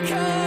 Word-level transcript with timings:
Hola 0.00 0.37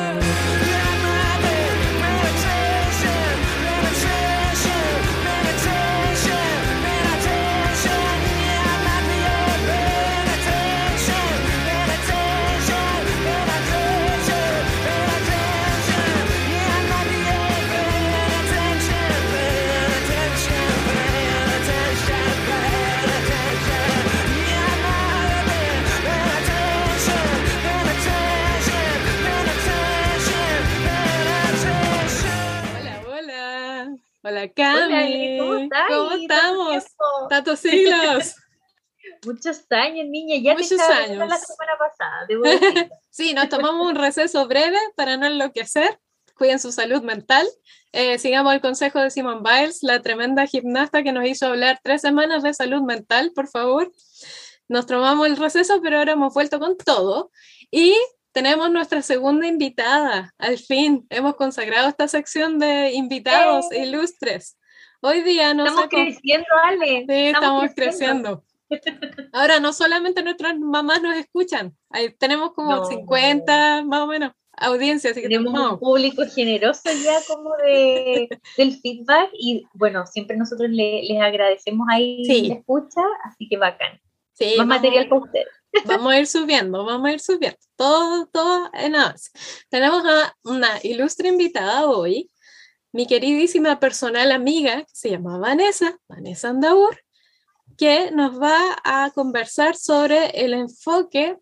Siglos. 37.56 38.36
Muchos 39.26 39.66
años, 39.70 40.08
niña. 40.08 40.38
Ya 40.42 40.54
Muchos 40.54 40.80
años. 40.80 41.28
la 41.28 41.38
semana 41.38 41.74
pasada. 41.78 42.28
sí, 43.10 43.34
nos 43.34 43.50
tomamos 43.50 43.88
un 43.88 43.96
receso 43.96 44.48
breve 44.48 44.78
para 44.96 45.18
no 45.18 45.26
enloquecer. 45.26 46.00
Cuiden 46.36 46.60
su 46.60 46.72
salud 46.72 47.04
mental. 47.04 47.48
Eh, 47.92 48.18
sigamos 48.18 48.54
el 48.54 48.62
consejo 48.62 49.00
de 49.00 49.12
Simon 49.12 49.44
Biles, 49.44 49.84
la 49.84 50.02
tremenda 50.02 50.48
gimnasta 50.48 51.04
que 51.04 51.12
nos 51.12 51.26
hizo 51.28 51.48
hablar 51.48 51.80
tres 51.84 52.02
semanas 52.02 52.42
de 52.42 52.54
salud 52.54 52.82
mental, 52.82 53.32
por 53.36 53.48
favor. 53.48 53.92
Nos 54.68 54.86
tomamos 54.88 55.28
el 55.28 55.38
receso, 55.38 55.82
pero 55.82 55.98
ahora 55.98 56.14
hemos 56.14 56.34
vuelto 56.34 56.58
con 56.58 56.78
todo. 56.78 57.32
Y 57.70 57.96
tenemos 58.32 58.72
nuestra 58.72 59.02
segunda 59.02 59.46
invitada. 59.46 60.34
Al 60.38 60.58
fin 60.58 61.06
hemos 61.10 61.36
consagrado 61.36 61.90
esta 61.90 62.08
sección 62.08 62.58
de 62.58 62.92
invitados 62.94 63.66
¡Eh! 63.72 63.84
ilustres. 63.86 64.58
Hoy 65.04 65.22
día 65.22 65.56
nos 65.56 65.70
estamos 65.70 65.90
creciendo, 65.90 66.48
Ale. 66.64 67.06
Sí, 67.10 67.28
estamos, 67.28 67.72
creciendo. 67.76 68.44
Ahora 69.34 69.60
no 69.60 69.74
solamente 69.74 70.22
nuestras 70.22 70.58
mamás 70.60 71.02
nos 71.02 71.16
escuchan, 71.16 71.76
Ahí 71.90 72.14
tenemos 72.14 72.54
como 72.54 72.86
50 72.86 73.84
más 73.84 74.02
o 74.02 74.08
menos 74.08 74.32
audiencias. 74.54 75.16
tenemos 75.16 75.54
un 75.54 75.80
público 75.80 76.22
generoso 76.34 76.84
ya 77.04 77.16
como 77.28 77.50
de, 77.58 78.30
del 78.58 78.80
feedback 78.80 79.32
y 79.34 79.66
bueno, 79.74 80.06
siempre 80.06 80.38
nosotros 80.38 80.70
les 80.70 81.20
agradecemos 81.20 81.88
ahí 81.90 82.24
la 82.48 82.54
escucha, 82.56 83.02
así 83.26 83.50
que 83.50 83.58
bacán. 83.58 84.00
Sí, 84.34 84.54
más 84.58 84.68
material 84.68 85.10
para 85.10 85.22
ustedes. 85.22 85.48
Vamos 85.86 86.14
a 86.14 86.20
ir 86.20 86.28
subiendo, 86.28 86.86
vamos 86.86 87.10
a 87.10 87.14
ir 87.14 87.20
subiendo. 87.20 87.58
Todo, 87.76 88.28
todo 88.28 88.70
en 88.74 88.96
avance. 88.96 89.32
Tenemos 89.70 90.04
a 90.06 90.36
una 90.44 90.80
ilustre 90.84 91.30
invitada 91.30 91.88
hoy, 91.88 92.31
mi 92.92 93.08
queridísima 93.08 93.80
personal 93.80 94.32
amiga, 94.32 94.84
que 94.84 94.94
se 94.94 95.10
llama 95.10 95.38
Vanessa, 95.38 95.98
Vanessa 96.08 96.50
Andaur, 96.50 97.00
que 97.78 98.12
nos 98.12 98.40
va 98.40 98.78
a 98.84 99.12
conversar 99.12 99.76
sobre 99.76 100.44
el 100.44 100.54
enfoque 100.54 101.38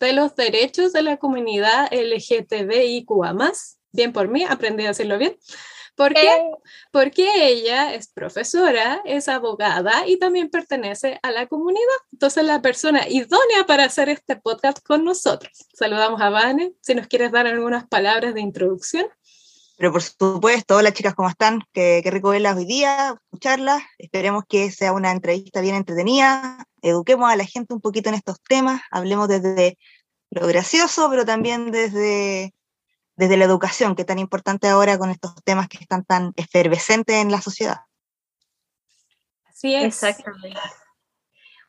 de 0.00 0.12
los 0.12 0.34
derechos 0.34 0.92
de 0.92 1.02
la 1.02 1.16
comunidad 1.16 1.88
LGTBIQA+. 1.92 3.34
Bien 3.92 4.12
por 4.12 4.28
mí, 4.28 4.44
aprendí 4.44 4.84
a 4.84 4.88
decirlo 4.88 5.18
bien. 5.18 5.36
¿Por 5.98 6.14
qué? 6.14 6.30
Porque 6.92 7.28
ella 7.48 7.92
es 7.92 8.06
profesora, 8.06 9.02
es 9.04 9.28
abogada 9.28 10.06
y 10.06 10.16
también 10.16 10.48
pertenece 10.48 11.18
a 11.24 11.32
la 11.32 11.48
comunidad. 11.48 11.82
Entonces, 12.12 12.44
la 12.44 12.62
persona 12.62 13.08
idónea 13.08 13.66
para 13.66 13.84
hacer 13.84 14.08
este 14.08 14.36
podcast 14.36 14.78
con 14.86 15.04
nosotros. 15.04 15.66
Saludamos 15.74 16.20
a 16.20 16.30
Vane, 16.30 16.72
si 16.82 16.94
nos 16.94 17.08
quieres 17.08 17.32
dar 17.32 17.48
algunas 17.48 17.88
palabras 17.88 18.32
de 18.32 18.40
introducción. 18.42 19.08
Pero 19.78 19.92
por 19.92 20.02
supuesto, 20.02 20.76
hola 20.76 20.92
chicas, 20.92 21.14
¿cómo 21.14 21.30
están? 21.30 21.62
Qué, 21.72 22.00
qué 22.02 22.10
rico 22.10 22.30
verlas 22.30 22.56
hoy 22.56 22.66
día, 22.66 23.14
escucharlas. 23.24 23.82
Esperemos 23.96 24.42
que 24.46 24.70
sea 24.70 24.92
una 24.92 25.12
entrevista 25.12 25.60
bien 25.60 25.76
entretenida. 25.76 26.66
Eduquemos 26.82 27.30
a 27.30 27.36
la 27.36 27.44
gente 27.44 27.72
un 27.72 27.80
poquito 27.80 28.10
en 28.10 28.16
estos 28.16 28.42
temas. 28.42 28.82
Hablemos 28.90 29.28
desde 29.28 29.78
lo 30.30 30.46
gracioso, 30.46 31.08
pero 31.08 31.24
también 31.24 31.70
desde 31.70 32.52
desde 33.18 33.36
la 33.36 33.46
educación, 33.46 33.96
que 33.96 34.02
es 34.02 34.06
tan 34.06 34.20
importante 34.20 34.68
ahora 34.68 34.96
con 34.96 35.10
estos 35.10 35.34
temas 35.44 35.68
que 35.68 35.78
están 35.78 36.04
tan 36.04 36.32
efervescentes 36.36 37.16
en 37.16 37.32
la 37.32 37.40
sociedad. 37.40 37.78
Así 39.44 39.74
es. 39.74 39.86
Exactamente. 39.86 40.56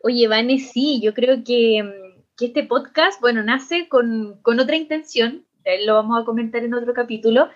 Oye, 0.03 0.27
Vane, 0.27 0.59
sí, 0.59 1.01
yo 1.01 1.15
creo 1.15 1.43
que, 1.43 2.15
este 2.39 2.63
podcast, 2.63 3.19
bueno, 3.19 3.41
nace 3.41 3.89
con, 3.89 4.39
otra 4.45 4.75
intención, 4.75 5.47
lo 5.85 5.95
vamos 5.95 6.21
a 6.21 6.25
comentar 6.25 6.63
en 6.63 6.75
otro 6.75 6.93
capítulo, 6.93 7.49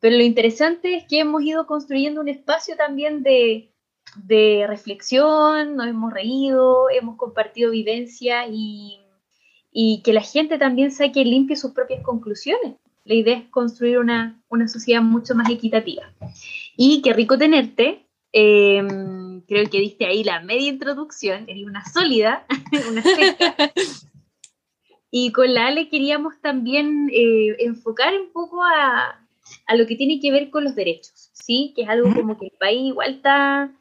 pero 0.00 0.16
lo 0.16 0.22
interesante 0.22 0.96
es 0.96 1.04
que 1.04 1.20
hemos 1.20 1.42
ido 1.42 1.66
construyendo 1.66 2.20
un 2.20 2.28
espacio 2.28 2.76
también 2.76 3.22
de, 3.22 3.70
de 4.16 4.64
reflexión, 4.66 5.76
nos 5.76 5.86
hemos 5.86 6.12
reído, 6.12 6.90
hemos 6.90 7.16
compartido 7.16 7.70
vivencia 7.70 8.46
y, 8.48 8.98
y 9.70 10.02
que 10.02 10.12
la 10.12 10.22
gente 10.22 10.58
también 10.58 10.90
saque 10.90 11.24
limpio 11.24 11.56
sus 11.56 11.72
propias 11.72 12.02
conclusiones 12.02 12.74
la 13.04 13.14
idea 13.14 13.38
es 13.38 13.48
construir 13.48 13.98
una, 13.98 14.40
sociedad 14.68 15.02
mucho 15.02 15.34
más 15.34 15.50
equitativa. 15.50 16.12
Y 16.76 17.02
qué 17.02 17.12
rico 17.12 17.38
tenerte. 17.38 18.06
Em, 18.32 19.40
creo 19.42 19.68
que 19.68 19.80
diste 19.80 20.06
ahí 20.06 20.22
la 20.22 20.40
media 20.40 20.68
introducción, 20.68 21.48
eres 21.48 21.64
una 21.64 21.84
sólida, 21.84 22.46
una 22.90 23.02
seca. 23.02 23.54
Y 25.12 25.32
con 25.32 25.52
la 25.52 25.66
Ale 25.66 25.88
queríamos 25.88 26.40
también 26.40 27.10
eh, 27.12 27.56
enfocar 27.58 28.14
un 28.14 28.30
poco 28.32 28.62
a, 28.62 29.26
lo 29.76 29.86
que 29.86 29.96
tiene 29.96 30.20
que 30.20 30.32
ver 30.32 30.50
con 30.50 30.64
los 30.64 30.74
derechos, 30.74 31.30
¿sí? 31.32 31.72
Que 31.74 31.82
es 31.82 31.88
algo 31.88 32.12
como 32.14 32.38
que 32.38 32.46
el 32.46 32.52
país 32.58 32.80
igual 32.80 33.14
está 33.14 33.72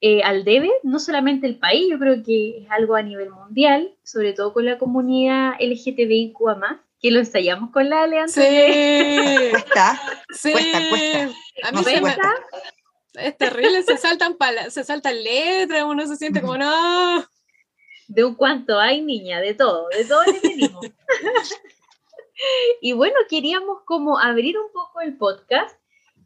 eh, 0.00 0.22
al 0.22 0.44
debe, 0.44 0.70
no 0.84 1.00
solamente 1.00 1.46
el 1.46 1.56
país, 1.56 1.88
yo 1.90 1.98
creo 1.98 2.22
que 2.22 2.58
es 2.58 2.70
algo 2.70 2.94
a 2.94 3.02
nivel 3.02 3.30
mundial, 3.30 3.94
sobre 4.04 4.32
todo 4.32 4.52
con 4.52 4.64
la 4.64 4.78
comunidad 4.78 5.54
LGTBIQA+, 5.58 6.82
que 7.00 7.10
lo 7.10 7.18
ensayamos 7.18 7.70
con 7.70 7.88
la 7.88 8.02
alianza. 8.02 8.40
Sí. 8.40 9.50
cuesta, 9.50 10.00
sí. 10.32 10.52
cuesta, 10.52 10.78
cuesta. 10.90 11.34
A 11.64 11.72
mí 11.72 11.84
se 11.84 12.00
cuesta. 12.00 12.34
Es 13.14 13.36
terrible, 13.36 13.82
se 13.82 13.96
saltan, 13.96 14.36
se 14.70 14.84
saltan 14.84 15.22
letras, 15.22 15.82
uno 15.84 16.06
se 16.06 16.16
siente 16.16 16.40
como, 16.40 16.56
no. 16.56 17.24
De 18.06 18.24
un 18.24 18.36
cuanto 18.36 18.78
hay, 18.78 19.02
niña, 19.02 19.40
de 19.40 19.54
todo, 19.54 19.88
de 19.88 20.04
todo 20.04 20.22
le 20.24 20.40
venimos. 20.40 20.86
y 22.80 22.92
bueno, 22.92 23.16
queríamos 23.28 23.82
como 23.84 24.18
abrir 24.18 24.58
un 24.58 24.72
poco 24.72 25.00
el 25.00 25.16
podcast 25.16 25.76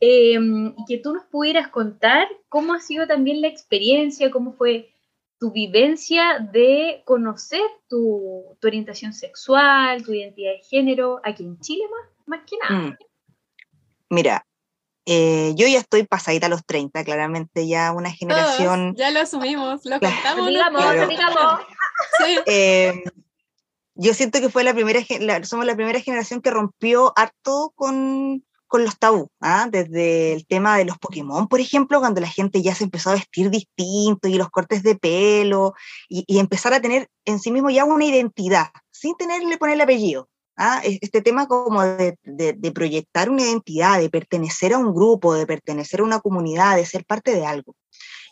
em, 0.01 0.75
y 0.77 0.85
que 0.87 0.99
tú 0.99 1.13
nos 1.13 1.25
pudieras 1.25 1.69
contar 1.69 2.29
cómo 2.49 2.75
ha 2.75 2.81
sido 2.81 3.07
también 3.07 3.41
la 3.41 3.49
experiencia, 3.49 4.31
cómo 4.31 4.53
fue 4.53 4.93
tu 5.39 5.51
vivencia 5.51 6.39
de 6.53 7.03
conocer 7.05 7.63
tu, 7.89 8.57
orientación 8.63 9.13
sexual, 9.13 10.05
tu 10.05 10.13
identidad 10.13 10.53
de 10.53 10.61
género, 10.61 11.21
aquí 11.25 11.43
en 11.43 11.59
Chile 11.59 11.85
más, 11.91 12.11
más 12.27 12.49
que 12.49 12.57
nada. 12.63 12.87
Mm. 12.87 12.97
Mira, 14.11 14.47
eh, 15.05 15.53
yo 15.57 15.67
ya 15.67 15.79
estoy 15.79 16.05
pasadita 16.05 16.47
a 16.47 16.49
los 16.49 16.65
30, 16.65 17.03
claramente 17.03 17.67
ya 17.67 17.93
una 17.93 18.13
generación... 18.13 18.95
ya 18.95 19.11
lo 19.11 19.21
asumimos, 19.21 19.85
lo 19.85 19.99
contamos. 19.99 20.47
Digamos, 20.47 21.09
digamos. 21.09 21.61
Sí. 22.19 22.39
Eh, 22.47 23.03
yo 24.03 24.15
siento 24.15 24.41
que 24.41 24.51
fue 24.51 24.65
la 24.65 24.75
primera, 24.75 25.01
somos 25.45 25.65
la 25.65 25.77
primera 25.77 26.01
generación 26.01 26.43
que 26.43 26.51
rompió 26.51 27.13
harto 27.17 27.73
con, 27.77 28.45
con 28.67 28.85
los 28.85 28.99
tabú, 28.99 29.31
¿ah? 29.41 29.69
desde 29.71 30.33
el 30.33 30.45
tema 30.47 30.77
de 30.77 30.85
los 30.85 30.99
Pokémon, 30.99 31.47
por 31.47 31.61
ejemplo, 31.61 32.01
cuando 32.01 32.21
la 32.21 32.27
gente 32.27 32.63
ya 32.63 32.75
se 32.75 32.85
empezó 32.85 33.11
a 33.11 33.15
vestir 33.15 33.49
distinto 33.49 34.27
y 34.27 34.35
los 34.35 34.51
cortes 34.51 34.83
de 34.83 34.97
pelo 34.97 35.75
y, 36.09 36.39
empezar 36.39 36.75
a 36.75 36.81
tener 36.81 37.09
en 37.25 37.39
sí 37.39 37.53
mismo 37.53 37.71
ya 37.71 37.85
una 37.85 38.05
identidad, 38.05 38.69
sin 38.91 39.15
tenerle 39.17 39.57
poner 39.57 39.77
el 39.77 39.83
apellido. 39.83 40.29
¿ah? 40.57 40.81
Este 40.83 41.23
tema 41.23 41.47
como 41.47 41.83
de, 41.83 42.17
de, 42.25 42.73
proyectar 42.73 43.31
una 43.31 43.43
identidad, 43.43 44.01
de 44.01 44.11
pertenecer 44.11 44.75
a 44.75 44.79
un 44.79 44.93
grupo, 44.93 45.35
de 45.35 45.47
pertenecer 45.47 46.01
a 46.01 46.05
una 46.05 46.19
comunidad, 46.19 46.75
de 46.75 46.87
ser 46.87 47.05
parte 47.05 47.35
de 47.35 47.47
algo. 47.47 47.77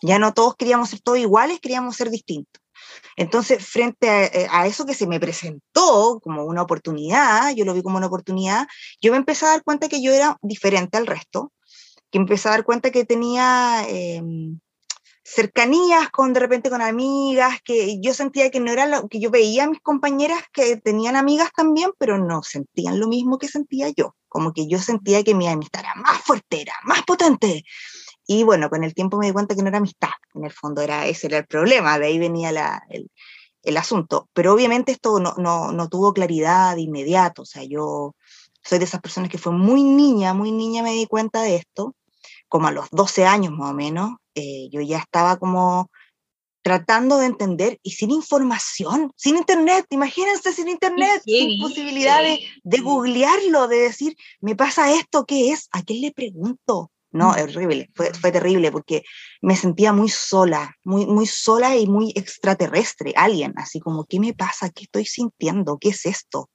Ya 0.03 0.19
no 0.19 0.35
todos 0.35 0.57
queríamos 0.57 0.91
ser 0.91 1.01
todos 1.01 1.19
iguales, 1.19 1.61
queríamos 1.61 1.95
ser 1.95 2.11
distintos. 2.11 2.61
Entonces, 3.17 3.65
frente 3.65 4.09
eh, 4.43 4.47
a, 4.51 4.67
eso 4.67 4.87
que 4.87 4.95
se 4.95 5.07
me 5.07 5.21
presentó 5.21 6.21
como 6.23 6.45
una 6.45 6.63
oportunidad, 6.63 7.55
yo 7.55 7.65
lo 7.65 7.75
vi 7.75 7.83
como 7.83 7.99
una 7.99 8.07
oportunidad, 8.07 8.67
yo 9.01 9.13
me 9.13 9.19
empecé 9.19 9.47
a 9.47 9.51
dar 9.51 9.63
cuenta 9.63 9.89
que 9.89 10.03
yo 10.03 10.13
era 10.13 10.37
diferente 10.43 10.97
al 10.97 11.07
resto, 11.07 11.53
que 12.11 12.19
empecé 12.19 12.49
a 12.49 12.53
dar 12.53 12.65
cuenta 12.65 12.91
que 12.91 13.05
tenía 13.05 13.85
em, 13.89 14.59
cercanías 15.23 16.11
con 16.11 16.33
de 16.33 16.41
repente 16.41 16.71
con 16.71 16.83
amigas, 16.83 17.61
que 17.63 18.01
yo 18.01 18.15
sentía 18.15 18.51
que 18.51 18.61
no 18.61 18.73
era 18.73 18.87
lo 18.87 19.09
que 19.09 19.21
yo 19.21 19.31
veía 19.31 19.65
a 19.65 19.69
mis 19.69 19.81
compañeras 19.81 20.43
que 20.53 20.77
tenían 20.77 21.15
amigas 21.15 21.51
también, 21.55 21.91
pero 21.99 22.19
no 22.19 22.43
sentían 22.43 22.99
lo 22.99 23.07
mismo 23.07 23.39
que 23.39 23.49
sentía 23.49 23.91
yo, 23.91 24.17
como 24.29 24.53
que 24.53 24.67
yo 24.67 24.79
sentía 24.79 25.23
que 25.23 25.35
mi 25.35 25.47
amistad 25.47 25.83
era 25.83 25.95
más 25.95 26.21
fuerte, 26.23 26.63
era 26.63 26.75
más 26.85 27.03
potente, 27.03 27.65
y 28.33 28.45
bueno, 28.45 28.71
con 28.71 28.85
el 28.85 28.95
tiempo 28.95 29.17
me 29.17 29.27
di 29.27 29.33
cuenta 29.33 29.57
que 29.57 29.63
no 29.63 29.67
era 29.71 29.79
amistad, 29.79 30.11
en 30.35 30.45
el 30.45 30.53
fondo 30.53 30.83
era, 30.83 31.05
ese 31.05 31.27
era 31.27 31.39
el 31.39 31.47
problema, 31.49 31.99
de 31.99 32.07
ahí 32.07 32.19
venía 32.21 32.53
la, 32.53 32.81
el, 32.89 33.11
el, 33.65 33.77
asunto. 33.77 34.29
Pero 34.33 34.55
obviamente 34.55 34.93
esto 34.93 35.19
no, 35.19 35.35
no, 35.37 35.73
no, 35.73 35.89
tuvo 35.89 36.13
claridad 36.13 36.77
de 36.77 36.83
inmediato, 36.83 37.43
o 37.43 37.45
sea, 37.45 37.65
yo 37.65 38.15
soy 38.63 38.79
de 38.79 38.85
esas 38.85 39.01
personas 39.01 39.31
que 39.31 39.39
fue 39.39 39.51
muy 39.51 39.83
niña, 39.83 40.33
muy 40.33 40.53
niña 40.53 40.85
me 40.85 40.93
di 40.93 41.07
cuenta 41.07 41.43
de 41.43 41.57
esto, 41.57 41.97
como 42.47 42.69
a 42.69 42.71
los 42.71 42.89
12 42.93 43.27
años 43.27 43.53
más 43.53 43.73
o 43.73 43.75
menos, 43.75 44.13
eh, 44.37 44.69
yo 44.71 44.81
ya 44.81 44.99
estaba 44.99 45.37
como 45.37 45.91
tratando 46.63 47.19
de 47.19 47.27
entender 47.27 47.81
y 47.83 47.91
sin 47.91 48.13
información, 48.13 49.11
sin 49.17 49.39
internet, 49.39 49.87
imagínense 49.91 50.53
sin 50.53 50.69
internet, 50.69 51.21
sin 51.25 51.61
posibilidad 51.61 52.23
de, 52.23 52.39
de, 52.63 52.79
googlearlo, 52.79 53.67
de 53.67 53.79
decir, 53.79 54.17
me 54.41 54.55
pasa 54.55 54.93
esto, 54.93 55.25
¿qué 55.27 55.51
es? 55.51 55.69
¿A 55.73 55.83
quién 55.83 56.01
le 56.03 56.13
pregunto? 56.13 56.93
No, 57.13 57.35
es 57.35 57.43
horrible, 57.43 57.91
fue, 57.95 58.15
fue, 58.15 58.31
terrible 58.31 58.71
porque 58.71 59.03
me 59.43 59.57
sentía 59.57 59.93
muy 59.93 60.09
sola, 60.09 60.77
muy, 60.85 61.07
muy 61.07 61.27
sola 61.27 61.77
y 61.77 61.87
muy 61.87 62.13
extraterrestre, 62.15 63.13
alguien, 63.17 63.53
así 63.57 63.81
como, 63.81 64.05
¿qué 64.05 64.21
me 64.21 64.33
pasa? 64.33 64.71
¿Qué 64.71 64.85
estoy 64.85 65.05
sintiendo? 65.07 65.77
¿Qué 65.79 65.89
es 65.89 66.07
esto? 66.07 66.49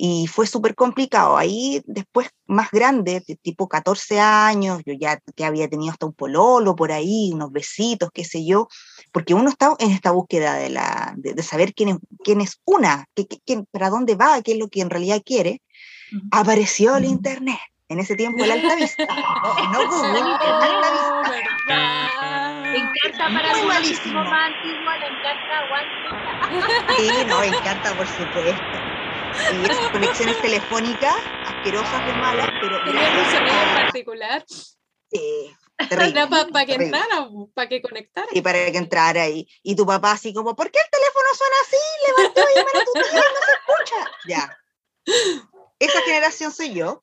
Y 0.00 0.28
fue 0.28 0.46
súper 0.46 0.76
complicado. 0.76 1.36
Ahí 1.36 1.82
después, 1.84 2.28
más 2.46 2.70
grande, 2.70 3.20
tipo 3.42 3.68
14 3.68 4.20
años, 4.20 4.80
yo 4.86 4.94
ya, 4.94 5.20
ya 5.36 5.48
había 5.48 5.68
tenido 5.68 5.90
hasta 5.90 6.06
un 6.06 6.12
pololo 6.12 6.76
por 6.76 6.92
ahí, 6.92 7.32
unos 7.34 7.50
besitos, 7.50 8.10
qué 8.14 8.24
sé 8.24 8.46
yo, 8.46 8.68
porque 9.12 9.34
uno 9.34 9.48
está 9.50 9.74
en 9.80 9.90
esta 9.90 10.12
búsqueda 10.12 10.54
de, 10.54 10.70
la, 10.70 11.14
de, 11.16 11.42
saber 11.42 11.74
quién 11.74 11.88
es, 11.88 11.96
quién 12.22 12.40
es 12.40 12.60
una, 12.64 13.06
qué, 13.14 13.26
qué, 13.26 13.64
para 13.72 13.90
dónde 13.90 14.14
va, 14.14 14.40
qué 14.42 14.52
es 14.52 14.58
lo 14.58 14.68
que 14.68 14.82
en 14.82 14.90
realidad 14.90 15.20
quiere. 15.24 15.62
Apareció 16.30 16.96
el 16.96 17.04
Internet 17.04 17.58
en 17.88 18.00
ese 18.00 18.16
tiempo 18.16 18.44
el 18.44 18.50
Alta 18.50 18.74
Vista. 18.76 19.06
No, 19.72 19.84
no 19.84 19.88
Google, 19.88 20.18
el 20.20 20.54
Alta 20.54 20.90
Vista. 20.92 22.62
Me 22.62 22.78
encanta 22.78 23.28
para 23.32 23.56
Muy 23.56 23.66
malísimo. 23.66 24.20
antiguo, 24.20 24.90
le 25.00 25.06
encanta 25.06 25.54
Sí, 26.96 27.10
no, 27.26 27.40
me 27.40 27.46
encanta, 27.48 27.94
por 27.94 28.08
supuesto. 28.08 28.82
Y 29.52 29.64
esas 29.64 29.90
conexiones 29.90 30.40
telefónicas 30.40 31.14
asquerosas 31.44 32.04
de 32.04 32.14
malas, 32.14 32.48
pero... 32.60 32.82
¿Tenía 32.84 33.10
un 33.10 33.24
sonido 33.26 33.62
en 33.62 33.74
particular? 33.74 34.44
Sí, 35.10 35.56
para 35.78 36.66
que 36.66 36.74
entrara, 36.74 37.30
para 37.54 37.68
que 37.68 37.80
conectara. 37.80 38.26
Y 38.32 38.42
para 38.42 38.70
que 38.70 38.76
entrara. 38.76 39.26
Y, 39.28 39.48
y 39.62 39.74
tu 39.74 39.86
papá 39.86 40.12
así 40.12 40.34
como, 40.34 40.54
¿por 40.54 40.70
qué 40.70 40.78
el 40.78 40.90
teléfono 40.90 41.28
suena 41.34 41.56
así? 41.62 41.76
Levantó 42.06 42.40
y 42.40 42.58
llamar 42.58 42.76
a 42.76 42.84
tu 42.84 42.92
tía 42.92 43.22
no 43.22 43.40
se 43.46 43.52
escucha. 43.56 44.10
Ya. 44.26 44.58
Esa 45.78 46.02
generación 46.02 46.52
soy 46.52 46.74
yo. 46.74 47.02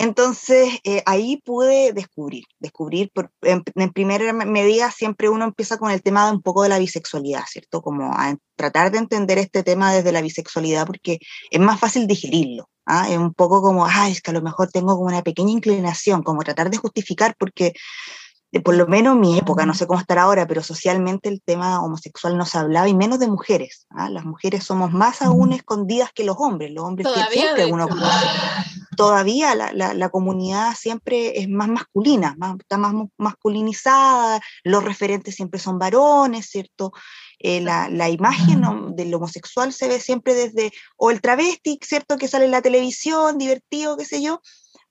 Entonces, 0.00 0.78
eh, 0.84 1.02
ahí 1.04 1.42
pude 1.44 1.92
descubrir, 1.92 2.44
descubrir, 2.58 3.10
por, 3.12 3.30
en, 3.42 3.62
primera 3.92 4.32
medida 4.32 4.90
siempre 4.90 5.28
uno 5.28 5.44
empieza 5.44 5.76
con 5.76 5.90
el 5.90 6.02
tema 6.02 6.24
de 6.24 6.32
un 6.32 6.40
poco 6.40 6.62
de 6.62 6.70
la 6.70 6.78
bisexualidad, 6.78 7.42
¿cierto? 7.46 7.82
Como 7.82 8.10
a 8.14 8.34
tratar 8.56 8.90
de 8.90 8.96
entender 8.96 9.36
este 9.36 9.62
tema 9.62 9.92
desde 9.92 10.10
la 10.10 10.22
bisexualidad 10.22 10.86
porque 10.86 11.18
es 11.50 11.60
más 11.60 11.78
fácil 11.78 12.06
digerirlo, 12.06 12.70
¿ah? 12.86 13.10
Es 13.10 13.18
un 13.18 13.34
poco 13.34 13.60
como, 13.60 13.84
ay, 13.84 14.12
es 14.12 14.22
que 14.22 14.30
a 14.30 14.34
lo 14.34 14.40
mejor 14.40 14.70
tengo 14.70 14.96
como 14.96 15.08
una 15.08 15.20
pequeña 15.20 15.52
inclinación, 15.52 16.22
como 16.22 16.44
tratar 16.44 16.70
de 16.70 16.78
justificar 16.78 17.34
porque 17.38 17.74
por 18.64 18.76
lo 18.76 18.86
menos 18.86 19.16
en 19.16 19.20
mi 19.20 19.38
época, 19.38 19.66
no 19.66 19.74
sé 19.74 19.86
cómo 19.86 20.00
estará 20.00 20.22
ahora, 20.22 20.46
pero 20.46 20.62
socialmente 20.62 21.28
el 21.28 21.42
tema 21.42 21.84
homosexual 21.84 22.38
no 22.38 22.46
se 22.46 22.56
hablaba 22.56 22.88
y 22.88 22.94
menos 22.94 23.18
de 23.18 23.28
mujeres. 23.28 23.86
¿ah? 23.90 24.08
Las 24.08 24.24
mujeres 24.24 24.64
somos 24.64 24.92
más 24.92 25.20
aún 25.20 25.52
escondidas 25.52 26.10
que 26.14 26.24
los 26.24 26.36
hombres. 26.38 26.72
Los 26.72 26.84
hombres 26.84 27.06
Todavía 27.06 27.30
siempre 27.30 27.66
uno 27.66 27.86
conoce. 27.86 28.26
Todavía 29.00 29.54
la, 29.54 29.72
la, 29.72 29.94
la, 29.94 30.08
comunidad 30.10 30.74
siempre 30.76 31.38
es 31.40 31.48
más 31.48 31.68
masculina, 31.68 32.34
más, 32.38 32.56
está 32.58 32.76
más 32.76 32.94
masculinizada, 33.16 34.40
los 34.64 34.84
referentes 34.84 35.34
siempre 35.34 35.58
son 35.58 35.78
varones, 35.78 36.46
¿cierto? 36.46 36.92
Eh, 37.38 37.60
la, 37.60 37.88
la, 37.88 38.10
imagen 38.10 38.62
del 38.94 39.14
homosexual 39.14 39.72
se 39.72 39.88
ve 39.88 40.00
siempre 40.00 40.34
desde, 40.34 40.72
o 40.96 41.10
el 41.10 41.20
travesti, 41.20 41.78
¿cierto? 41.82 42.18
Que 42.18 42.28
sale 42.28 42.44
en 42.44 42.50
la 42.50 42.62
televisión, 42.62 43.38
divertido, 43.38 43.96
qué 43.96 44.04
sé 44.04 44.20
yo, 44.20 44.42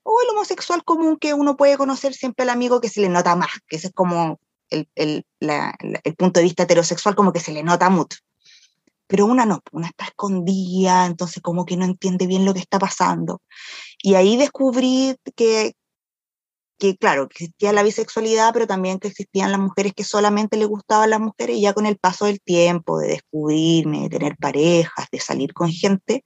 o 0.03 0.21
el 0.21 0.29
homosexual 0.29 0.83
común 0.83 1.17
que 1.17 1.33
uno 1.33 1.55
puede 1.55 1.77
conocer 1.77 2.13
siempre 2.13 2.43
al 2.43 2.49
amigo 2.49 2.81
que 2.81 2.89
se 2.89 3.01
le 3.01 3.09
nota 3.09 3.35
más, 3.35 3.51
que 3.67 3.75
ese 3.75 3.87
es 3.87 3.93
como 3.93 4.39
el, 4.69 4.89
el, 4.95 5.25
la, 5.39 5.75
el 6.03 6.15
punto 6.15 6.39
de 6.39 6.45
vista 6.45 6.63
heterosexual, 6.63 7.15
como 7.15 7.33
que 7.33 7.39
se 7.39 7.51
le 7.51 7.63
nota 7.63 7.89
mucho. 7.89 8.17
Pero 9.09 9.25
una 9.25 9.43
no, 9.43 9.61
una 9.71 9.87
está 9.87 10.05
escondida, 10.05 11.07
entonces 11.07 11.41
como 11.41 11.65
que 11.65 11.75
no 11.75 11.85
entiende 11.85 12.27
bien 12.27 12.45
lo 12.45 12.53
que 12.53 12.59
está 12.59 12.77
pasando. 12.77 13.41
Y 14.03 14.13
ahí 14.13 14.37
descubrí 14.37 15.15
que, 15.35 15.73
que 16.77 16.95
claro, 16.95 17.27
que 17.27 17.45
existía 17.45 17.73
la 17.73 17.81
bisexualidad, 17.81 18.53
pero 18.53 18.67
también 18.67 18.99
que 18.99 19.07
existían 19.07 19.51
las 19.51 19.59
mujeres 19.59 19.93
que 19.95 20.03
solamente 20.03 20.57
le 20.57 20.65
gustaban 20.65 21.09
las 21.09 21.19
mujeres, 21.19 21.57
y 21.57 21.61
ya 21.61 21.73
con 21.73 21.87
el 21.87 21.97
paso 21.97 22.25
del 22.25 22.39
tiempo, 22.39 22.99
de 22.99 23.07
descubrirme, 23.07 24.03
de 24.03 24.09
tener 24.09 24.37
parejas, 24.37 25.07
de 25.11 25.19
salir 25.19 25.53
con 25.53 25.71
gente, 25.71 26.23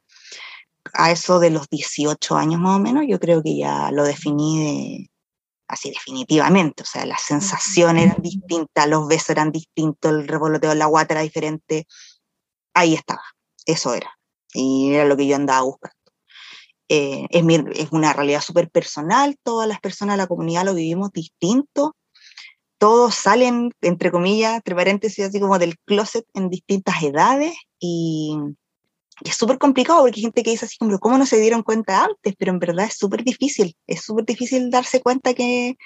a 0.94 1.12
eso 1.12 1.40
de 1.40 1.52
los 1.52 1.70
18 1.70 2.36
años 2.36 2.60
más 2.60 2.78
o 2.78 2.82
menos, 2.82 3.06
yo 3.08 3.18
creo 3.18 3.42
que 3.42 3.58
ya 3.58 3.92
lo 3.92 4.04
definí 4.04 5.10
así 5.70 5.90
definitivamente, 5.90 6.84
o 6.84 6.86
sea, 6.86 7.06
las 7.06 7.22
sensaciones 7.22 8.06
eran 8.08 8.22
distintas, 8.22 8.88
los 8.88 9.08
besos 9.08 9.30
eran 9.32 9.52
distintos, 9.52 10.12
el 10.12 10.28
revoloteo 10.28 10.74
en 10.74 10.80
la 10.80 10.86
guata 10.86 11.14
era 11.14 11.22
diferente, 11.22 11.88
ahí 12.74 12.94
estaba, 12.94 13.24
eso 13.66 13.94
era, 13.94 14.18
y 14.54 14.94
era 14.94 15.06
lo 15.06 15.18
que 15.18 15.28
yo 15.28 15.36
andaba 15.36 15.62
buscando. 15.62 15.96
Eh, 16.90 17.28
es, 17.30 17.92
una 17.92 18.14
realidad 18.14 18.42
súper 18.42 18.70
personal, 18.70 19.38
todas 19.42 19.68
las 19.68 19.80
personas 19.80 20.16
de 20.16 20.24
la 20.24 20.28
comunidad 20.28 20.66
lo 20.66 20.74
vivimos 20.74 21.12
distinto, 21.12 21.96
todos 22.78 23.16
salen, 23.16 23.72
entre 23.82 24.12
comillas, 24.12 24.56
entre 24.56 24.76
paréntesis, 24.76 25.26
así 25.26 25.40
como 25.40 25.58
del 25.58 25.78
closet 25.86 26.26
en 26.34 26.50
distintas 26.50 27.02
edades 27.02 27.56
y 27.80 28.38
y 29.22 29.30
es 29.30 29.36
súper 29.36 29.58
complicado 29.58 30.02
porque 30.02 30.20
hay 30.20 30.24
gente 30.24 30.44
que 30.44 30.52
dice 30.52 30.66
así 30.66 30.78
como, 30.78 30.98
¿cómo 31.00 31.18
no 31.18 31.26
se 31.26 31.40
dieron 31.40 31.64
cuenta 31.64 32.06
antes? 32.06 32.36
Pero 32.38 32.52
en 32.52 32.60
verdad 32.60 32.86
es 32.86 32.98
súper 32.98 33.24
difícil, 33.24 33.76
es 33.88 34.02
súper 34.04 34.26
difícil 34.26 34.70
darse 34.70 35.02
cuenta 35.02 35.34
que, 35.34 35.78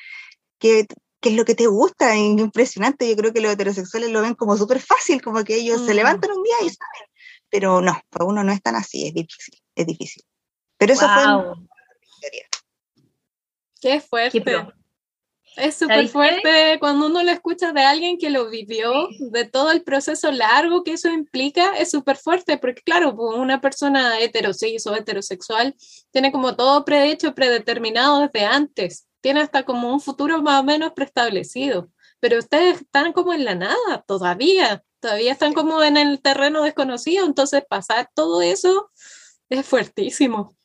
que, 0.59 0.85
que, 1.19 1.29
es 1.29 1.35
lo 1.35 1.45
que 1.45 1.55
te 1.55 1.67
gusta, 1.67 2.13
es 2.15 2.21
impresionante. 2.21 3.09
Yo 3.09 3.15
creo 3.15 3.33
que 3.33 3.41
los 3.41 3.51
heterosexuales 3.51 4.11
lo 4.11 4.21
ven 4.21 4.35
como 4.35 4.57
súper 4.57 4.79
fácil, 4.79 5.21
como 5.21 5.43
que 5.43 5.55
ellos 5.55 5.85
se 5.85 5.93
mm. 5.93 5.95
levantan 5.95 6.31
un 6.31 6.43
día 6.43 6.55
y 6.61 6.69
saben. 6.69 7.11
Pero 7.49 7.81
no, 7.81 7.99
para 8.09 8.25
uno 8.25 8.43
no 8.43 8.51
es 8.51 8.61
tan 8.61 8.75
así, 8.75 9.07
es 9.07 9.13
difícil, 9.13 9.59
es 9.75 9.85
difícil. 9.85 10.23
Pero 10.77 10.93
eso 10.93 11.07
fue... 11.07 11.53
Qué 13.79 14.01
fuerte. 14.01 14.43
Es 15.57 15.75
súper 15.75 16.07
fuerte 16.07 16.77
cuando 16.79 17.07
uno 17.07 17.23
lo 17.23 17.31
escucha 17.31 17.71
de 17.71 17.81
alguien 17.81 18.19
que 18.19 18.29
lo 18.29 18.47
vivió, 18.47 19.07
de 19.19 19.45
todo 19.45 19.71
el 19.71 19.81
proceso 19.81 20.31
largo 20.31 20.83
que 20.83 20.93
eso 20.93 21.09
implica, 21.09 21.75
es 21.77 21.89
súper 21.89 22.15
fuerte, 22.15 22.59
porque 22.59 22.83
claro, 22.83 23.15
pues, 23.15 23.35
una 23.39 23.59
persona 23.59 24.19
heterosis 24.19 24.85
o 24.85 24.95
heterosexual 24.95 25.75
tiene 26.11 26.31
como 26.31 26.55
todo 26.55 26.85
prehecho, 26.85 27.33
predeterminado 27.33 28.19
desde 28.19 28.45
antes, 28.45 29.06
tiene 29.21 29.41
hasta 29.41 29.63
como 29.63 29.91
un 29.93 29.99
futuro 29.99 30.41
más 30.41 30.61
o 30.61 30.63
menos 30.63 30.93
preestablecido, 30.93 31.89
pero 32.19 32.39
ustedes 32.39 32.81
están 32.81 33.13
como 33.13 33.33
en 33.33 33.45
la 33.45 33.55
nada 33.55 34.03
todavía, 34.07 34.83
todavía 34.99 35.31
están 35.31 35.53
como 35.53 35.83
en 35.83 35.97
el 35.97 36.21
terreno 36.21 36.63
desconocido, 36.63 37.25
entonces 37.25 37.63
pasar 37.67 38.09
todo 38.13 38.41
eso 38.41 38.91
es 39.49 39.65
fuertísimo. 39.65 40.55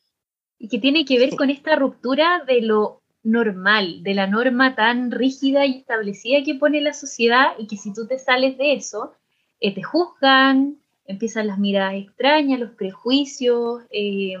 Y 0.57 0.69
que 0.69 0.79
tiene 0.79 1.05
que 1.05 1.19
ver 1.19 1.35
con 1.35 1.49
esta 1.49 1.75
ruptura 1.75 2.43
de 2.45 2.61
lo 2.61 3.01
normal, 3.23 4.03
de 4.03 4.13
la 4.13 4.27
norma 4.27 4.75
tan 4.75 5.11
rígida 5.11 5.65
y 5.65 5.77
establecida 5.77 6.43
que 6.43 6.55
pone 6.55 6.81
la 6.81 6.93
sociedad 6.93 7.53
y 7.57 7.67
que 7.67 7.77
si 7.77 7.93
tú 7.93 8.05
te 8.07 8.19
sales 8.19 8.57
de 8.57 8.73
eso, 8.73 9.13
eh, 9.59 9.73
te 9.73 9.81
juzgan, 9.81 10.77
empiezan 11.05 11.47
las 11.47 11.57
miradas 11.57 11.95
extrañas, 11.95 12.59
los 12.59 12.71
prejuicios, 12.71 13.83
eh, 13.91 14.35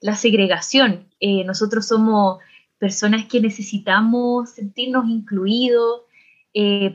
la 0.00 0.16
segregación. 0.16 1.08
Eh, 1.20 1.44
nosotros 1.44 1.86
somos 1.86 2.38
personas 2.84 3.24
que 3.26 3.40
necesitamos 3.40 4.50
sentirnos 4.50 5.08
incluidos, 5.08 6.02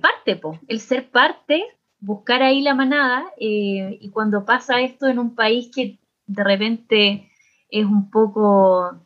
parte, 0.02 0.40
el 0.68 0.80
ser 0.80 1.10
parte, 1.10 1.66
buscar 2.00 2.44
ahí 2.44 2.62
la 2.62 2.76
manada, 2.76 3.26
y 3.38 4.10
cuando 4.12 4.46
pasa 4.46 4.82
esto 4.82 5.08
en 5.08 5.18
un 5.18 5.34
país 5.34 5.70
que 5.74 5.98
de 6.28 6.44
repente 6.44 7.30
es 7.70 7.86
un 7.86 8.12
poco 8.12 9.00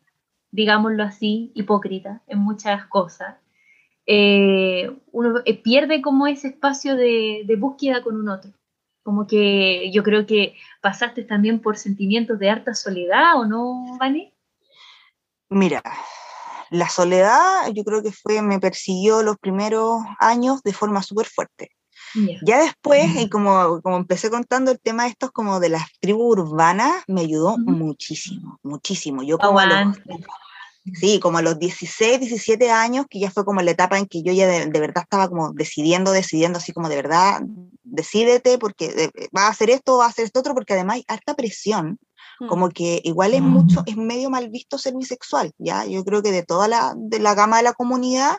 digámoslo 0.54 1.02
así, 1.02 1.50
hipócrita 1.56 2.22
en 2.28 2.38
muchas 2.38 2.86
cosas, 2.86 3.34
eh, 4.06 4.88
uno 5.10 5.40
eh, 5.44 5.60
pierde 5.60 6.00
como 6.00 6.28
ese 6.28 6.46
espacio 6.46 6.94
de, 6.94 7.44
búsqueda 7.58 8.04
con 8.04 8.14
un 8.14 8.28
otro. 8.28 8.52
Como 9.02 9.26
que 9.26 9.90
yo 9.90 10.04
creo 10.04 10.26
que 10.26 10.54
pasaste 10.80 11.24
también 11.24 11.58
por 11.58 11.76
sentimientos 11.76 12.38
de 12.38 12.50
harta 12.50 12.72
soledad, 12.72 13.36
¿o 13.36 13.46
no, 13.46 13.98
Vani? 13.98 14.32
Mira, 15.48 15.82
la 16.74 16.88
soledad 16.88 17.70
yo 17.72 17.84
creo 17.84 18.02
que 18.02 18.12
fue, 18.12 18.42
me 18.42 18.58
persiguió 18.58 19.22
los 19.22 19.36
primeros 19.38 20.02
años 20.18 20.62
de 20.62 20.72
forma 20.72 21.02
súper 21.02 21.26
fuerte. 21.26 21.70
Ya 22.42 22.60
después, 22.60 23.10
y 23.16 23.28
como, 23.28 23.80
como 23.82 23.96
empecé 23.96 24.30
contando 24.30 24.70
el 24.70 24.78
tema 24.78 25.04
de 25.04 25.10
estos 25.10 25.32
como 25.32 25.58
de 25.58 25.68
las 25.68 25.82
tribus 26.00 26.38
urbanas, 26.38 27.02
me 27.08 27.22
ayudó 27.22 27.58
muchísimo, 27.58 28.60
muchísimo. 28.62 29.24
Yo 29.24 29.36
como 29.36 29.58
a 29.58 29.66
los, 29.66 29.98
Sí, 30.92 31.18
como 31.18 31.38
a 31.38 31.42
los 31.42 31.58
16, 31.58 32.20
17 32.20 32.70
años, 32.70 33.06
que 33.08 33.18
ya 33.18 33.30
fue 33.30 33.46
como 33.46 33.62
la 33.62 33.70
etapa 33.70 33.98
en 33.98 34.06
que 34.06 34.22
yo 34.22 34.32
ya 34.32 34.46
de, 34.46 34.80
verdad 34.80 35.04
estaba 35.04 35.28
como 35.28 35.52
decidiendo, 35.52 36.12
decidiendo 36.12 36.58
así 36.58 36.72
como 36.72 36.90
de 36.90 36.96
verdad, 36.96 37.40
decídete 37.82 38.58
porque 38.58 39.10
va 39.34 39.46
a 39.46 39.48
hacer 39.48 39.70
esto, 39.70 39.98
va 39.98 40.06
a 40.06 40.08
hacer 40.08 40.26
esto 40.26 40.40
otro, 40.40 40.52
porque 40.52 40.74
además 40.74 40.96
hay 40.96 41.04
harta 41.08 41.34
presión. 41.34 41.98
Como 42.48 42.68
que 42.70 43.00
igual 43.04 43.34
es 43.34 43.42
mucho, 43.42 43.82
es 43.86 43.96
medio 43.96 44.30
mal 44.30 44.48
visto 44.50 44.78
ser 44.78 44.94
bisexual, 44.94 45.52
¿ya? 45.58 45.86
Yo 45.86 46.04
creo 46.04 46.22
que 46.22 46.32
de 46.32 46.42
toda 46.42 46.68
la, 46.68 46.94
de 46.96 47.18
la 47.18 47.34
gama 47.34 47.58
de 47.58 47.62
la 47.62 47.72
comunidad, 47.72 48.36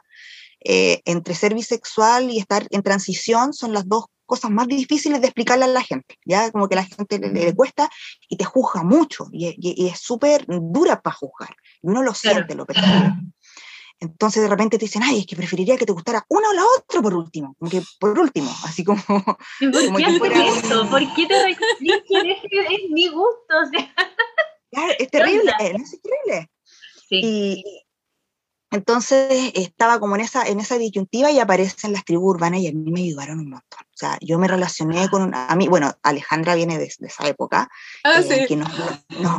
eh, 0.63 1.01
entre 1.05 1.35
ser 1.35 1.53
bisexual 1.53 2.31
y 2.31 2.39
estar 2.39 2.67
en 2.71 2.81
transición 2.81 3.53
son 3.53 3.71
las 3.73 3.87
dos 3.87 4.05
cosas 4.25 4.51
más 4.51 4.67
difíciles 4.67 5.21
de 5.21 5.27
explicarle 5.27 5.65
a 5.65 5.67
la 5.67 5.81
gente, 5.81 6.17
¿ya? 6.25 6.51
Como 6.51 6.67
que 6.67 6.75
a 6.75 6.81
la 6.81 6.85
gente 6.85 7.19
le, 7.19 7.53
cuesta 7.53 7.89
y 8.27 8.37
te 8.37 8.43
juzga 8.43 8.83
mucho 8.83 9.27
y, 9.31 9.87
es 9.87 9.99
súper 9.99 10.45
dura 10.47 11.01
para 11.01 11.15
juzgar. 11.15 11.55
Y 11.81 11.89
uno 11.89 12.03
lo 12.03 12.13
siente, 12.13 12.55
lo 12.55 12.65
percibe. 12.65 13.13
Entonces 13.99 14.43
de 14.43 14.49
repente 14.49 14.77
te 14.77 14.85
dicen, 14.85 15.03
ay, 15.03 15.19
es 15.19 15.25
que 15.25 15.35
preferiría 15.35 15.77
que 15.77 15.85
te 15.85 15.93
gustara 15.93 16.25
una 16.29 16.49
o 16.49 16.53
la 16.53 16.63
otra 16.77 17.01
por 17.01 17.13
último, 17.13 17.55
como 17.57 17.71
que 17.71 17.81
por 17.99 18.17
último, 18.19 18.51
así 18.63 18.83
como... 18.83 19.01
¿Por 19.07 19.95
qué 19.97 20.19
por 20.19 20.33
eso? 20.33 20.89
¿Por 20.89 21.13
qué 21.15 21.25
te 21.25 21.43
restringen? 21.45 22.03
es, 22.29 22.37
es 22.43 22.89
mi 22.89 23.07
gusto, 23.07 23.55
o 23.63 23.69
sea... 23.69 23.93
Claro, 24.71 24.93
es 24.99 25.09
terrible, 25.09 25.53
es 25.59 26.01
terrible. 26.01 26.51
Sí. 27.07 27.21
Y, 27.23 27.85
entonces 28.75 29.53
estaba 29.55 29.99
como 30.01 30.15
en 30.15 30.21
esa, 30.21 30.45
en 30.47 30.59
esa 30.59 30.77
disyuntiva 30.77 31.31
y 31.31 31.39
aparecen 31.39 31.93
las 31.93 32.03
tribus 32.03 32.35
urbanas 32.35 32.59
y 32.59 32.67
a 32.67 32.73
mí 32.73 32.91
me 32.91 33.01
ayudaron 33.01 33.39
un 33.39 33.49
montón. 33.51 33.79
O 33.79 33.97
sea, 33.97 34.17
yo 34.19 34.37
me 34.37 34.49
relacioné 34.49 35.07
con 35.09 35.21
una, 35.21 35.47
a 35.47 35.55
mí, 35.55 35.69
bueno, 35.69 35.93
Alejandra 36.03 36.55
viene 36.55 36.77
de, 36.77 36.85
esa 36.85 37.27
época, 37.27 37.69
ah, 38.03 38.19
eh, 38.19 38.45
que 38.47 38.61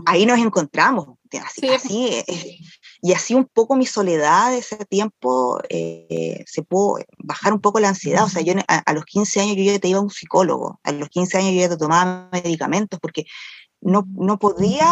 ahí 0.06 0.24
nos 0.24 0.38
encontramos, 0.38 1.18
así, 1.44 1.68
así 1.68 2.08
eh, 2.26 2.58
y 3.06 3.12
así 3.12 3.34
un 3.34 3.44
poco 3.44 3.76
mi 3.76 3.86
soledad 3.86 4.50
de 4.50 4.58
ese 4.58 4.84
tiempo 4.84 5.60
eh, 5.68 6.42
se 6.46 6.62
pudo 6.64 6.98
bajar 7.18 7.52
un 7.52 7.60
poco 7.60 7.78
la 7.78 7.90
ansiedad. 7.90 8.24
O 8.24 8.28
sea, 8.28 8.42
yo 8.42 8.54
a, 8.66 8.92
los 8.92 9.04
15 9.04 9.40
años 9.40 9.56
yo 9.56 9.62
ya 9.62 9.78
te 9.78 9.86
iba 9.86 10.00
a 10.00 10.02
un 10.02 10.10
psicólogo, 10.10 10.80
a 10.82 10.90
los 10.90 11.08
15 11.08 11.38
años 11.38 11.52
yo 11.52 11.60
ya 11.60 11.68
te 11.68 11.76
tomaba 11.76 12.28
medicamentos 12.32 12.98
porque 12.98 13.24
no, 13.80 14.08
no 14.08 14.40
podía 14.40 14.88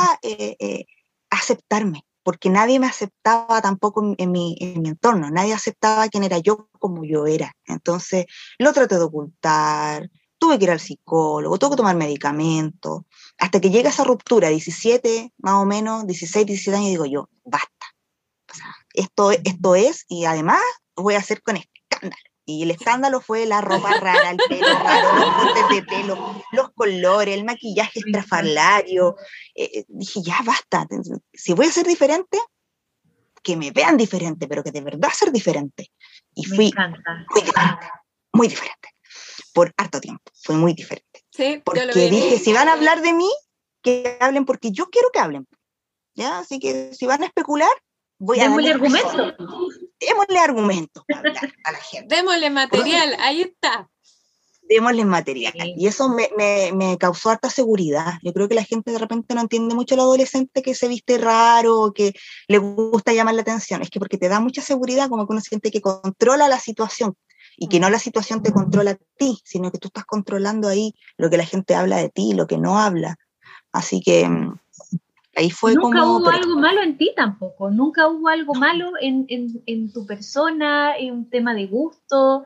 aceptarme 1.29 2.05
porque 2.23 2.51
nadie 2.51 2.79
me 2.81 2.87
aceptaba 2.87 3.61
tampoco 3.61 4.15
en 4.17 4.31
mi, 4.31 4.57
en 4.61 4.81
mi, 4.81 4.89
entorno, 4.91 5.29
nadie 5.31 5.53
aceptaba 5.53 6.09
quién 6.09 6.23
era 6.25 6.39
yo 6.39 6.69
como 6.79 7.05
yo 7.05 7.27
era. 7.27 7.53
Entonces 7.67 8.27
lo 8.59 8.73
traté 8.73 8.95
de 8.95 9.03
ocultar, 9.03 10.09
tuve 10.39 10.59
que 10.59 10.65
ir 10.65 10.71
al 10.71 10.81
psicólogo, 10.81 11.59
tuve 11.59 11.71
que 11.71 11.77
tomar 11.77 11.97
medicamentos, 11.97 13.03
hasta 13.39 13.61
que 13.61 13.71
llega 13.71 13.91
esa 13.91 14.05
ruptura, 14.05 14.49
17 14.49 15.33
más 15.39 15.55
o 15.55 15.65
menos, 15.67 16.07
16, 16.07 16.47
17 16.47 16.77
años, 16.77 16.91
digo 16.91 17.07
yo, 17.07 17.29
basta. 17.45 17.74
Esto, 18.93 19.31
esto 19.33 19.75
es, 19.75 20.05
y 20.09 20.25
además 20.25 20.61
voy 20.97 21.15
a 21.15 21.19
hacer 21.19 21.43
con 21.43 21.57
escándalo. 21.57 22.23
Y 22.47 22.63
el 22.63 22.71
escándalo 22.71 23.21
fue 23.23 23.47
la 23.47 23.63
ropa 23.63 23.99
rara, 24.01 24.31
el 24.31 24.37
pelo 24.37 24.67
raro, 24.67 25.19
los 25.19 25.35
cortes 25.35 25.69
de 25.71 25.83
pelo, 25.83 26.43
los 26.53 26.73
colores, 26.75 27.35
el 27.35 27.45
maquillaje 27.45 28.01
estrafalario. 28.01 29.17
Eh, 29.55 29.71
eh, 29.73 29.85
dije, 29.89 30.21
ya 30.23 30.41
basta. 30.45 30.87
Si 31.33 31.55
voy 31.55 31.67
a 31.67 31.73
ser 31.73 31.87
diferente, 31.87 32.39
que 33.43 33.57
me 33.57 33.71
vean 33.71 33.97
diferente, 33.97 34.47
pero 34.47 34.63
que 34.63 34.73
de 34.73 34.83
verdad 34.83 35.11
ser 35.11 35.33
diferente. 35.33 35.91
Y 36.35 36.45
fui 36.45 36.73
muy 37.31 37.43
diferente, 37.43 37.87
muy 38.33 38.49
diferente. 38.49 38.89
Por 39.55 39.73
harto 39.77 40.01
tiempo, 40.01 40.33
fue 40.43 40.57
muy 40.57 40.75
diferente. 40.75 41.25
Sí, 41.31 41.63
porque 41.65 41.87
dije, 42.11 42.39
si 42.39 42.53
van 42.53 42.69
a 42.69 42.73
hablar 42.73 43.01
de 43.01 43.13
mí, 43.13 43.31
que 43.83 44.19
hablen 44.21 44.45
porque 44.45 44.73
yo 44.73 44.91
quiero 44.91 45.11
que 45.13 45.21
hablen. 45.21 45.47
¿Ya? 46.15 46.39
Así 46.39 46.59
que 46.59 46.93
si 46.95 47.07
van 47.07 47.23
a 47.23 47.27
especular, 47.27 47.71
voy 48.19 48.41
a... 48.41 48.45
Démosle 48.45 48.71
argumento. 48.71 49.35
Démosle 50.01 50.39
argumento 50.39 51.05
a 51.65 51.73
la 51.73 51.79
gente. 51.79 52.15
Démosle 52.15 52.51
material, 52.51 53.17
ahí 53.21 53.43
está. 53.43 53.89
Démosle 54.69 55.05
material. 55.05 55.53
Y 55.77 55.87
eso 55.87 56.09
me, 56.09 56.29
me, 56.37 56.73
me, 56.73 56.99
causó 56.99 57.31
harta 57.31 57.51
seguridad. 57.51 58.15
Yo 58.23 58.33
creo 58.33 58.49
que 58.49 58.55
la 58.55 58.65
gente 58.65 58.93
de 58.93 58.99
repente 58.99 59.35
no 59.35 59.43
entiende 59.43 59.75
mucho 59.75 59.95
al 59.95 60.01
adolescente 60.01 60.63
que 60.63 60.75
se 60.75 60.89
viste 60.89 61.19
raro, 61.19 61.93
que 61.95 62.15
le 62.49 62.59
gusta 62.59 63.13
llamar 63.13 63.35
la 63.35 63.43
atención. 63.43 63.83
Es 63.83 63.91
que 63.91 63.99
porque 63.99 64.17
te 64.17 64.29
da 64.29 64.41
mucha 64.41 64.63
seguridad, 64.63 65.09
como 65.09 65.27
que 65.27 65.33
uno 65.33 65.41
siente 65.41 65.71
que 65.71 65.83
controla 65.83 66.49
la 66.49 66.59
situación 66.59 67.15
y 67.57 67.69
que 67.69 67.79
no 67.79 67.91
la 67.91 67.99
situación 67.99 68.43
te 68.43 68.53
controla 68.53 68.93
a 68.93 68.99
ti, 69.17 69.39
sino 69.45 69.71
que 69.71 69.79
tú 69.79 69.89
estás 69.89 70.05
controlando 70.05 70.69
ahí 70.69 70.95
lo 71.17 71.31
que 71.31 71.37
la 71.37 71.47
gente 71.47 71.75
habla 71.75 71.99
de 71.99 72.09
ti, 72.09 72.33
lo 72.33 72.47
que 72.47 72.59
no 72.59 72.79
habla. 72.79 73.17
Así 73.73 74.01
que 74.01 74.29
mm, 74.29 74.59
Ahí 75.37 75.51
fue 75.51 75.75
nunca 75.75 76.05
hubo 76.05 76.29
algo 76.29 76.57
malo 76.59 76.83
en 76.83 76.97
ti 76.97 77.13
tampoco, 77.17 77.71
nunca 77.71 78.07
hubo 78.09 78.29
algo 78.29 78.55
malo 78.55 78.93
en, 79.01 79.27
en, 79.29 79.63
en 79.67 79.93
tu 79.93 80.07
persona, 80.07 80.97
en 80.97 81.13
un 81.13 81.31
tema 81.31 81.55
de 81.55 81.67
gusto. 81.67 82.45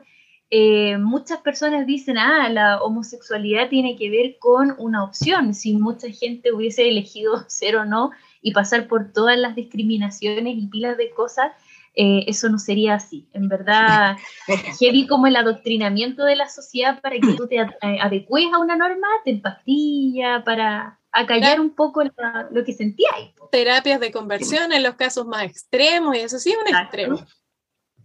Eh, 0.51 0.97
muchas 0.97 1.39
personas 1.41 1.85
dicen, 1.85 2.17
ah, 2.17 2.49
la 2.49 2.81
homosexualidad 2.81 3.69
tiene 3.69 3.95
que 3.95 4.09
ver 4.09 4.37
con 4.39 4.73
una 4.79 5.03
opción. 5.03 5.53
Si 5.53 5.73
mucha 5.73 6.09
gente 6.09 6.51
hubiese 6.51 6.89
elegido 6.89 7.43
ser 7.47 7.75
o 7.75 7.85
no 7.85 8.11
y 8.41 8.53
pasar 8.53 8.87
por 8.87 9.13
todas 9.13 9.37
las 9.37 9.55
discriminaciones 9.55 10.57
y 10.57 10.67
pilas 10.67 10.97
de 10.97 11.11
cosas, 11.11 11.51
eh, 11.95 12.23
eso 12.27 12.49
no 12.49 12.57
sería 12.57 12.95
así. 12.95 13.27
En 13.33 13.47
verdad, 13.47 14.17
heavy 14.79 15.05
como 15.05 15.27
el 15.27 15.35
adoctrinamiento 15.35 16.23
de 16.23 16.35
la 16.35 16.49
sociedad 16.49 16.99
para 17.01 17.19
que 17.19 17.33
tú 17.37 17.47
te 17.47 17.59
adecues 17.59 18.47
a 18.51 18.59
una 18.59 18.75
norma, 18.75 19.07
te 19.23 19.31
empastilla 19.31 20.43
para 20.43 20.98
acallar 21.11 21.59
un 21.59 21.75
poco 21.75 22.01
lo 22.03 22.63
que 22.63 22.73
sentíais. 22.73 23.33
Terapias 23.51 23.99
de 23.99 24.11
conversión 24.11 24.71
en 24.71 24.83
los 24.83 24.95
casos 24.95 25.25
más 25.25 25.43
extremos, 25.43 26.15
y 26.15 26.19
eso 26.19 26.39
sí 26.39 26.51
es 26.51 26.57
un 26.57 26.75
extremo. 26.75 27.25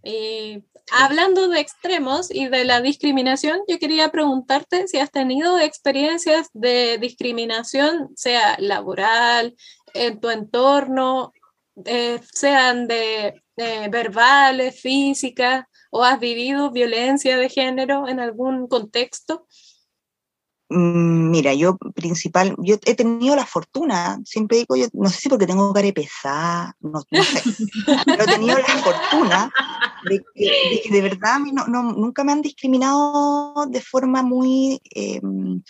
Y 0.03 0.63
hablando 0.91 1.47
de 1.47 1.59
extremos 1.59 2.29
y 2.29 2.47
de 2.47 2.63
la 2.63 2.81
discriminación, 2.81 3.59
yo 3.67 3.79
quería 3.79 4.09
preguntarte 4.09 4.87
si 4.87 4.99
has 4.99 5.11
tenido 5.11 5.59
experiencias 5.59 6.49
de 6.53 6.97
discriminación, 6.99 8.11
sea 8.15 8.55
laboral, 8.59 9.55
en 9.93 10.19
tu 10.19 10.29
entorno, 10.29 11.33
eh, 11.85 12.19
sean 12.31 12.87
de 12.87 13.41
verbales, 13.55 14.79
físicas, 14.79 15.65
o 15.89 16.03
has 16.03 16.19
vivido 16.19 16.71
violencia 16.71 17.37
de 17.37 17.49
género 17.49 18.07
en 18.07 18.19
algún 18.19 18.67
contexto. 18.67 19.47
Mm, 20.75 21.31
mira, 21.31 21.53
yo 21.53 21.77
principal, 21.95 22.53
yo 22.57 22.75
he 22.85 22.95
tenido 22.95 23.33
la 23.33 23.45
fortuna, 23.45 24.19
siempre 24.25 24.57
digo, 24.57 24.75
yo 24.75 24.87
no 24.91 25.07
sé 25.09 25.21
si 25.21 25.29
porque 25.29 25.47
tengo 25.47 25.71
cara 25.71 25.89
pesada, 25.93 26.75
no, 26.81 26.99
sé, 26.99 27.41
pero 28.05 28.23
he 28.23 28.27
tenido 28.27 28.57
la 28.57 28.67
fortuna 28.83 29.53
de 30.09 30.21
que 30.35 30.89
de, 30.91 31.01
verdad 31.01 31.39
no, 31.39 31.65
no, 31.67 31.93
nunca 31.93 32.25
me 32.25 32.33
han 32.33 32.41
discriminado 32.41 33.67
de 33.69 33.79
forma 33.79 34.21
muy, 34.21 34.81
em, 34.91 35.61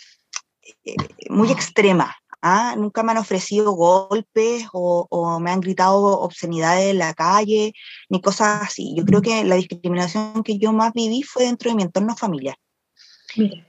eh, 0.84 0.96
muy 1.30 1.52
extrema. 1.52 2.12
¿ah? 2.42 2.74
Nunca 2.76 3.04
me 3.04 3.12
han 3.12 3.18
ofrecido 3.18 3.72
golpes 3.72 4.66
o, 4.72 5.06
o, 5.08 5.38
me 5.38 5.52
han 5.52 5.60
gritado 5.60 6.00
obscenidades 6.18 6.90
en 6.90 6.98
la 6.98 7.14
calle, 7.14 7.74
ni 8.08 8.20
cosas 8.20 8.62
así. 8.62 8.92
Yo 8.96 9.04
creo 9.04 9.22
que 9.22 9.44
la 9.44 9.54
discriminación 9.54 10.42
que 10.42 10.58
yo 10.58 10.72
más 10.72 10.92
viví 10.92 11.22
fue 11.22 11.44
dentro 11.44 11.70
de 11.70 11.76
mi 11.76 11.84
entorno 11.84 12.16
familiar. 12.16 12.56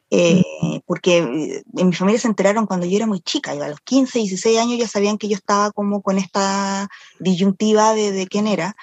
Eh, 0.10 0.44
porque 0.86 1.18
eh, 1.18 1.64
en 1.76 1.88
mi 1.88 1.94
familia 1.94 2.20
se 2.20 2.28
enteraron 2.28 2.66
cuando 2.66 2.86
yo 2.86 2.96
era 2.96 3.08
muy 3.08 3.20
chica, 3.22 3.52
a 3.52 3.70
los 3.70 3.82
15, 3.82 4.20
16 4.20 4.58
años 4.58 4.80
ya 4.80 4.88
sabían 4.88 5.18
que 5.18 5.28
yo 5.28 5.36
estaba 5.36 5.72
como 5.72 6.02
con 6.02 6.18
esta 6.18 6.88
disyuntiva 7.20 7.94
de, 7.94 8.12
de 8.12 8.28
quién 8.28 8.48
era, 8.48 8.76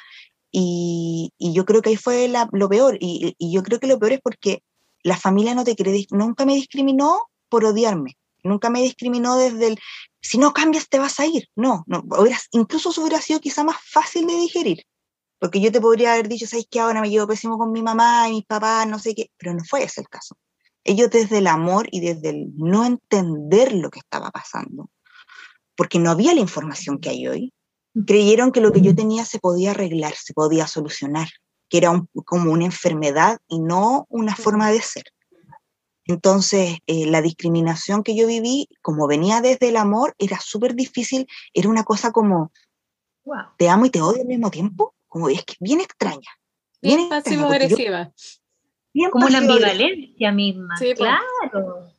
y, 0.50 1.32
y, 1.38 1.52
yo 1.52 1.64
creo 1.64 1.82
que 1.82 1.90
ahí 1.90 1.96
fue 1.96 2.30
lo 2.52 2.68
peor, 2.68 2.96
y, 3.00 3.34
y, 3.38 3.52
yo 3.52 3.62
creo 3.62 3.80
que 3.80 3.88
lo 3.88 3.98
peor 3.98 4.12
es 4.12 4.20
porque 4.20 4.62
la 5.02 5.16
familia 5.16 5.54
no 5.54 5.64
te 5.64 5.74
cree, 5.74 6.06
nunca 6.10 6.44
me 6.44 6.54
discriminó 6.54 7.22
por 7.48 7.64
odiarme, 7.64 8.16
nunca 8.42 8.70
me 8.70 8.82
discriminó 8.82 9.36
desde 9.36 9.68
el, 9.68 9.78
si 10.20 10.38
no 10.38 10.52
cambias 10.52 10.88
te 10.88 10.98
vas 10.98 11.18
a 11.20 11.26
ir, 11.26 11.48
no, 11.56 11.84
no 11.86 12.04
incluso 12.52 12.90
eso 12.90 13.00
hubiera 13.00 13.20
sido 13.20 13.40
quizá 13.40 13.64
más 13.64 13.78
fácil 13.82 14.26
de 14.26 14.34
digerir, 14.34 14.84
porque 15.40 15.60
yo 15.60 15.72
te 15.72 15.80
podría 15.80 16.12
haber 16.12 16.28
dicho, 16.28 16.46
¿sabes 16.46 16.66
qué? 16.70 16.80
Ahora 16.80 17.00
me 17.00 17.10
llevo 17.10 17.26
pésimo 17.26 17.58
con 17.58 17.72
mi 17.72 17.82
mamá 17.82 18.28
y 18.28 18.34
mis 18.34 18.46
papás, 18.46 18.86
no 18.86 18.98
sé 18.98 19.14
qué, 19.14 19.30
pero 19.36 19.54
no 19.54 19.64
fue 19.64 19.82
ese 19.82 20.02
el 20.02 20.08
caso. 20.08 20.36
Ellos 20.84 21.10
desde 21.10 21.38
el 21.38 21.46
amor 21.46 21.88
y 21.90 22.00
desde 22.00 22.30
el 22.30 22.52
no 22.56 22.84
entender 22.84 23.72
lo 23.72 23.90
que 23.90 24.00
estaba 24.00 24.30
pasando, 24.30 24.90
porque 25.76 25.98
no 25.98 26.10
había 26.10 26.34
la 26.34 26.40
información 26.40 26.98
que 26.98 27.08
hay 27.08 27.26
hoy, 27.26 27.52
creyeron 28.06 28.52
que 28.52 28.60
lo 28.60 28.72
que 28.72 28.82
yo 28.82 28.94
tenía 28.94 29.24
se 29.24 29.38
podía 29.38 29.70
arreglar, 29.70 30.14
se 30.14 30.34
podía 30.34 30.66
solucionar, 30.66 31.28
que 31.70 31.78
era 31.78 32.04
como 32.26 32.52
una 32.52 32.66
enfermedad 32.66 33.38
y 33.48 33.60
no 33.60 34.06
una 34.10 34.36
forma 34.36 34.70
de 34.70 34.82
ser. 34.82 35.04
Entonces, 36.06 36.78
eh, 36.86 37.06
la 37.06 37.22
discriminación 37.22 38.02
que 38.02 38.14
yo 38.14 38.26
viví, 38.26 38.68
como 38.82 39.06
venía 39.06 39.40
desde 39.40 39.68
el 39.68 39.78
amor, 39.78 40.14
era 40.18 40.38
súper 40.38 40.74
difícil, 40.74 41.26
era 41.54 41.70
una 41.70 41.84
cosa 41.84 42.12
como, 42.12 42.52
te 43.56 43.70
amo 43.70 43.86
y 43.86 43.90
te 43.90 44.02
odio 44.02 44.20
al 44.20 44.28
mismo 44.28 44.50
tiempo, 44.50 44.94
como 45.08 45.30
es 45.30 45.42
que 45.44 45.54
bien 45.60 45.80
extraña. 45.80 46.28
Bien, 46.82 47.08
pasivo-agresiva 47.08 48.12
como 49.10 49.28
la 49.28 49.38
ambivalencia 49.38 50.32
misma, 50.32 50.74
pues. 50.78 50.94
claro. 50.94 51.90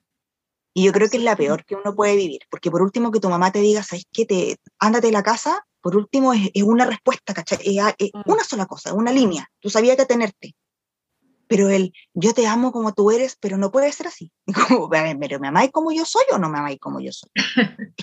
Y 0.74 0.84
yo 0.84 0.92
creo 0.92 1.10
que 1.10 1.18
es 1.18 1.24
la 1.24 1.38
peor 1.38 1.64
que 1.64 1.76
uno 1.76 1.96
puede 1.96 2.18
vivir, 2.18 2.42
porque 2.50 2.70
por 2.70 2.82
último 2.82 3.10
que 3.10 3.22
tu 3.22 3.30
mamá 3.30 3.52
te 3.52 3.60
diga, 3.60 3.82
¿sabes 3.82 4.06
qué? 4.12 4.26
Te, 4.26 4.58
ándate 4.78 5.08
de 5.08 5.14
la 5.14 5.24
casa, 5.24 5.66
por 5.80 5.96
último 5.96 6.34
es, 6.34 6.52
una 6.64 6.86
respuesta, 6.86 7.34
¿cachai? 7.34 7.60
Es, 7.64 8.12
mm. 8.14 8.30
una 8.30 8.44
sola 8.44 8.66
cosa, 8.66 8.94
una 8.94 9.12
línea. 9.12 9.50
Tú 9.62 9.70
sabías 9.70 9.96
que 9.96 10.06
tenerte. 10.06 10.54
pero 11.48 11.70
el 11.70 11.94
yo 12.14 12.34
te 12.34 12.46
amo 12.46 12.74
como 12.74 12.94
tú 12.94 13.12
eres, 13.12 13.38
pero 13.40 13.58
no 13.58 13.72
puede 13.72 13.92
ser 13.94 14.08
así. 14.08 14.32
Como, 14.68 14.90
pero 14.90 15.40
¿me 15.40 15.48
amáis 15.48 15.72
como 15.72 15.92
yo 15.92 16.04
soy 16.04 16.24
o 16.34 16.40
no 16.40 16.50
me 16.50 16.58
amáis 16.58 16.80
como 16.80 17.00
yo 17.00 17.12
soy? 17.12 17.30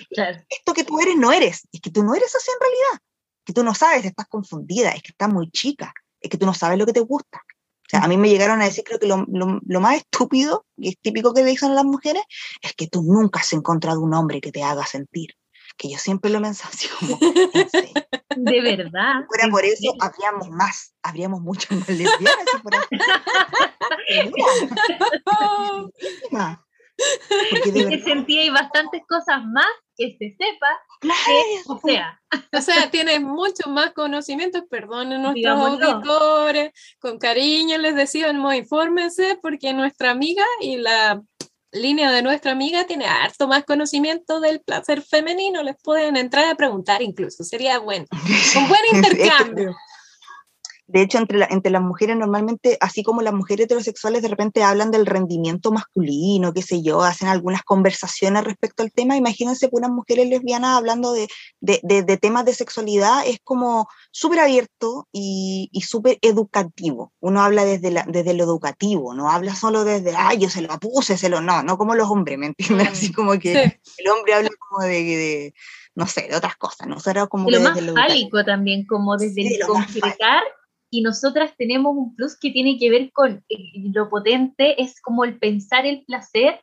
Esto 0.49 0.73
que 0.73 0.83
tú 0.83 0.99
eres 0.99 1.15
no 1.17 1.31
eres, 1.31 1.67
es 1.71 1.81
que 1.81 1.91
tú 1.91 2.03
no 2.03 2.15
eres 2.15 2.33
así 2.33 2.49
en 2.49 2.59
realidad, 2.59 3.05
que 3.45 3.53
tú 3.53 3.63
no 3.63 3.75
sabes, 3.75 4.05
estás 4.05 4.27
confundida, 4.27 4.91
es 4.91 5.03
que 5.03 5.11
estás 5.11 5.29
muy 5.29 5.51
chica, 5.51 5.93
es 6.21 6.29
que 6.29 6.37
tú 6.37 6.45
no 6.45 6.53
sabes 6.53 6.79
lo 6.79 6.85
que 6.85 6.93
te 6.93 7.01
gusta. 7.01 7.41
O 7.85 7.89
sea, 7.89 8.01
a 8.01 8.07
mí 8.07 8.17
me 8.17 8.29
llegaron 8.29 8.61
a 8.61 8.65
decir, 8.65 8.83
creo 8.83 8.99
que 8.99 9.07
lo, 9.07 9.25
lo, 9.27 9.79
más 9.79 9.97
estúpido, 9.97 10.65
y 10.77 10.89
es 10.89 10.99
típico 10.99 11.33
que 11.33 11.43
le 11.43 11.51
dicen 11.51 11.71
a 11.71 11.75
las 11.75 11.85
mujeres, 11.85 12.23
es 12.61 12.73
que 12.73 12.87
tú 12.87 13.03
nunca 13.03 13.41
has 13.41 13.53
encontrado 13.53 14.01
un 14.01 14.13
hombre 14.13 14.41
que 14.41 14.51
te 14.51 14.63
haga 14.63 14.85
sentir. 14.85 15.35
Que 15.77 15.89
yo 15.89 15.97
siempre 15.97 16.29
lo 16.29 16.41
pensaba 16.41 16.69
así 16.71 16.87
como, 16.87 17.17
De 18.37 18.61
verdad. 18.61 19.25
fuera 19.27 19.47
por 19.49 19.65
eso, 19.65 19.93
habríamos 19.99 20.49
más, 20.49 20.93
habríamos 21.01 21.41
muchas 21.41 21.77
más 21.77 21.89
lesbianas. 21.89 22.45
Porque 27.51 27.71
de 27.71 27.89
que 27.89 28.03
sentía 28.03 28.45
y 28.45 28.49
bastantes 28.49 29.01
cosas 29.07 29.43
más 29.45 29.67
que 29.95 30.15
se 30.17 30.35
sepa 30.37 30.67
o 31.67 31.79
sea. 31.79 32.19
O 32.51 32.61
sea, 32.61 32.89
tienes 32.89 33.21
mucho 33.21 33.69
más 33.69 33.91
conocimientos, 33.91 34.63
perdonen 34.69 35.21
nuestros 35.21 35.59
auditores, 35.59 36.71
con 36.99 37.19
cariño 37.19 37.77
les 37.77 37.95
decíamos, 37.95 38.55
infórmense 38.55 39.37
porque 39.41 39.73
nuestra 39.73 40.11
amiga 40.11 40.43
y 40.61 40.77
la 40.77 41.21
línea 41.71 42.11
de 42.11 42.21
nuestra 42.21 42.51
amiga 42.51 42.85
tiene 42.85 43.05
harto 43.05 43.47
más 43.47 43.65
conocimiento 43.65 44.39
del 44.39 44.61
placer 44.61 45.01
femenino, 45.01 45.63
les 45.63 45.75
pueden 45.81 46.17
entrar 46.17 46.49
a 46.49 46.55
preguntar 46.55 47.01
incluso, 47.01 47.43
sería 47.43 47.79
bueno, 47.79 48.05
un 48.11 48.67
buen 48.67 48.81
intercambio. 48.93 49.75
De 50.93 51.01
hecho, 51.01 51.17
entre, 51.17 51.47
entre 51.49 51.71
las 51.71 51.81
mujeres 51.81 52.15
normalmente, 52.15 52.77
así 52.79 53.01
como 53.01 53.23
las 53.23 53.33
mujeres 53.33 53.65
heterosexuales 53.65 54.21
de 54.21 54.27
repente 54.27 54.61
hablan 54.61 54.91
del 54.91 55.07
rendimiento 55.07 55.71
masculino, 55.71 56.53
qué 56.53 56.61
sé 56.61 56.83
yo, 56.83 57.01
hacen 57.01 57.29
algunas 57.29 57.63
conversaciones 57.63 58.43
respecto 58.43 58.83
al 58.83 58.91
tema, 58.91 59.17
imagínense 59.17 59.69
que 59.69 59.75
unas 59.75 59.89
mujeres 59.89 60.29
lesbianas 60.29 60.77
hablando 60.77 61.11
de, 61.11 61.27
de, 61.61 61.81
de, 61.81 62.17
temas 62.17 62.45
de 62.45 62.53
sexualidad 62.53 63.25
es 63.25 63.39
como 63.43 63.87
súper 64.11 64.41
abierto 64.41 65.07
y, 65.11 65.67
y 65.71 65.81
súper 65.81 66.19
educativo. 66.21 67.11
Uno 67.19 67.41
habla 67.41 67.65
desde, 67.65 67.89
la, 67.89 68.05
desde 68.07 68.35
lo 68.35 68.43
educativo, 68.43 69.15
no 69.15 69.31
habla 69.31 69.55
solo 69.55 69.85
desde, 69.85 70.13
ay, 70.15 70.37
yo 70.37 70.49
se 70.51 70.61
lo 70.61 70.79
puse, 70.79 71.17
se 71.17 71.27
lo... 71.27 71.41
No, 71.41 71.63
no 71.63 71.75
como 71.75 71.95
los 71.95 72.07
hombres, 72.11 72.37
¿me 72.37 72.45
entiendes? 72.45 72.89
Mm, 72.89 72.91
así 72.91 73.11
como 73.11 73.39
que 73.39 73.81
el 73.97 74.07
hombre 74.09 74.35
habla 74.35 74.51
como 74.59 74.85
de, 74.85 75.55
no 75.95 76.05
sé, 76.05 76.27
de 76.29 76.35
otras 76.35 76.55
cosas, 76.55 76.87
¿no? 76.87 76.99
Será 76.99 77.25
como 77.25 77.49
lo 77.49 77.59
más 77.61 77.79
fálico 77.79 78.45
también, 78.45 78.85
como 78.85 79.17
desde 79.17 79.55
el 79.55 79.65
concretar 79.65 80.43
y 80.93 81.01
nosotras 81.01 81.55
tenemos 81.57 81.95
un 81.97 82.15
plus 82.15 82.37
que 82.39 82.51
tiene 82.51 82.77
que 82.77 82.91
ver 82.91 83.11
con 83.11 83.43
eh, 83.49 83.57
lo 83.93 84.09
potente, 84.09 84.79
es 84.79 85.01
como 85.01 85.25
el 85.25 85.39
pensar 85.39 85.87
el 85.87 86.05
placer, 86.05 86.61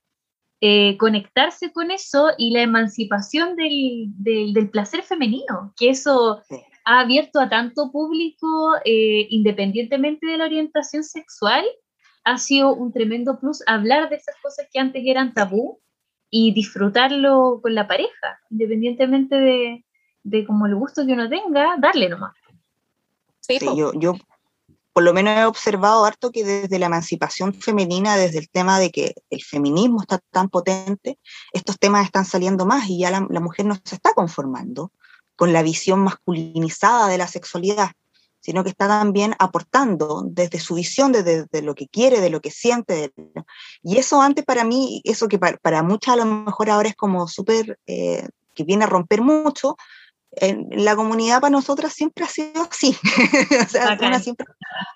eh, 0.61 0.97
conectarse 0.99 1.73
con 1.73 1.91
eso 1.91 2.29
y 2.39 2.53
la 2.53 2.63
emancipación 2.63 3.57
del, 3.57 4.05
del, 4.19 4.71
placer 4.71 5.03
femenino, 5.03 5.75
que 5.77 5.91
eso 5.91 6.43
ha 6.85 7.01
abierto 7.01 7.41
a 7.41 7.49
tanto 7.49 7.91
público, 7.91 8.47
eh, 8.85 9.27
independientemente 9.31 10.29
de 10.29 10.39
la 10.39 10.45
orientación 10.45 11.03
sexual, 11.03 11.65
ha 12.23 12.39
sido 12.39 12.73
un 12.73 12.93
tremendo 12.93 13.41
plus 13.41 13.65
hablar 13.67 14.11
de 14.11 14.17
esas 14.17 14.37
cosas 14.41 14.69
que 14.73 14.79
antes 14.79 15.03
eran 15.05 15.35
tabú 15.35 15.81
y 16.31 16.55
disfrutarlo 16.55 17.59
con 17.61 17.75
la 17.75 17.89
pareja, 17.89 18.39
independientemente 18.49 19.35
de, 19.35 19.85
de 20.23 20.47
como 20.47 20.67
el 20.67 20.77
gusto 20.77 21.05
que 21.05 21.15
uno 21.15 21.29
tenga, 21.29 21.77
darle 21.81 22.09
nomás. 22.09 22.40
Sí, 23.59 23.77
yo, 23.77 23.93
yo 23.95 24.15
por 24.93 25.05
lo 25.05 25.13
menos 25.13 25.37
he 25.39 25.45
observado 25.45 26.05
harto 26.05 26.31
que 26.31 26.45
desde 26.45 26.79
la 26.79 26.87
emancipación 26.87 27.55
femenina, 27.55 28.17
desde 28.17 28.39
el 28.39 28.51
tema 28.51 28.79
de 28.79 28.91
que 28.91 29.15
el 29.31 29.43
feminismo 29.43 30.01
está 30.03 30.19
tan 30.31 30.49
potente, 30.49 31.19
estos 31.53 31.79
temas 31.79 32.05
están 32.05 32.25
saliendo 32.25 32.67
más 32.67 32.89
y 32.89 32.99
ya 32.99 33.11
la, 33.11 33.21
mujer 33.21 33.67
no 33.67 33.77
se 33.85 33.95
está 33.95 34.13
conformando 34.15 34.93
con 35.37 35.53
la 35.53 35.63
visión 35.63 36.01
masculinizada 36.01 37.09
de 37.09 37.19
la 37.19 37.29
sexualidad, 37.29 37.93
sino 38.41 38.65
que 38.65 38.71
está 38.71 38.89
también 38.89 39.35
aportando 39.39 40.25
desde 40.27 40.59
su 40.59 40.75
visión, 40.75 41.13
desde, 41.13 41.63
lo 41.63 41.75
que 41.75 41.87
quiere, 41.89 42.21
de 42.21 42.31
lo 42.31 42.41
que 42.41 42.51
siente. 42.51 43.13
y 43.83 43.97
eso 43.97 44.21
antes 44.21 44.45
para 44.45 44.65
mí, 44.65 45.01
eso 45.05 45.29
que 45.29 45.39
para, 45.39 45.83
muchas 45.83 46.15
a 46.15 46.17
lo 46.17 46.27
mejor 46.27 46.69
ahora 46.69 46.89
es 46.89 46.97
como 46.97 47.29
súper, 47.29 47.79
eh, 47.87 48.27
que 48.55 48.65
viene 48.65 48.85
a 48.85 48.89
romper 48.89 49.23
mucho, 49.23 49.77
en 50.33 50.69
la 50.71 50.97
comunidad 50.97 51.41
para 51.41 51.51
nosotras 51.51 51.93
siempre 51.93 52.25
ha 52.25 52.29
sido 52.29 52.63
así. 52.71 52.97
o 53.67 53.69
sea, 53.69 53.99
una 54.01 54.21
siempre 54.21 54.47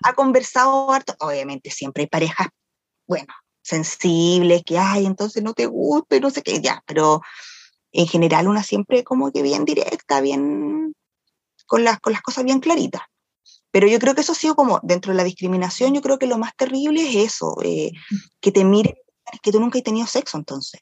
ha 0.03 0.13
conversado 0.13 0.91
harto. 0.91 1.15
Obviamente 1.19 1.71
siempre 1.71 2.03
hay 2.03 2.07
parejas, 2.07 2.47
bueno, 3.07 3.33
sensibles, 3.61 4.63
que 4.65 4.77
hay, 4.77 5.05
entonces 5.05 5.43
no 5.43 5.53
te 5.53 5.65
gusta 5.65 6.15
y 6.15 6.19
no 6.19 6.29
sé 6.29 6.41
qué, 6.41 6.61
ya, 6.61 6.83
pero 6.85 7.21
en 7.91 8.07
general 8.07 8.47
una 8.47 8.63
siempre 8.63 9.03
como 9.03 9.31
que 9.31 9.41
bien 9.41 9.65
directa, 9.65 10.21
bien, 10.21 10.93
con 11.65 11.83
las, 11.83 11.99
con 11.99 12.13
las 12.13 12.21
cosas 12.21 12.43
bien 12.43 12.59
claritas. 12.59 13.01
Pero 13.71 13.87
yo 13.87 13.99
creo 13.99 14.15
que 14.15 14.21
eso 14.21 14.31
ha 14.31 14.35
sido 14.35 14.55
como, 14.55 14.79
dentro 14.83 15.11
de 15.11 15.17
la 15.17 15.23
discriminación, 15.23 15.93
yo 15.93 16.01
creo 16.01 16.17
que 16.19 16.27
lo 16.27 16.37
más 16.37 16.55
terrible 16.55 17.01
es 17.01 17.33
eso, 17.33 17.57
eh, 17.63 17.91
que 18.39 18.51
te 18.51 18.63
miren, 18.63 18.95
que 19.41 19.51
tú 19.51 19.59
nunca 19.59 19.79
has 19.79 19.83
tenido 19.83 20.07
sexo 20.07 20.37
entonces. 20.37 20.81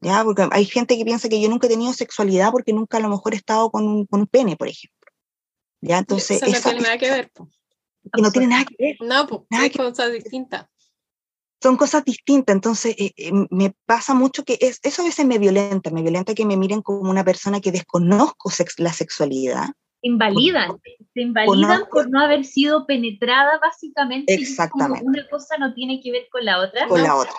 ¿Ya? 0.00 0.22
Porque 0.24 0.48
hay 0.50 0.64
gente 0.64 0.96
que 0.96 1.04
piensa 1.04 1.28
que 1.28 1.40
yo 1.40 1.48
nunca 1.48 1.66
he 1.66 1.70
tenido 1.70 1.92
sexualidad 1.92 2.50
porque 2.50 2.72
nunca 2.72 2.98
a 2.98 3.00
lo 3.00 3.08
mejor 3.08 3.34
he 3.34 3.36
estado 3.36 3.70
con 3.70 3.86
un, 3.86 4.06
con 4.06 4.20
un 4.20 4.26
pene, 4.26 4.56
por 4.56 4.68
ejemplo. 4.68 5.12
¿Ya? 5.80 5.98
Entonces, 5.98 6.42
eso 6.42 6.50
no 6.50 6.60
tiene 6.60 6.80
nada 6.80 6.98
que 6.98 7.10
ver. 7.10 7.30
Que 8.12 8.22
no 8.22 8.32
tiene 8.32 8.46
nada 8.48 8.64
que 8.64 8.76
ver. 8.78 8.96
No, 9.00 9.26
pues, 9.26 9.42
son 9.74 9.90
cosas 9.90 10.12
distintas. 10.12 10.66
Son 11.60 11.76
cosas 11.76 12.04
distintas, 12.04 12.54
entonces 12.54 12.94
eh, 12.98 13.12
eh, 13.16 13.32
me 13.50 13.74
pasa 13.84 14.14
mucho 14.14 14.44
que 14.44 14.58
es, 14.60 14.78
eso 14.84 15.02
a 15.02 15.06
veces 15.06 15.26
me 15.26 15.38
violenta, 15.38 15.90
me 15.90 16.02
violenta 16.02 16.32
que 16.32 16.46
me 16.46 16.56
miren 16.56 16.82
como 16.82 17.10
una 17.10 17.24
persona 17.24 17.60
que 17.60 17.72
desconozco 17.72 18.52
la 18.76 18.92
sexualidad. 18.92 19.66
Invalidan, 20.02 20.78
se 21.12 21.20
invalidan 21.20 21.88
por 21.90 22.08
no 22.10 22.20
haber 22.20 22.44
sido 22.44 22.86
penetrada 22.86 23.58
básicamente. 23.58 24.34
Exactamente. 24.34 25.04
una 25.04 25.28
cosa 25.28 25.58
no 25.58 25.74
tiene 25.74 26.00
que 26.00 26.12
ver 26.12 26.28
con 26.30 26.44
la 26.44 26.60
otra. 26.60 26.86
Con 26.86 27.02
la 27.02 27.16
otra. 27.16 27.34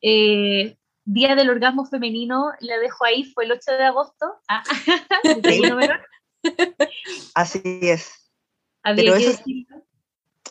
Eh, 0.00 0.78
Día 1.04 1.34
del 1.34 1.50
Orgasmo 1.50 1.84
Femenino, 1.84 2.52
le 2.60 2.78
dejo 2.78 3.04
ahí, 3.04 3.24
fue 3.24 3.44
el 3.44 3.52
8 3.52 3.72
de 3.72 3.84
agosto. 3.84 4.26
Ah, 4.48 4.62
Así 7.34 7.60
es. 7.82 8.30
Pero 8.82 9.14
esas 9.14 9.42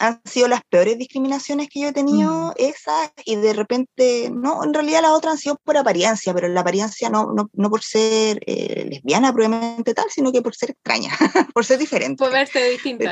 han 0.01 0.19
sido 0.25 0.47
las 0.47 0.61
peores 0.63 0.97
discriminaciones 0.97 1.69
que 1.69 1.81
yo 1.81 1.89
he 1.89 1.93
tenido, 1.93 2.47
mm. 2.47 2.53
esas, 2.57 3.11
y 3.23 3.35
de 3.35 3.53
repente, 3.53 4.31
no, 4.33 4.63
en 4.63 4.73
realidad 4.73 5.03
las 5.03 5.11
otras 5.11 5.33
han 5.33 5.37
sido 5.37 5.57
por 5.63 5.77
apariencia, 5.77 6.33
pero 6.33 6.47
la 6.47 6.61
apariencia 6.61 7.09
no, 7.09 7.33
no, 7.33 7.49
no 7.53 7.69
por 7.69 7.83
ser 7.83 8.39
eh, 8.47 8.87
lesbiana 8.89 9.31
probablemente 9.31 9.93
tal, 9.93 10.09
sino 10.09 10.31
que 10.31 10.41
por 10.41 10.55
ser 10.55 10.71
extraña, 10.71 11.11
por 11.53 11.65
ser 11.65 11.77
diferente. 11.77 12.17
Por 12.17 12.31
verte 12.31 12.67
distinta 12.71 13.11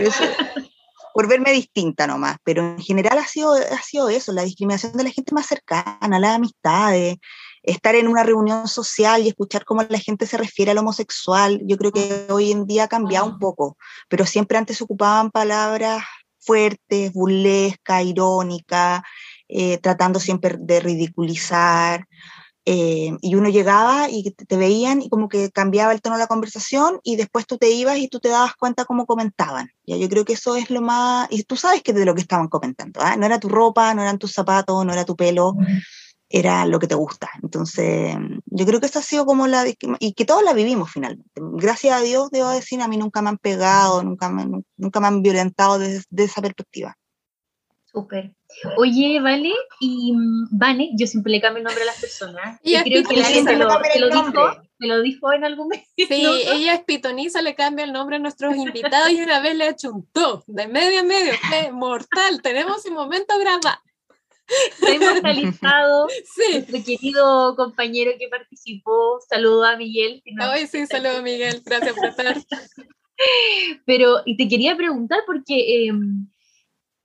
por 1.13 1.28
verme 1.28 1.52
distinta 1.52 2.08
nomás, 2.08 2.38
pero 2.43 2.62
en 2.62 2.80
general 2.80 3.17
ha 3.17 3.26
sido, 3.26 3.54
ha 3.54 3.82
sido 3.82 4.10
eso, 4.10 4.32
la 4.32 4.43
discriminación 4.43 4.93
de 4.93 5.04
la 5.04 5.12
gente 5.12 5.34
más 5.34 5.48
cercana, 5.48 6.19
las 6.19 6.36
amistades, 6.36 7.17
estar 7.63 7.95
en 7.95 8.08
una 8.08 8.24
reunión 8.24 8.67
social 8.67 9.24
y 9.24 9.30
escuchar 9.30 9.65
cómo 9.65 9.84
la 9.84 10.00
gente 10.00 10.26
se 10.26 10.38
refiere 10.38 10.72
al 10.72 10.78
homosexual, 10.78 11.62
yo 11.65 11.78
creo 11.78 11.91
que 11.91 12.28
hoy 12.30 12.52
en 12.52 12.65
día 12.65 12.86
ha 12.86 12.88
cambiado 12.88 13.26
un 13.26 13.39
poco, 13.39 13.78
pero 14.08 14.26
siempre 14.26 14.58
antes 14.58 14.78
se 14.78 14.84
ocupaban 14.84 15.32
palabras 15.32 16.04
fuertes, 16.39 17.13
burlescas, 17.13 18.06
irónicas, 18.06 19.02
eh, 19.48 19.78
tratando 19.80 20.19
siempre 20.19 20.56
de 20.60 20.80
ridiculizar. 20.80 22.06
Eh, 22.65 23.17
y 23.22 23.36
uno 23.36 23.50
llegaba 23.50 24.10
y 24.10 24.32
te, 24.32 24.58
veían 24.58 25.02
y 25.02 25.10
como 25.10 25.30
que 25.30 25.50
cambiaba 25.50 25.91
el 25.91 26.02
tono 26.02 26.17
de 26.17 26.24
la 26.24 26.28
conversación 26.28 27.00
y 27.04 27.15
después 27.15 27.48
tú 27.48 27.58
te 27.58 27.72
ibas 27.72 27.98
y 27.98 28.10
tú 28.10 28.19
te 28.19 28.30
dabas 28.30 28.56
cuenta 28.56 28.86
cómo 28.86 29.06
comentaban. 29.06 29.72
Ya 29.86 29.98
yo 29.98 30.10
creo 30.10 30.26
que 30.26 30.34
eso 30.34 30.56
es 30.56 30.69
lo 30.69 30.82
más, 30.82 31.28
y 31.32 31.43
tú 31.43 31.56
sabes 31.56 31.82
que 31.82 31.93
de 31.93 32.06
lo 32.06 32.13
que 32.13 32.22
estaban 32.22 32.48
comentando, 32.48 33.00
¿ah? 33.02 33.15
no 33.17 33.26
era 33.26 33.39
tu 33.39 33.50
ropa, 33.50 33.93
no 33.93 34.02
eran 34.02 34.19
tus 34.19 34.34
zapatos, 34.34 34.86
no 34.86 34.93
era 34.93 35.06
tu 35.06 35.15
pelo, 35.15 35.56
era 36.30 36.65
lo 36.65 36.80
que 36.80 36.88
te 36.88 36.95
gusta. 36.95 37.30
Entonces, 37.41 38.15
yo 38.45 38.65
creo 38.65 38.80
que 38.80 38.86
eso 38.86 39.00
ha 39.00 39.04
sido 39.04 39.26
como 39.26 39.48
la, 39.48 39.65
y 40.00 40.13
que 40.13 40.26
todos 40.26 40.43
la 40.43 40.54
vivimos 40.54 40.91
finalmente. 40.91 41.32
Gracias 41.36 42.00
a 42.00 42.02
Dios, 42.02 42.30
debo 42.30 42.50
decir, 42.50 42.82
a 42.82 42.88
mí 42.88 42.98
nunca 42.98 43.22
me 43.22 43.30
han 43.30 43.38
pegado, 43.38 44.04
nunca 44.04 44.30
me, 44.30 44.45
nunca 44.78 45.00
me 45.00 45.08
han 45.08 45.22
violentado 45.24 45.80
desde, 45.80 46.06
esa 46.17 46.41
perspectiva. 46.41 46.95
Súper. 48.00 48.32
Oye, 48.78 49.20
Vale, 49.20 49.54
y 49.80 50.14
mm, 50.14 50.48
Vane, 50.52 50.92
yo 50.96 51.06
siempre 51.06 51.32
le 51.32 51.42
cambio 51.42 51.60
el 51.60 51.66
nombre 51.66 51.84
a 51.84 51.88
las 51.88 52.00
personas. 52.00 52.60
Y, 52.64 52.76
creo 52.82 53.04
que 53.04 53.18
la 53.18 53.26
gente 53.26 53.56
lo, 53.56 53.68
lo 53.68 54.10
dijo, 54.10 54.62
me 54.80 54.88
lo 54.88 55.02
dijo 55.02 55.34
en 55.34 55.44
algún 55.44 55.68
momento. 55.70 55.88
Sí, 55.96 56.06
ella 56.10 56.76
es 56.76 56.84
pitoniza, 56.84 57.42
le 57.42 57.56
cambia 57.56 57.86
el 57.86 57.94
nombre 57.94 58.16
a 58.16 58.20
nuestros 58.20 58.56
invitados 58.56 59.12
y 59.12 59.22
una 59.22 59.42
vez 59.42 59.56
le 59.56 59.66
achuntó 59.66 60.44
de 60.48 60.68
medio 60.68 61.02
a 61.02 61.04
medio. 61.04 61.34
¡Qué 61.50 61.72
mortal! 61.72 62.42
Tenemos 62.42 62.86
un 62.86 62.94
momento 62.94 63.38
grabado. 63.38 63.80
Está 64.48 64.94
inmortalizado. 64.94 66.08
Sí. 66.36 66.54
Nuestro 66.54 66.84
querido 66.84 67.56
compañero 67.56 68.12
que 68.18 68.30
participó. 68.30 69.20
Saludo 69.30 69.66
a 69.66 69.76
Miguel. 69.76 70.24
Ay, 70.40 70.68
sí, 70.68 70.86
saludo 70.88 71.18
a 71.18 71.22
Miguel. 71.22 71.62
Gracias 71.66 71.94
por 71.94 72.08
estar. 72.08 72.36
Pero, 73.86 74.22
y 74.26 74.38
te 74.38 74.48
quería 74.48 74.76
preguntar 74.76 75.20
porque... 75.28 75.88
Eh, 75.88 75.92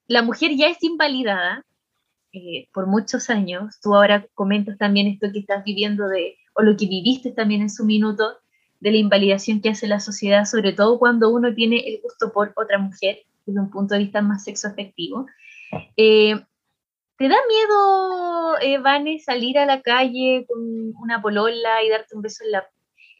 la 0.06 0.22
mujer 0.22 0.52
ya 0.56 0.68
es 0.68 0.82
invalidada 0.82 1.64
eh, 2.32 2.68
por 2.72 2.86
muchos 2.86 3.30
años. 3.30 3.78
Tú 3.82 3.94
ahora 3.94 4.26
comentas 4.34 4.76
también 4.78 5.06
esto 5.06 5.28
que 5.32 5.38
estás 5.38 5.64
viviendo 5.64 6.08
de, 6.08 6.36
o 6.54 6.62
lo 6.62 6.76
que 6.76 6.86
viviste 6.86 7.32
también 7.32 7.62
en 7.62 7.70
su 7.70 7.84
minuto, 7.84 8.38
de 8.80 8.90
la 8.90 8.98
invalidación 8.98 9.62
que 9.62 9.70
hace 9.70 9.86
la 9.86 9.98
sociedad, 9.98 10.44
sobre 10.44 10.74
todo 10.74 10.98
cuando 10.98 11.30
uno 11.30 11.54
tiene 11.54 11.78
el 11.88 12.00
gusto 12.02 12.32
por 12.32 12.52
otra 12.54 12.78
mujer, 12.78 13.20
desde 13.46 13.60
un 13.60 13.70
punto 13.70 13.94
de 13.94 14.00
vista 14.00 14.20
más 14.20 14.44
sexoafectivo. 14.44 15.26
Eh, 15.96 16.34
¿Te 17.16 17.28
da 17.28 17.36
miedo, 17.48 18.58
eh, 18.60 18.78
Vane, 18.78 19.20
salir 19.20 19.58
a 19.58 19.66
la 19.66 19.80
calle 19.80 20.44
con 20.48 20.60
una 21.00 21.22
polola 21.22 21.82
y 21.82 21.88
darte 21.88 22.16
un 22.16 22.22
beso 22.22 22.44
en 22.44 22.50
la, 22.50 22.68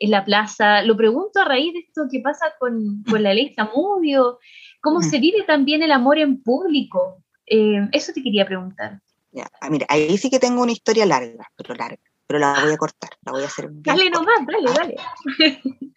en 0.01 0.11
la 0.11 0.25
plaza? 0.25 0.83
Lo 0.83 0.97
pregunto 0.97 1.41
a 1.41 1.45
raíz 1.45 1.73
de 1.73 1.79
esto 1.79 2.09
que 2.11 2.21
pasa 2.21 2.53
con, 2.59 3.03
con 3.09 3.23
la 3.23 3.33
ley 3.33 3.55
Zamudio, 3.55 4.41
cómo 4.85 5.03
se 5.03 5.19
vive 5.19 5.43
también 5.43 5.83
el 5.83 5.91
amor 5.91 6.19
en 6.19 6.41
público. 6.43 7.17
Eh, 7.47 7.89
eso 7.93 8.13
te 8.13 8.23
quería 8.23 8.47
preguntar. 8.47 9.01
Ya, 9.33 9.49
ah, 9.61 9.69
mira, 9.69 9.87
ahí 9.89 10.17
sí 10.17 10.31
que 10.31 10.39
tengo 10.39 10.63
una 10.63 10.73
historia 10.73 11.07
larga, 11.07 11.51
pero 11.57 11.75
larga 11.75 11.99
pero 12.27 12.39
la 12.39 12.61
voy 12.63 12.73
a 12.73 12.77
cortar, 12.77 13.11
la 13.23 13.33
voy 13.33 13.43
a 13.43 13.47
hacer. 13.47 13.69
Dale 13.71 14.11
nomás, 14.11 14.47
dale, 14.47 14.73
dale. 14.73 14.97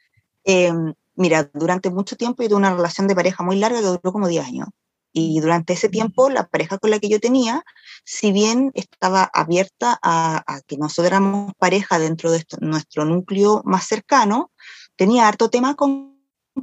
Em, 0.49 0.93
mira, 1.15 1.49
durante 1.53 1.89
mucho 1.89 2.15
tiempo 2.15 2.41
yo 2.41 2.47
tuve 2.47 2.59
una 2.59 2.73
relación 2.73 3.05
de 3.07 3.15
pareja 3.15 3.43
muy 3.43 3.57
larga 3.57 3.81
que 3.81 3.85
duró 3.85 4.13
como 4.13 4.29
10 4.29 4.45
años. 4.45 4.69
Y 5.11 5.41
durante 5.41 5.73
ese 5.73 5.89
tiempo, 5.89 6.29
la 6.29 6.47
pareja 6.47 6.77
con 6.77 6.89
la 6.89 6.99
que 6.99 7.09
yo 7.09 7.19
tenía, 7.19 7.65
si 8.05 8.31
bien 8.31 8.71
estaba 8.75 9.29
abierta 9.33 9.99
a, 10.01 10.61
que 10.67 10.77
nosotros 10.77 11.07
éramos 11.07 11.51
pareja 11.57 11.99
dentro 11.99 12.31
de 12.31 12.45
nuestro 12.61 13.03
núcleo 13.03 13.61
más 13.65 13.87
cercano, 13.87 14.51
tenía 14.95 15.27
harto 15.27 15.49
tema 15.49 15.75
con 15.75 16.15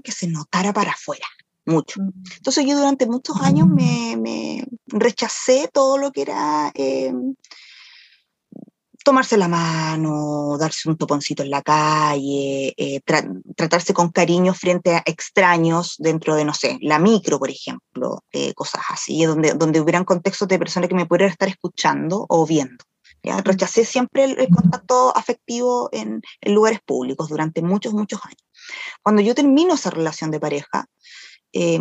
que 0.03 0.13
se 0.13 0.29
notara 0.29 0.73
para 0.73 0.93
afuera, 0.93 1.27
mucho. 1.67 2.01
Mm. 2.01 2.13
Entonces 2.37 2.67
yo 2.67 2.77
durante 2.77 3.07
muchos 3.07 3.41
años 3.41 3.69
me, 3.69 4.17
me 4.17 4.67
rechacé 4.87 5.69
todo 5.73 5.99
lo 5.99 6.13
que 6.13 6.23
era 6.23 6.71
em, 6.75 7.35
tomarse 9.05 9.37
la 9.37 9.49
mano, 9.49 10.57
darse 10.59 10.89
un 10.89 10.97
toponcito 10.97 11.43
en 11.43 11.51
la 11.51 11.63
calle, 11.63 12.75
eh, 12.77 13.01
tratarse 13.55 13.93
con 13.93 14.11
cariño 14.11 14.55
frente 14.55 14.97
a 14.97 15.03
extraños 15.05 15.97
dentro 15.99 16.35
de, 16.35 16.45
no 16.45 16.55
sé, 16.55 16.79
la 16.81 16.99
micro, 16.99 17.39
por 17.39 17.51
ejemplo, 17.51 18.25
eh, 18.33 18.55
cosas 18.55 18.83
así, 18.89 19.25
donde, 19.25 19.53
donde 19.53 19.81
hubieran 19.81 20.05
contextos 20.05 20.49
de 20.49 20.59
personas 20.59 20.89
que 20.89 20.95
me 20.95 21.07
pudieran 21.07 21.31
estar 21.31 21.49
escuchando 21.49 22.25
o 22.29 22.47
viendo. 22.47 22.83
¿ya? 23.23 23.41
Rechacé 23.43 23.85
siempre 23.85 24.25
el, 24.25 24.49
contacto 24.49 25.15
afectivo 25.15 25.91
en, 25.93 26.23
en, 26.41 26.55
lugares 26.55 26.81
públicos 26.85 27.29
durante 27.29 27.61
muchos, 27.61 27.93
muchos 27.93 28.21
años. 28.25 28.43
Cuando 29.03 29.21
yo 29.21 29.35
termino 29.35 29.75
esa 29.75 29.91
relación 29.91 30.31
de 30.31 30.41
pareja, 30.41 30.87
eh, 31.55 31.79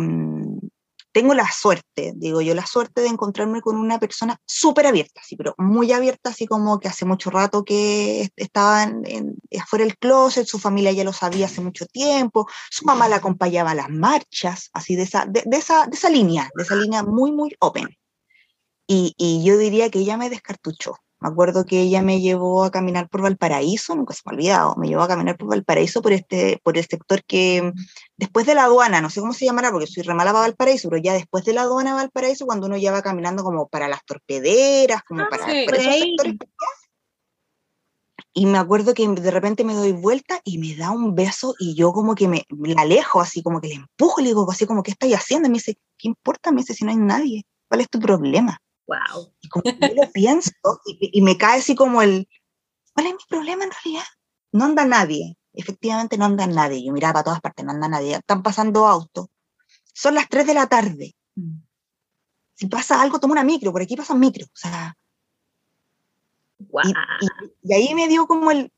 tengo 1.14 1.32
la 1.32 1.48
suerte, 1.48 2.12
digo 2.16 2.40
yo, 2.40 2.56
la 2.56 2.66
suerte 2.66 3.00
de 3.00 3.06
encontrarme 3.06 3.60
con 3.60 3.76
una 3.76 4.00
persona 4.00 4.36
súper 4.44 4.88
abierta, 4.88 5.20
sí, 5.24 5.36
pero 5.36 5.54
muy 5.58 5.92
abierta, 5.92 6.30
así 6.30 6.44
como 6.44 6.80
que 6.80 6.88
hace 6.88 7.04
mucho 7.04 7.30
rato 7.30 7.64
que 7.64 8.30
estaba 8.34 8.82
en, 8.82 9.36
afuera 9.60 9.84
del 9.84 9.96
closet, 9.96 10.44
su 10.48 10.58
familia 10.58 10.90
ya 10.90 11.04
lo 11.04 11.12
sabía 11.12 11.46
hace 11.46 11.60
mucho 11.60 11.86
tiempo, 11.86 12.48
su 12.68 12.84
mamá 12.84 13.08
la 13.08 13.16
acompañaba 13.16 13.70
a 13.70 13.74
las 13.76 13.90
marchas, 13.90 14.70
así 14.72 14.96
de 14.96 15.04
esa, 15.04 15.24
de, 15.26 15.44
esa, 15.52 15.86
de 15.86 15.94
esa 15.94 16.10
línea, 16.10 16.50
de 16.52 16.64
esa 16.64 16.74
línea 16.74 17.04
muy, 17.04 17.30
muy 17.30 17.54
open. 17.60 17.86
Y, 18.88 19.14
y 19.16 19.44
yo 19.44 19.56
diría 19.56 19.90
que 19.90 20.00
ella 20.00 20.16
me 20.16 20.30
descartuchó, 20.30 20.96
me 21.24 21.30
acuerdo 21.30 21.64
que 21.64 21.80
ella 21.80 22.02
me 22.02 22.20
llevó 22.20 22.64
a 22.64 22.70
caminar 22.70 23.08
por 23.08 23.22
Valparaíso, 23.22 23.94
nunca 23.94 24.12
se 24.12 24.20
me 24.26 24.32
ha 24.32 24.34
olvidado, 24.34 24.76
me 24.76 24.88
llevó 24.88 25.00
a 25.04 25.08
caminar 25.08 25.38
por 25.38 25.48
Valparaíso 25.48 26.02
por, 26.02 26.12
este, 26.12 26.60
por 26.62 26.76
el 26.76 26.84
sector 26.84 27.24
que 27.24 27.72
después 28.18 28.44
de 28.44 28.54
la 28.54 28.64
aduana, 28.64 29.00
no 29.00 29.08
sé 29.08 29.20
cómo 29.20 29.32
se 29.32 29.46
llamará 29.46 29.70
porque 29.70 29.86
soy 29.86 30.02
remala 30.02 30.32
para 30.32 30.44
Valparaíso, 30.44 30.90
pero 30.90 31.00
ya 31.02 31.14
después 31.14 31.46
de 31.46 31.54
la 31.54 31.62
aduana 31.62 31.94
Valparaíso, 31.94 32.44
cuando 32.44 32.66
uno 32.66 32.76
ya 32.76 32.92
va 32.92 33.00
caminando 33.00 33.42
como 33.42 33.68
para 33.68 33.88
las 33.88 34.04
torpederas, 34.04 35.02
como 35.02 35.22
ah, 35.22 35.28
para, 35.30 35.50
esos 35.50 35.82
sectores. 35.82 36.34
Y 38.34 38.44
me 38.44 38.58
acuerdo 38.58 38.92
que 38.92 39.08
de 39.08 39.30
repente 39.30 39.64
me 39.64 39.72
doy 39.72 39.92
vuelta 39.92 40.42
y 40.44 40.58
me 40.58 40.76
da 40.76 40.90
un 40.90 41.14
beso 41.14 41.54
y 41.58 41.74
yo 41.74 41.94
como 41.94 42.14
que 42.14 42.28
me, 42.28 42.44
la 42.50 42.82
alejo, 42.82 43.22
así 43.22 43.42
como 43.42 43.62
que 43.62 43.68
le 43.68 43.74
empujo, 43.76 44.20
le 44.20 44.26
digo 44.26 44.46
así 44.50 44.66
como, 44.66 44.82
¿qué 44.82 44.90
estoy 44.90 45.14
haciendo? 45.14 45.48
Y 45.48 45.52
me 45.52 45.56
dice, 45.56 45.78
¿qué 45.96 46.06
importa? 46.06 46.52
Me 46.52 46.60
dice, 46.60 46.74
si 46.74 46.84
no 46.84 46.90
hay 46.90 46.98
nadie, 46.98 47.46
¿cuál 47.66 47.80
es 47.80 47.88
tu 47.88 47.98
problema? 47.98 48.60
Wow. 48.86 49.32
Y 49.40 49.48
como 49.48 49.64
yo 49.64 49.94
lo 49.94 50.12
pienso 50.12 50.50
y, 50.84 51.22
me 51.22 51.38
cae 51.38 51.60
así 51.60 51.74
como 51.74 52.02
el, 52.02 52.28
¿cuál 52.92 53.06
es 53.06 53.12
mi 53.14 53.18
problema 53.28 53.64
en 53.64 53.70
realidad? 53.70 54.04
No 54.52 54.64
anda 54.66 54.84
nadie, 54.84 55.36
efectivamente 55.52 56.18
no 56.18 56.26
anda 56.26 56.46
nadie. 56.46 56.84
Yo 56.84 56.92
miraba 56.92 57.20
a 57.20 57.24
todas 57.24 57.40
partes, 57.40 57.64
no 57.64 57.72
anda 57.72 57.88
nadie. 57.88 58.16
Están 58.16 58.42
pasando 58.42 58.86
autos. 58.86 59.28
Son 59.92 60.14
las 60.14 60.28
3 60.28 60.46
de 60.46 60.54
la 60.54 60.66
tarde. 60.66 61.14
Mm. 61.34 61.58
Si 62.54 62.66
pasa 62.66 63.00
algo, 63.00 63.18
toma 63.18 63.32
una 63.32 63.44
micro, 63.44 63.72
por 63.72 63.82
aquí 63.82 63.96
pasa 63.96 64.12
un 64.12 64.20
micro. 64.20 64.44
O 64.44 64.56
sea, 64.56 64.96
y, 67.62 67.72
ahí 67.72 67.94
me 67.94 68.08
dio 68.08 68.26
como 68.26 68.50
el, 68.50 68.72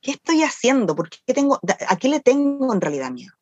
¿qué 0.00 0.12
estoy 0.12 0.42
haciendo? 0.42 0.94
¿Por 0.94 1.10
qué 1.10 1.34
tengo, 1.34 1.60
¿A 1.88 1.96
qué 1.96 2.08
le 2.08 2.20
tengo 2.20 2.72
en 2.72 2.80
realidad 2.80 3.10
miedo? 3.10 3.32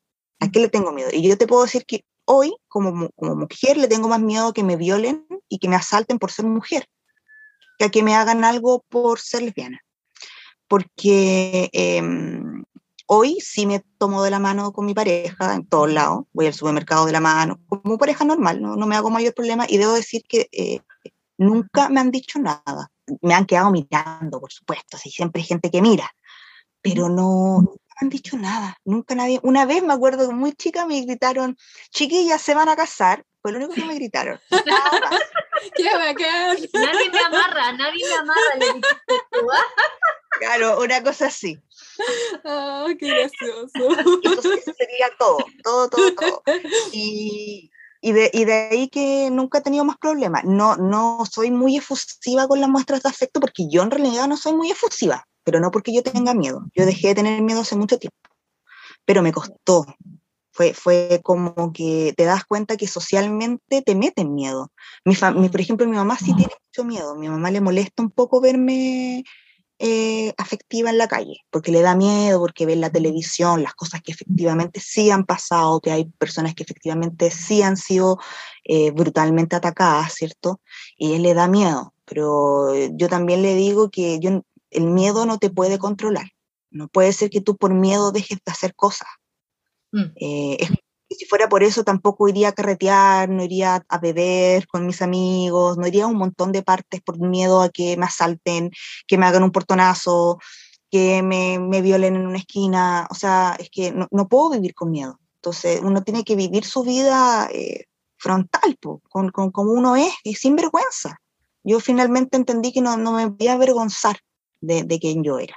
¿A 0.41 0.51
qué 0.51 0.61
le 0.61 0.69
tengo 0.69 0.93
miedo? 0.93 1.11
Y 1.13 1.27
yo 1.27 1.37
te 1.37 1.47
puedo 1.47 1.65
decir 1.65 1.85
que 1.87 2.05
hoy, 2.29 2.55
como, 2.69 3.11
como 3.17 3.35
mujer, 3.35 3.79
le 3.79 3.89
tengo 3.89 4.09
más 4.09 4.21
miedo 4.21 4.53
que 4.53 4.63
me 4.63 4.77
violen 4.77 5.27
y 5.49 5.59
que 5.59 5.69
me 5.69 5.77
asalten 5.77 6.19
por 6.19 6.31
ser 6.31 6.45
mujer, 6.45 6.87
que 7.79 7.87
a 7.87 7.89
que 7.89 8.03
me 8.03 8.15
hagan 8.15 8.45
algo 8.45 8.85
por 8.91 9.19
ser 9.19 9.43
lesbiana. 9.43 9.81
Porque 10.69 11.71
em, 11.73 12.63
hoy 13.07 13.39
sí 13.41 13.67
me 13.67 13.83
tomo 13.97 14.23
de 14.23 14.31
la 14.31 14.39
mano 14.39 14.73
con 14.73 14.85
mi 14.85 14.93
pareja 14.93 15.55
en 15.55 15.67
todos 15.67 15.91
lados, 15.91 16.25
voy 16.35 16.47
al 16.47 16.55
supermercado 16.55 17.07
de 17.07 17.13
la 17.13 17.21
mano, 17.21 17.61
como 17.67 17.97
pareja 17.97 18.25
normal, 18.27 18.61
no, 18.61 18.77
no 18.77 18.87
me 18.87 18.97
hago 18.97 19.09
mayor 19.09 19.33
problema 19.33 19.65
y 19.67 19.79
debo 19.79 19.95
decir 19.95 20.23
que 20.29 20.49
eh, 20.53 20.81
nunca 21.39 21.89
me 21.89 22.01
han 22.01 22.11
dicho 22.11 22.39
nada. 22.39 22.91
Me 23.23 23.33
han 23.33 23.47
quedado 23.47 23.71
mirando, 23.71 24.39
por 24.39 24.53
supuesto, 24.53 24.99
así 24.99 25.11
siempre 25.11 25.41
hay 25.41 25.47
gente 25.47 25.71
que 25.71 25.81
mira, 25.81 26.11
pero 26.83 27.09
no, 27.09 27.75
han 28.01 28.09
dicho 28.09 28.37
nada, 28.37 28.79
nunca 28.85 29.15
nadie. 29.15 29.41
Una 29.43 29.67
vez 29.67 29.83
me 29.83 29.93
acuerdo 29.93 30.29
que 30.29 30.35
muy 30.35 30.53
chica 30.53 30.87
me 30.87 31.01
gritaron, 31.01 31.57
chiquillas 31.91 32.41
se 32.41 32.55
van 32.55 32.69
a 32.69 32.77
casar, 32.77 33.25
fue 33.43 33.53
lo 33.53 33.59
único 33.59 33.75
que 33.75 33.85
me 33.85 33.95
gritaron. 33.95 34.41
¡Qué 35.75 35.85
bacán! 35.85 36.57
Nadie 36.73 37.11
me 37.11 37.19
amarra, 37.19 37.73
nadie 37.73 38.05
me 38.07 38.15
amarra, 38.15 38.89
Claro, 40.39 40.81
una 40.81 41.03
cosa 41.03 41.27
así. 41.27 41.59
Oh, 42.45 42.87
qué 42.99 43.09
gracioso. 43.09 43.99
Entonces 44.23 44.65
sería 44.77 45.09
todo, 45.19 45.39
todo, 45.65 45.89
todo, 45.89 46.15
todo. 46.15 46.43
Y, 46.93 47.73
y, 48.01 48.13
de, 48.13 48.31
y 48.33 48.45
de 48.45 48.53
ahí 48.53 48.89
que 48.89 49.31
nunca 49.33 49.59
he 49.59 49.63
tenido 49.63 49.85
más 49.85 49.99
problemas. 49.99 50.45
No, 50.45 50.77
no 50.77 51.25
soy 51.29 51.51
muy 51.51 51.77
efusiva 51.77 52.47
con 52.47 52.61
las 52.61 52.71
muestras 52.71 53.03
de 53.03 53.09
afecto 53.09 53.41
porque 53.41 53.69
yo 53.69 53.83
en 53.83 53.91
realidad 53.91 54.29
no 54.29 54.37
soy 54.37 54.53
muy 54.53 54.71
efusiva 54.71 55.27
pero 55.49 55.61
no 55.61 55.71
porque 55.71 55.95
yo 55.95 56.03
tenga 56.03 56.35
miedo. 56.35 56.67
Yo 56.75 56.85
dejé 56.85 57.09
de 57.09 57.15
tener 57.15 57.41
miedo 57.41 57.63
hace 57.63 57.75
mucho 57.75 57.99
tiempo, 57.99 58.19
pero 59.07 59.23
me 59.23 59.33
costó. 59.33 59.87
Fue, 60.53 60.75
fue 60.75 61.23
como 61.25 61.73
que 61.73 62.13
te 62.19 62.25
das 62.25 62.45
cuenta 62.45 62.77
que 62.77 62.87
socialmente 62.87 63.81
te 63.81 63.95
meten 63.95 64.35
miedo. 64.35 64.71
Mi, 65.07 65.15
por 65.49 65.59
ejemplo, 65.59 65.87
mi 65.87 65.97
mamá 65.97 66.19
sí 66.19 66.35
tiene 66.35 66.53
mucho 66.67 66.85
miedo. 66.85 67.15
Mi 67.15 67.31
mamá 67.31 67.51
le 67.51 67.63
molesta 67.63 68.03
un 68.03 68.11
poco 68.11 68.43
verme 68.43 69.25
eh, 69.79 70.35
afectiva 70.37 70.91
en 70.91 70.99
la 70.99 71.09
calle, 71.09 71.39
porque 71.49 71.73
le 71.73 71.81
da 71.81 71.97
miedo, 71.97 72.41
porque 72.41 72.67
ve 72.67 72.77
la 72.77 72.91
televisión 72.91 73.63
las 73.63 73.73
cosas 73.73 74.03
que 74.03 74.13
efectivamente 74.13 74.81
sí 74.81 75.11
han 75.11 75.25
pasado, 75.25 75.81
que 75.81 75.93
hay 75.93 76.11
personas 76.19 76.55
que 76.55 76.65
efectivamente 76.65 77.31
sí 77.31 77.63
han 77.63 77.79
sido 77.79 78.19
eh, 78.65 78.91
brutalmente 78.91 79.57
atacadas, 79.57 80.13
¿cierto? 80.13 80.61
Y 80.99 81.15
él 81.15 81.23
le 81.23 81.33
da 81.33 81.49
miedo, 81.49 81.95
pero 82.05 82.75
yo 82.91 83.09
también 83.09 83.41
le 83.41 83.55
digo 83.55 83.89
que 83.89 84.19
yo 84.21 84.43
el 84.71 84.85
miedo 84.85 85.27
no 85.27 85.39
te 85.39 85.51
puede 85.51 85.79
controlar. 85.79 86.31
No 86.71 86.89
puede 86.89 87.13
ser 87.13 87.31
que 87.31 87.41
tú 87.41 87.57
por 87.57 87.73
miedo 87.73 88.13
dejes 88.13 88.39
de 88.45 88.53
hacer 88.53 88.75
cosas. 88.75 89.09
Mm. 89.93 90.13
Eh, 90.17 90.69
si 91.11 91.25
fuera 91.25 91.49
por 91.49 91.63
eso, 91.63 91.85
tampoco 91.85 92.29
iría 92.29 92.49
a 92.49 92.53
carretear, 92.53 93.29
no 93.29 93.43
iría 93.43 93.85
a 93.89 93.99
beber 93.99 94.67
con 94.67 94.87
mis 94.87 95.01
amigos, 95.01 95.79
no 95.79 95.87
iría 95.87 96.05
a 96.05 96.09
un 96.09 96.17
montón 96.17 96.53
de 96.53 96.63
partes 96.63 97.01
por 97.01 97.19
miedo 97.19 97.63
a 97.63 97.71
que 97.71 97.97
me 97.97 98.07
asalten, 98.07 98.71
que 99.07 99.17
me 99.17 99.27
hagan 99.27 99.43
un 99.43 99.51
portonazo, 99.51 100.39
que 100.91 101.23
me, 101.23 101.59
me 101.59 101.81
violen 101.81 102.17
en 102.17 102.27
una 102.27 102.39
esquina. 102.39 103.07
O 103.11 103.15
sea, 103.15 103.57
es 103.59 103.71
que 103.71 103.93
no, 103.93 104.07
no, 104.11 104.29
puedo 104.29 104.51
vivir 104.51 104.75
con 104.75 104.91
miedo. 104.91 105.19
Entonces, 105.37 105.81
uno 105.83 106.03
tiene 106.03 106.25
que 106.25 106.37
vivir 106.37 106.65
su 106.65 106.83
vida 106.83 107.49
eh, 107.53 107.87
frontal, 108.17 108.77
con, 109.09 109.31
con, 109.31 109.51
como 109.51 109.73
uno 109.73 109.97
es 109.97 110.13
y 110.25 110.35
sin 110.35 110.57
vergüenza. 110.57 111.21
Yo 111.65 111.81
finalmente 111.81 112.37
entendí 112.37 112.73
que 112.73 112.81
no, 112.81 112.97
no 112.97 113.13
me 113.13 113.27
voy 113.27 113.49
a 113.49 113.55
avergonzar 113.55 114.19
de, 114.61 114.83
de 114.85 114.99
quien 114.99 115.23
yo 115.25 115.39
era. 115.39 115.57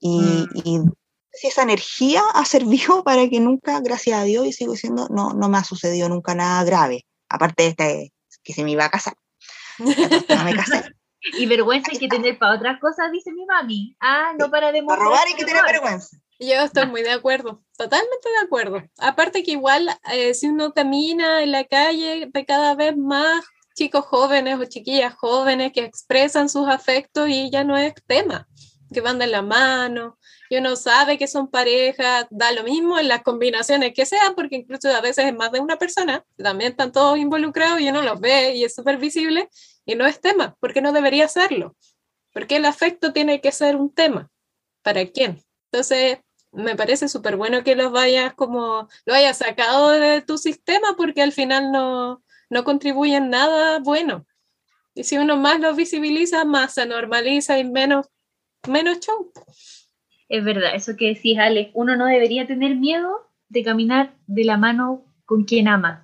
Y, 0.00 0.18
mm. 0.18 0.92
si 1.32 1.46
esa 1.46 1.62
energía 1.62 2.22
ha 2.34 2.44
servido 2.44 3.04
para 3.04 3.28
que 3.28 3.40
nunca, 3.40 3.80
gracias 3.80 4.20
a 4.20 4.24
Dios, 4.24 4.46
y 4.46 4.52
sigo 4.52 4.72
diciendo, 4.72 5.08
no, 5.10 5.32
no 5.32 5.48
me 5.48 5.58
ha 5.58 5.64
sucedido 5.64 6.08
nunca 6.08 6.34
nada 6.34 6.64
grave, 6.64 7.06
aparte 7.28 7.62
de 7.62 7.68
este, 7.68 8.12
que 8.42 8.52
se 8.52 8.64
me 8.64 8.72
iba 8.72 8.84
a 8.84 8.90
casar. 8.90 9.14
No 9.78 10.44
me 10.44 10.54
casé. 10.54 10.84
Y 11.38 11.46
vergüenza 11.46 11.92
hay 11.92 11.98
que 11.98 12.08
tener 12.08 12.36
para 12.36 12.56
otras 12.56 12.80
cosas, 12.80 13.12
dice 13.12 13.30
mi 13.32 13.46
mami. 13.46 13.96
Ah, 14.00 14.32
no 14.36 14.50
para 14.50 14.72
demostrar. 14.72 14.98
Para 14.98 15.08
robar 15.08 15.26
hay 15.28 15.34
que 15.34 15.44
tener 15.44 15.62
vergüenza. 15.62 16.16
Yo 16.40 16.54
estoy 16.54 16.86
muy 16.88 17.02
de 17.02 17.12
acuerdo, 17.12 17.62
totalmente 17.76 18.28
de 18.28 18.44
acuerdo. 18.44 18.82
Aparte 18.98 19.44
que 19.44 19.52
igual 19.52 19.88
eh, 20.12 20.34
si 20.34 20.48
uno 20.48 20.72
camina 20.72 21.44
en 21.44 21.52
la 21.52 21.62
calle, 21.62 22.28
ve 22.34 22.44
cada 22.44 22.74
vez 22.74 22.96
más 22.96 23.44
chicos 23.74 24.04
jóvenes 24.04 24.58
o 24.58 24.64
chiquillas 24.64 25.14
jóvenes 25.14 25.72
que 25.72 25.84
expresan 25.84 26.48
sus 26.48 26.68
afectos 26.68 27.28
y 27.28 27.50
ya 27.50 27.64
no 27.64 27.76
es 27.76 27.94
tema, 28.06 28.48
que 28.92 29.00
van 29.00 29.18
de 29.18 29.26
la 29.26 29.42
mano, 29.42 30.18
y 30.50 30.58
uno 30.58 30.76
sabe 30.76 31.16
que 31.16 31.26
son 31.26 31.48
parejas, 31.48 32.26
da 32.30 32.52
lo 32.52 32.62
mismo 32.62 32.98
en 32.98 33.08
las 33.08 33.22
combinaciones 33.22 33.94
que 33.94 34.04
sean, 34.04 34.34
porque 34.34 34.56
incluso 34.56 34.88
a 34.90 35.00
veces 35.00 35.24
es 35.24 35.34
más 35.34 35.50
de 35.50 35.60
una 35.60 35.78
persona, 35.78 36.24
también 36.36 36.72
están 36.72 36.92
todos 36.92 37.18
involucrados 37.18 37.80
y 37.80 37.88
uno 37.88 38.02
los 38.02 38.20
ve 38.20 38.54
y 38.54 38.64
es 38.64 38.74
súper 38.74 38.98
visible 38.98 39.48
y 39.86 39.94
no 39.94 40.06
es 40.06 40.20
tema, 40.20 40.56
porque 40.60 40.82
no 40.82 40.92
debería 40.92 41.26
serlo, 41.28 41.74
porque 42.34 42.56
el 42.56 42.66
afecto 42.66 43.12
tiene 43.12 43.40
que 43.40 43.50
ser 43.50 43.76
un 43.76 43.94
tema. 43.94 44.30
¿Para 44.82 45.06
quién? 45.06 45.42
Entonces, 45.70 46.18
me 46.52 46.76
parece 46.76 47.08
súper 47.08 47.36
bueno 47.36 47.64
que 47.64 47.74
los 47.74 47.90
vayas 47.90 48.34
como, 48.34 48.88
lo 49.06 49.14
hayas 49.14 49.38
sacado 49.38 49.88
de 49.90 50.20
tu 50.20 50.36
sistema 50.36 50.94
porque 50.96 51.22
al 51.22 51.32
final 51.32 51.72
no, 51.72 52.22
no 52.52 52.64
contribuyen 52.64 53.30
nada 53.30 53.78
bueno. 53.78 54.26
Y 54.94 55.04
si 55.04 55.16
uno 55.16 55.38
más 55.38 55.58
lo 55.58 55.74
visibiliza, 55.74 56.44
más 56.44 56.74
se 56.74 56.84
normaliza 56.84 57.58
y 57.58 57.64
menos, 57.64 58.10
menos 58.68 59.00
show. 59.00 59.32
Es 60.28 60.44
verdad, 60.44 60.74
eso 60.74 60.94
que 60.98 61.14
decís, 61.14 61.38
Alex, 61.38 61.70
uno 61.72 61.96
no 61.96 62.04
debería 62.04 62.46
tener 62.46 62.76
miedo 62.76 63.26
de 63.48 63.64
caminar 63.64 64.14
de 64.26 64.44
la 64.44 64.58
mano 64.58 65.02
con 65.24 65.44
quien 65.44 65.66
ama. 65.66 66.02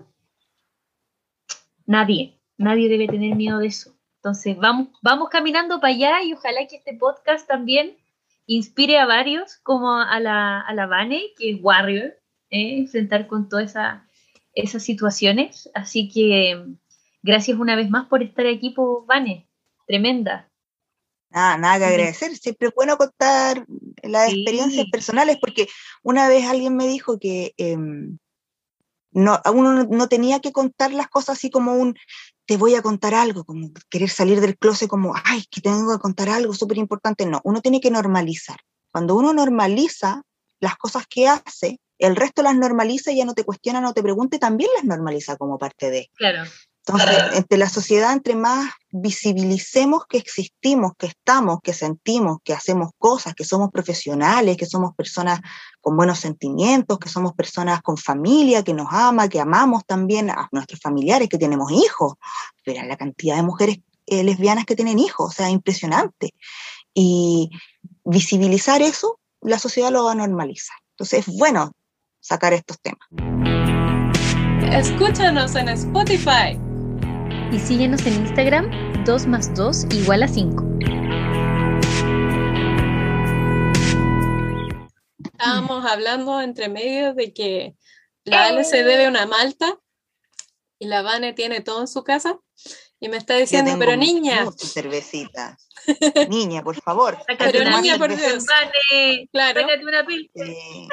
Nadie, 1.85 2.41
nadie 2.57 2.89
debe 2.89 3.09
tener 3.09 3.37
miedo 3.37 3.59
de 3.59 3.67
eso. 3.67 3.95
Entonces, 4.17 4.57
vamos, 4.57 4.89
vamos 5.03 5.29
caminando 5.29 5.81
para 5.81 5.93
allá 5.93 6.23
y 6.23 6.33
ojalá 6.33 6.67
que 6.67 6.77
este 6.77 6.95
podcast 6.95 7.47
también 7.47 7.99
inspire 8.47 8.99
a 8.99 9.05
varios, 9.05 9.59
como 9.59 10.01
a 10.01 10.19
la, 10.19 10.63
a 10.63 10.73
la 10.73 10.87
Vane, 10.87 11.25
que 11.37 11.51
es 11.51 11.59
Warrior, 11.61 12.17
¿eh? 12.49 12.79
enfrentar 12.79 13.27
con 13.27 13.51
todas 13.51 13.73
esa, 13.73 14.08
esas 14.63 14.83
situaciones. 14.83 15.71
Así 15.75 16.09
que 16.09 16.65
gracias 17.23 17.59
una 17.59 17.77
vez 17.77 17.91
más 17.91 18.09
por 18.09 18.23
estar 18.23 18.47
aquí, 18.47 18.71
por 18.71 19.07
Vane. 19.07 19.49
Tremenda. 19.87 20.51
Nada, 21.31 21.59
nada 21.59 21.79
que 21.79 21.85
agradecer. 21.85 22.37
Siempre 22.37 22.69
es 22.69 22.75
bueno 22.75 22.97
contar 22.97 23.67
las 24.03 24.33
experiencias 24.33 24.87
personales, 24.91 25.39
porque 25.41 25.69
una 26.03 26.29
vez 26.29 26.47
alguien 26.47 26.77
me 26.77 26.87
dijo 26.87 27.19
que 27.19 27.53
em, 27.57 28.19
no, 29.13 29.41
uno 29.53 29.85
no 29.85 30.09
tenía 30.09 30.41
que 30.41 30.53
contar 30.53 30.93
las 30.93 31.09
cosas 31.09 31.39
así 31.39 31.51
como 31.51 31.75
un 31.75 31.97
te 32.47 32.57
voy 32.57 32.75
a 32.75 32.83
contar 32.83 33.15
algo, 33.15 33.45
como 33.45 33.71
querer 33.91 34.09
salir 34.09 34.41
del 34.41 34.57
closet 34.57 34.89
como, 34.89 35.15
ay, 35.23 35.45
que 35.51 35.61
tengo 35.61 35.93
que 35.93 36.01
contar 36.01 36.31
algo 36.31 36.55
súper 36.55 36.79
importante. 36.79 37.27
No, 37.27 37.43
uno 37.45 37.61
tiene 37.61 37.79
que 37.79 37.91
normalizar. 37.91 38.57
Cuando 38.91 39.17
uno 39.17 39.35
normaliza 39.35 40.23
las 40.59 40.77
cosas 40.77 41.05
que 41.07 41.29
hace, 41.29 41.79
el 41.99 42.17
resto 42.17 42.43
las 42.43 42.57
normaliza 42.57 43.13
y 43.13 43.17
ya 43.17 43.25
no 43.25 43.35
te 43.35 43.45
cuestiona, 43.45 43.81
no 43.81 43.93
te 43.93 44.03
pregunte, 44.03 44.39
también 44.39 44.71
las 44.77 44.85
normaliza 44.85 45.37
como 45.37 45.59
parte 45.59 45.91
de. 45.91 46.11
Claro. 46.15 46.45
Entonces, 46.89 47.37
entre 47.37 47.59
la 47.59 47.69
sociedad, 47.69 48.15
entre 48.15 48.35
más 48.35 48.71
visibilicemos 48.91 50.07
que 50.09 50.17
existimos, 50.17 50.93
que 50.97 51.07
estamos, 51.07 51.59
que 51.63 51.75
sentimos, 51.75 52.39
que 52.43 52.55
hacemos 52.55 52.93
cosas, 52.97 53.35
que 53.35 53.45
somos 53.45 53.71
profesionales, 53.71 54.57
que 54.57 54.65
somos 54.65 54.95
personas 54.95 55.41
con 55.83 55.99
buenos 55.99 56.19
sentimientos, 56.19 56.99
que 56.99 57.11
somos 57.11 57.35
personas 57.35 57.83
con 57.83 57.99
familia, 57.99 58.65
que 58.65 58.73
nos 58.73 58.87
ama, 58.91 59.29
que 59.29 59.39
amamos 59.39 59.85
también 59.85 60.31
a 60.31 60.49
nuestros 60.51 60.81
familiares, 60.81 61.29
que 61.29 61.37
tenemos 61.37 61.71
hijos. 61.73 62.15
Pero 62.65 62.83
la 62.87 62.97
cantidad 62.97 63.37
de 63.37 63.43
mujeres 63.43 63.81
eh, 64.07 64.25
lesbianas 64.25 64.65
que 64.65 64.77
tienen 64.77 64.99
hijos, 64.99 65.29
o 65.29 65.33
sea, 65.33 65.51
impresionante. 65.51 66.33
Y 66.95 67.51
visibilizar 68.05 68.81
eso, 68.81 69.21
la 69.43 69.59
sociedad 69.59 69.91
lo 69.91 70.05
va 70.05 70.13
a 70.13 70.15
normalizar. 70.15 70.77
Entonces, 70.93 71.29
es 71.29 71.37
bueno 71.37 71.73
sacar 72.21 72.53
estos 72.53 72.79
temas. 72.81 73.09
Escúchanos 74.73 75.55
en 75.55 75.69
Spotify 75.71 76.59
y 77.53 77.59
síguenos 77.59 78.05
en 78.07 78.15
Instagram 78.15 79.05
2 79.05 79.27
más 79.27 79.55
2 79.55 79.87
igual 79.95 80.23
a 80.23 80.29
5. 80.29 80.65
Estábamos 85.25 85.87
hablando 85.87 86.41
entre 86.41 86.69
medio 86.69 87.15
de 87.15 87.33
que 87.33 87.77
la 88.25 88.47
Ale 88.47 88.65
se 88.65 88.83
debe 88.83 89.09
una 89.09 89.27
malta 89.27 89.79
y 90.79 90.87
la 90.87 91.03
Vane 91.03 91.33
tiene 91.33 91.61
todo 91.61 91.81
en 91.81 91.89
su 91.89 92.05
casa 92.05 92.39
y 93.01 93.09
me 93.09 93.17
está 93.17 93.37
diciendo, 93.37 93.73
pero 93.79 93.97
niña. 93.97 94.47
Cervecita. 94.57 95.57
niña, 96.29 96.63
por 96.63 96.81
favor. 96.81 97.17
Pero 97.39 97.65
niña, 97.71 97.97
por 97.97 98.15
Dios. 98.15 98.45
claro. 99.31 99.61
Una 99.83 100.05
eh, 100.35 100.89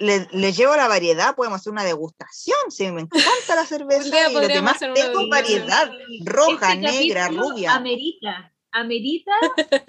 le, 0.00 0.28
le, 0.30 0.52
llevo 0.52 0.76
la 0.76 0.88
variedad, 0.88 1.34
podemos 1.34 1.60
hacer 1.60 1.72
una 1.72 1.84
degustación. 1.84 2.58
Sí, 2.68 2.90
me 2.90 3.02
encanta 3.02 3.54
la 3.54 3.64
cerveza. 3.64 4.30
y 4.30 4.34
lo 4.34 4.40
demás 4.40 4.78
tengo 4.78 5.28
variedad. 5.28 5.90
Roja, 6.24 6.74
este 6.74 6.86
negra, 6.86 7.28
rubia. 7.28 7.74
Amerita. 7.74 8.52
Amerita 8.72 9.32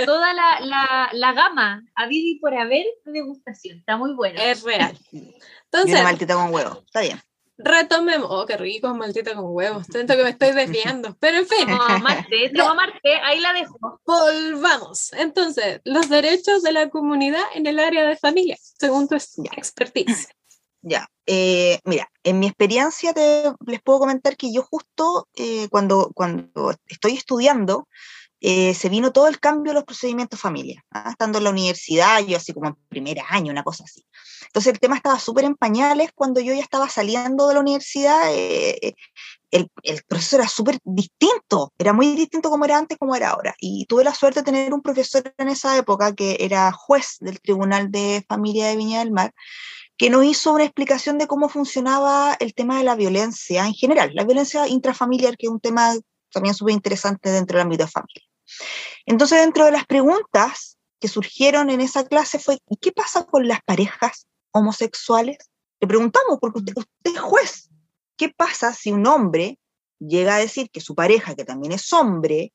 toda 0.05 0.33
la, 0.33 0.61
la, 0.61 1.09
la 1.11 1.33
gama, 1.33 1.83
habido 1.93 2.29
y 2.29 2.39
por 2.39 2.55
haber 2.55 2.85
de 3.03 3.11
degustación. 3.11 3.79
Está 3.79 3.97
muy 3.97 4.13
bueno. 4.13 4.39
Es 4.41 4.63
real. 4.63 4.97
Entonces, 5.11 5.89
y 5.89 5.91
una 5.91 6.03
maltita 6.03 6.35
con 6.35 6.53
huevo. 6.53 6.83
Está 6.85 7.01
bien 7.01 7.21
retomemos. 7.57 8.27
Oh, 8.29 8.45
qué 8.45 8.57
rico, 8.57 8.93
maldita 8.93 9.35
con 9.35 9.45
huevos. 9.47 9.85
Siento 9.89 10.15
que 10.15 10.23
me 10.23 10.29
estoy 10.29 10.51
desviando. 10.51 11.15
Pero 11.19 11.37
en 11.37 11.47
fin. 11.47 11.67
No, 11.67 11.99
Marte, 11.99 12.51
no, 12.53 12.75
Marte, 12.75 13.15
ahí 13.23 13.39
la 13.39 13.53
dejo. 13.53 13.99
Volvamos. 14.05 15.13
Entonces, 15.13 15.81
los 15.83 16.09
derechos 16.09 16.63
de 16.63 16.71
la 16.71 16.89
comunidad 16.89 17.43
en 17.55 17.65
el 17.67 17.79
área 17.79 18.05
de 18.07 18.17
familia, 18.17 18.57
según 18.79 19.07
tu 19.07 19.15
expertise. 19.15 20.29
Ya, 20.81 21.09
eh, 21.25 21.79
mira, 21.83 22.09
en 22.23 22.39
mi 22.39 22.47
experiencia 22.47 23.13
te, 23.13 23.51
les 23.65 23.81
puedo 23.81 23.99
comentar 23.99 24.37
que 24.37 24.53
yo 24.53 24.61
justo 24.63 25.27
eh, 25.35 25.67
cuando, 25.69 26.11
cuando 26.13 26.73
estoy 26.85 27.13
estudiando, 27.13 27.87
eh, 28.39 28.73
se 28.75 28.89
vino 28.89 29.11
todo 29.11 29.27
el 29.27 29.39
cambio 29.39 29.71
de 29.71 29.75
los 29.75 29.83
procedimientos 29.83 30.39
familia, 30.39 30.83
¿ah? 30.91 31.09
estando 31.09 31.39
en 31.39 31.45
la 31.45 31.49
universidad, 31.49 32.19
yo 32.25 32.37
así 32.37 32.53
como 32.53 32.67
en 32.67 32.75
primer 32.87 33.17
año, 33.29 33.51
una 33.51 33.63
cosa 33.63 33.83
así. 33.85 34.05
Entonces 34.45 34.73
el 34.73 34.79
tema 34.79 34.95
estaba 34.95 35.19
súper 35.19 35.45
en 35.45 35.55
pañales 35.55 36.11
cuando 36.13 36.39
yo 36.39 36.53
ya 36.53 36.61
estaba 36.61 36.87
saliendo 36.89 37.47
de 37.47 37.55
la 37.55 37.59
universidad, 37.61 38.31
eh, 38.31 38.93
el, 39.49 39.71
el, 39.83 40.03
proceso 40.03 40.35
era 40.35 40.47
súper 40.47 40.77
distinto, 40.83 41.73
era 41.79 41.93
muy 41.93 42.15
distinto 42.15 42.49
como 42.49 42.65
era 42.65 42.77
antes 42.77 42.97
como 42.97 43.15
era 43.15 43.29
ahora. 43.29 43.55
Y 43.59 43.85
tuve 43.85 44.03
la 44.03 44.13
suerte 44.13 44.41
de 44.41 44.45
tener 44.45 44.73
un 44.73 44.81
profesor 44.81 45.33
en 45.37 45.47
esa 45.49 45.77
época 45.77 46.13
que 46.13 46.37
era 46.39 46.71
juez 46.71 47.17
del 47.19 47.41
Tribunal 47.41 47.91
de 47.91 48.23
Familia 48.27 48.67
de 48.67 48.75
Viña 48.75 48.99
del 48.99 49.11
Mar, 49.11 49.33
que 49.97 50.09
nos 50.11 50.23
hizo 50.25 50.53
una 50.53 50.63
explicación 50.63 51.17
de 51.17 51.27
cómo 51.27 51.49
funcionaba 51.49 52.35
el 52.39 52.53
tema 52.53 52.77
de 52.77 52.83
la 52.83 52.95
violencia 52.95 53.65
en 53.65 53.73
general, 53.73 54.11
la 54.13 54.25
violencia 54.25 54.67
intrafamiliar, 54.67 55.37
que 55.37 55.47
es 55.47 55.51
un 55.51 55.59
tema 55.59 55.95
también 56.31 56.53
súper 56.53 56.75
interesante 56.75 57.31
dentro 57.31 57.57
del 57.57 57.63
ámbito 57.63 57.85
de 57.85 57.91
familia. 57.91 58.26
Entonces, 59.05 59.39
dentro 59.39 59.65
de 59.65 59.71
las 59.71 59.85
preguntas 59.85 60.77
que 60.99 61.07
surgieron 61.07 61.69
en 61.69 61.81
esa 61.81 62.05
clase 62.05 62.39
fue, 62.39 62.57
¿y 62.69 62.77
qué 62.77 62.91
pasa 62.91 63.25
con 63.25 63.47
las 63.47 63.61
parejas 63.63 64.27
homosexuales? 64.51 65.37
Le 65.79 65.87
preguntamos, 65.87 66.39
porque 66.39 66.59
usted, 66.59 66.83
es 67.03 67.19
juez, 67.19 67.69
¿qué 68.15 68.29
pasa 68.29 68.73
si 68.73 68.91
un 68.91 69.05
hombre 69.05 69.59
llega 69.99 70.35
a 70.35 70.39
decir 70.39 70.69
que 70.71 70.81
su 70.81 70.95
pareja, 70.95 71.35
que 71.35 71.45
también 71.45 71.71
es 71.71 71.91
hombre, 71.93 72.53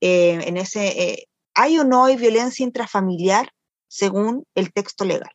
eh, 0.00 0.38
en 0.46 0.56
ese, 0.56 0.86
eh, 0.86 1.28
¿hay 1.54 1.78
o 1.78 1.84
no 1.84 2.04
hay 2.04 2.16
violencia 2.16 2.64
intrafamiliar 2.64 3.52
según 3.88 4.44
el 4.54 4.72
texto 4.72 5.04
legal? 5.04 5.32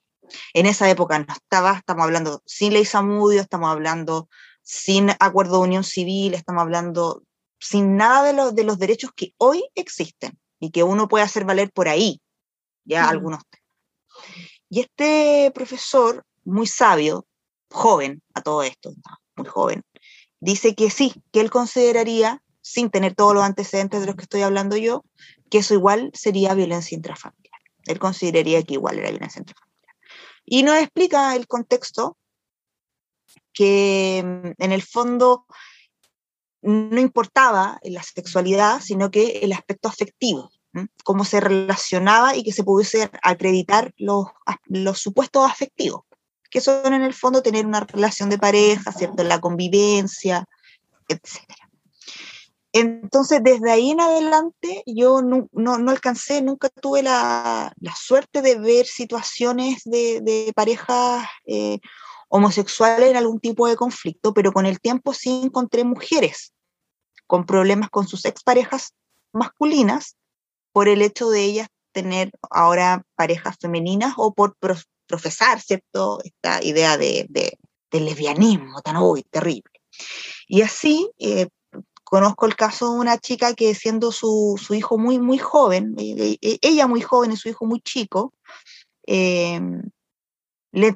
En 0.54 0.66
esa 0.66 0.89
época 0.89 1.20
no 1.20 1.34
estaba, 1.34 1.74
estamos 1.78 2.04
hablando 2.04 2.42
sin 2.46 2.74
ley 2.74 2.86
Samudio, 2.86 3.42
estamos 3.42 3.70
hablando 3.70 4.30
sin 4.62 5.10
acuerdo 5.20 5.58
de 5.58 5.63
unión 5.63 5.84
civil, 5.84 6.34
estamos 6.34 6.62
hablando 6.62 7.24
sin 7.63 7.95
nada 7.95 8.34
de, 8.34 8.52
de 8.52 8.63
los 8.65 8.78
derechos 8.78 9.12
que 9.15 9.34
hoy 9.38 9.63
existen 9.73 10.38
y 10.60 10.71
que 10.71 10.84
uno 10.84 11.08
puede 11.08 11.23
hacer 11.23 11.45
valer 11.45 11.71
por 11.71 11.88
ahí, 11.88 12.21
ya 12.84 13.08
algunos. 13.08 13.41
Y 14.69 14.82
este 14.82 15.49
profesor, 15.56 16.26
muy 16.43 16.67
sabio, 16.67 17.26
joven 17.71 18.21
a 18.34 18.41
todo 18.41 18.63
esto, 18.63 18.91
muy 19.38 19.47
joven, 19.47 19.82
dice 20.41 20.76
que 20.76 20.89
sí, 20.89 21.13
que 21.32 21.39
él 21.39 21.49
consideraría, 21.49 22.43
sin 22.62 22.89
tener 22.89 23.15
todos 23.15 23.34
los 23.34 23.43
antecedentes 23.43 24.02
de 24.02 24.08
los 24.08 24.15
que 24.15 24.23
estoy 24.23 24.41
hablando 24.41 24.76
yo, 24.76 25.06
que 25.49 25.60
eso 25.60 25.73
igual 25.73 26.12
sería 26.13 26.54
violencia 26.56 26.95
intrafamiliar. 26.95 27.62
Él 27.86 27.99
consideraría 27.99 28.62
que 28.63 28.73
igual 28.73 28.99
era 28.99 29.10
violencia 29.10 29.39
intrafamiliar. 29.39 29.95
Y 30.45 30.63
nos 30.63 30.76
explica 30.80 31.34
el 31.36 31.47
contexto 31.47 32.17
que 33.54 34.21
mm, 34.23 34.62
en 34.62 34.71
el 34.71 34.82
fondo 34.82 35.45
no 36.63 36.99
importaba 36.99 37.80
la 37.84 38.02
sexualidad, 38.04 38.82
sino 38.82 39.12
que 39.12 39.39
el 39.39 39.54
aspecto 39.54 39.88
afectivo, 39.88 40.52
cómo 41.04 41.26
se 41.26 41.39
relacionaba 41.39 42.36
y 42.36 42.43
que 42.43 42.52
se 42.52 42.63
pudiese 42.63 43.12
acreditar 43.21 43.93
los, 43.97 44.26
los 44.65 44.99
supuestos 44.99 45.49
afectivos, 45.49 46.04
que 46.49 46.62
son 46.62 46.93
en 46.93 47.04
el 47.04 47.13
fondo 47.13 47.43
tener 47.43 47.65
una 47.65 47.82
relación 47.82 48.30
de 48.30 48.39
pareja, 48.39 48.91
¿cierto? 48.91 49.23
La 49.23 49.39
convivencia, 49.39 50.45
etc. 51.08 51.41
Entonces, 52.76 53.39
desde 53.43 53.71
ahí 53.71 53.91
en 53.91 54.02
adelante, 54.02 54.82
yo 54.88 55.21
no, 55.21 55.47
alcancé, 55.91 56.41
nunca 56.41 56.69
tuve 56.69 57.04
la, 57.04 57.71
suerte 57.95 58.41
de 58.41 58.58
ver 58.58 58.88
situaciones 58.88 59.84
de, 59.86 60.52
parejas 60.56 61.23
eh, 61.45 61.80
homosexuales 62.36 63.12
en 63.12 63.15
algún 63.15 63.39
tipo 63.39 63.67
de 63.67 63.76
conflicto, 63.76 64.34
pero 64.34 64.52
con 64.52 64.65
el 64.65 64.80
tiempo 64.80 65.13
sí 65.13 65.41
encontré 65.43 65.84
mujeres 65.84 66.52
con 67.28 67.46
problemas 67.46 67.91
con 67.91 68.08
sus 68.08 68.26
exparejas 68.26 68.96
masculinas 69.34 70.17
por 70.72 70.88
el 70.88 71.04
hecho 71.04 71.30
de 71.30 71.43
ellas 71.43 71.67
tener 71.91 72.32
ahora 72.50 73.04
parejas 73.13 73.58
femeninas 73.62 74.15
o 74.17 74.34
por 74.34 74.56
profesar, 75.06 75.62
¿cierto? 75.62 76.22
Esta 76.24 76.63
idea 76.63 76.98
de, 76.98 77.30
lesbianismo 77.91 78.82
tan 78.82 78.98
uy, 78.98 79.22
terrible. 79.30 79.69
Y 80.48 80.63
así, 80.63 81.12
eh, 81.19 81.50
conozco 82.04 82.48
el 82.48 82.56
caso 82.56 82.93
de 82.93 83.00
una 83.00 83.19
chica 83.19 83.54
que 83.54 83.76
siendo 83.76 84.12
su, 84.12 84.58
hijo 84.72 84.98
muy, 84.98 85.19
muy 85.19 85.38
joven, 85.38 85.93
eh, 86.00 86.39
eh, 86.41 86.58
ella 86.63 86.88
muy 86.88 87.02
joven 87.02 87.32
y 87.32 87.38
su 87.38 87.50
hijo 87.50 87.67
muy 87.67 87.80
chico, 87.82 88.34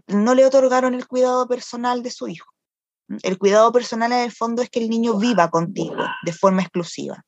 no 0.08 0.36
le 0.36 0.46
otorgaron 0.46 0.94
el 0.94 1.08
cuidado 1.08 1.48
personal 1.48 2.04
de 2.04 2.12
su 2.12 2.28
hijo. 2.28 2.50
El 3.24 3.38
cuidado 3.38 3.72
personal 3.72 4.12
en 4.12 4.20
el 4.20 4.32
fondo 4.32 4.62
es 4.62 4.70
que 4.70 4.80
el 4.80 4.90
niño 4.90 5.18
viva 5.18 5.50
contigo 5.50 5.96
de 6.24 6.34
forma 6.34 6.62
exclusiva. 6.62 7.24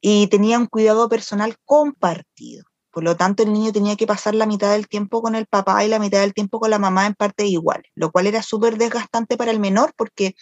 Y 0.00 0.28
tenía 0.28 0.58
un 0.58 0.66
cuidado 0.66 1.08
personal 1.08 1.56
compartido. 1.64 2.64
Por 2.90 3.02
lo 3.02 3.16
tanto, 3.16 3.42
el 3.42 3.52
niño 3.52 3.72
tenía 3.72 3.96
que 3.96 4.06
pasar 4.06 4.34
la 4.34 4.46
mitad 4.46 4.70
del 4.70 4.86
tiempo 4.86 5.20
con 5.20 5.34
el 5.34 5.46
papá 5.46 5.84
y 5.84 5.88
la 5.88 5.98
mitad 5.98 6.20
del 6.20 6.32
tiempo 6.32 6.60
con 6.60 6.70
la 6.70 6.78
mamá 6.78 7.06
en 7.06 7.14
partes 7.14 7.46
iguales, 7.46 7.90
lo 7.96 8.12
cual 8.12 8.28
era 8.28 8.40
súper 8.40 8.78
desgastante 8.78 9.36
para 9.36 9.50
el 9.50 9.58
menor 9.58 9.92
porque 9.96 10.36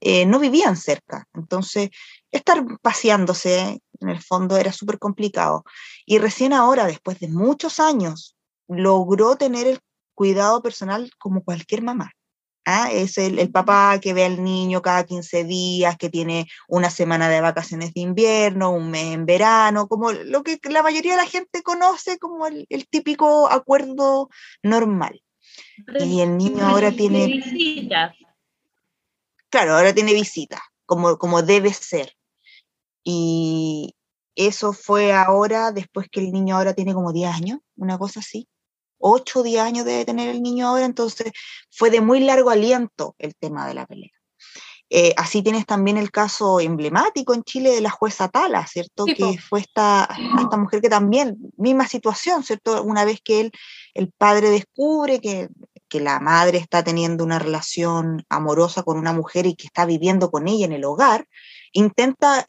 eh, 0.00 0.26
no 0.26 0.38
vivían 0.38 0.76
cerca. 0.76 1.26
Entonces, 1.32 1.88
estar 2.30 2.62
paseándose 2.82 3.80
en 4.00 4.08
el 4.10 4.20
fondo 4.20 4.58
era 4.58 4.70
súper 4.70 4.98
complicado. 4.98 5.64
Y 6.04 6.18
recién 6.18 6.52
ahora, 6.52 6.84
después 6.84 7.18
de 7.20 7.28
muchos 7.28 7.80
años, 7.80 8.36
logró 8.68 9.36
tener 9.36 9.66
el 9.66 9.80
cuidado 10.14 10.62
personal 10.62 11.10
como 11.18 11.44
cualquier 11.44 11.82
mamá. 11.82 12.12
¿ah? 12.64 12.90
Es 12.90 13.18
el, 13.18 13.50
papá 13.50 13.98
que 14.00 14.14
ve 14.14 14.24
al 14.24 14.42
niño 14.42 14.82
cada 14.82 15.04
15 15.04 15.44
días, 15.44 15.96
que 15.96 16.10
tiene 16.10 16.46
una 16.68 16.90
semana 16.90 17.28
de 17.28 17.40
vacaciones 17.40 17.92
de 17.94 18.00
invierno, 18.00 18.72
un 18.72 18.90
mes 18.90 19.14
en 19.14 19.26
verano, 19.26 19.88
como 19.88 20.12
lo 20.12 20.42
que 20.42 20.58
la 20.64 20.82
mayoría 20.82 21.12
de 21.12 21.22
la 21.22 21.28
gente 21.28 21.62
conoce 21.62 22.18
como 22.18 22.46
el, 22.46 22.66
típico 22.88 23.50
acuerdo 23.50 24.28
normal. 24.62 25.20
Y 26.00 26.20
el 26.20 26.36
niño 26.36 26.66
ahora 26.66 26.90
tiene... 26.90 27.26
Visitas. 27.26 28.16
Claro, 29.50 29.76
ahora 29.76 29.94
tiene 29.94 30.12
visitas, 30.12 30.60
como, 30.84 31.16
como 31.16 31.42
debe 31.42 31.72
ser. 31.72 32.12
Y 33.04 33.94
eso 34.34 34.72
fue 34.72 35.12
ahora, 35.12 35.70
después 35.70 36.08
que 36.10 36.20
el 36.20 36.32
niño 36.32 36.56
ahora 36.56 36.74
tiene 36.74 36.94
como 36.94 37.12
10 37.12 37.34
años, 37.34 37.60
una 37.76 37.98
cosa 37.98 38.20
así. 38.20 38.48
8 39.06 39.40
o 39.40 39.42
10 39.42 39.60
años 39.60 39.84
debe 39.84 40.06
tener 40.06 40.30
el 40.30 40.42
niño 40.42 40.66
ahora, 40.66 40.86
entonces 40.86 41.30
fue 41.70 41.90
de 41.90 42.00
muy 42.00 42.20
largo 42.20 42.48
aliento 42.48 43.14
el 43.18 43.34
tema 43.36 43.68
de 43.68 43.74
la 43.74 43.86
pelea. 43.86 44.10
Eh, 44.88 45.12
así 45.16 45.42
tienes 45.42 45.66
también 45.66 45.98
el 45.98 46.10
caso 46.10 46.60
emblemático 46.60 47.34
en 47.34 47.42
Chile 47.42 47.70
de 47.70 47.80
la 47.80 47.90
jueza 47.90 48.28
Tala, 48.28 48.66
¿cierto? 48.66 49.04
que 49.06 49.38
fue 49.38 49.60
esta, 49.60 50.08
esta 50.40 50.56
mujer 50.56 50.80
que 50.80 50.88
también, 50.88 51.36
misma 51.56 51.86
situación, 51.86 52.44
¿cierto? 52.44 52.82
Una 52.82 53.04
vez 53.04 53.20
que 53.22 53.40
él, 53.40 53.52
el 53.94 54.10
padre 54.16 54.50
descubre 54.50 55.20
que, 55.20 55.48
que 55.88 56.00
la 56.00 56.20
madre 56.20 56.58
está 56.58 56.82
teniendo 56.82 57.24
una 57.24 57.38
relación 57.38 58.24
amorosa 58.28 58.82
con 58.84 58.98
una 58.98 59.12
mujer 59.12 59.46
y 59.46 59.54
que 59.54 59.66
está 59.66 59.84
viviendo 59.84 60.30
con 60.30 60.48
ella 60.48 60.64
en 60.64 60.72
el 60.72 60.84
hogar, 60.84 61.26
intenta 61.72 62.46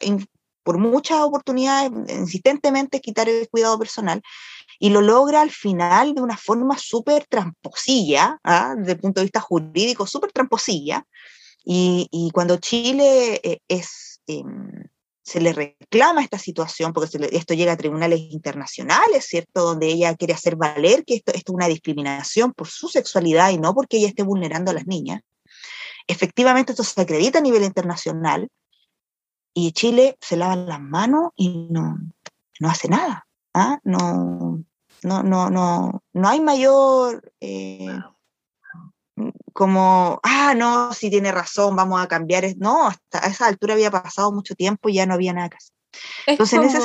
por 0.64 0.78
muchas 0.78 1.20
oportunidades 1.20 1.92
insistentemente 2.10 3.00
quitar 3.00 3.30
el 3.30 3.48
cuidado 3.50 3.78
personal 3.78 4.22
y 4.80 4.90
lo 4.90 5.02
logra 5.02 5.42
al 5.42 5.52
final 5.52 6.16
de 6.16 6.22
una 6.22 6.38
forma 6.38 6.78
súper 6.78 7.26
tramposilla, 7.28 8.40
¿ah? 8.44 8.76
desde 8.78 8.94
el 8.94 9.00
punto 9.00 9.20
de 9.20 9.26
vista 9.26 9.42
jurídico, 9.42 10.08
súper 10.08 10.32
tramposilla. 10.32 11.06
Y, 11.64 12.08
y, 12.12 12.30
cuando 12.32 12.58
Chile 12.58 13.42
eh, 13.44 13.60
es, 13.68 14.22
em, 14.28 14.70
se 15.24 15.42
le 15.42 15.54
reclama 15.54 16.22
esta 16.22 16.38
situación, 16.38 16.94
porque 16.94 17.10
esto 17.32 17.54
llega 17.56 17.74
a 17.74 17.78
tribunales 17.78 18.20
internacionales, 18.20 19.26
¿cierto? 19.26 19.64
Donde 19.64 19.88
ella 19.88 20.16
quiere 20.16 20.36
hacer 20.36 20.56
valer 20.56 21.04
que 21.04 21.16
esto, 21.16 21.32
esto 21.34 21.52
es 21.52 21.56
una 21.56 21.68
discriminación 21.68 22.54
por 22.54 22.68
su 22.68 22.88
sexualidad 22.88 23.50
y 23.50 23.58
no 23.58 23.74
porque 23.74 23.98
ella 23.98 24.10
esté 24.10 24.22
vulnerando 24.22 24.70
a 24.70 24.76
las 24.76 24.86
niñas. 24.86 25.22
Efectivamente, 26.08 26.74
esto 26.74 26.84
se 26.84 27.02
acredita 27.02 27.40
a 27.40 27.42
nivel 27.42 27.64
internacional 27.64 28.48
y 29.56 29.72
Chile 29.72 30.18
se 30.22 30.38
lava 30.38 30.56
las 30.56 30.82
manos 30.82 31.32
y 31.36 31.70
no, 31.72 31.98
no 32.60 32.70
hace 32.70 32.88
nada. 32.88 33.25
¿Ah? 33.56 33.80
No, 33.84 34.64
no, 35.02 35.24
no, 35.24 35.50
no, 35.50 36.04
no 36.14 36.28
hay 36.28 36.42
mayor 36.42 37.34
eh, 37.40 37.88
como, 39.54 40.20
ah, 40.24 40.54
no, 40.56 40.94
si 40.94 41.10
tiene 41.10 41.32
razón, 41.32 41.76
vamos 41.76 42.02
a 42.02 42.08
cambiar. 42.08 42.44
No, 42.58 42.88
hasta 42.88 43.26
a 43.26 43.30
esa 43.30 43.48
altura 43.48 43.74
había 43.74 43.90
pasado 43.90 44.32
mucho 44.32 44.54
tiempo 44.56 44.90
y 44.90 44.96
ya 44.96 45.06
no 45.06 45.14
había 45.14 45.34
nada 45.34 45.50
que 45.50 45.58
hacer. 45.58 45.76
Entonces, 46.28 46.84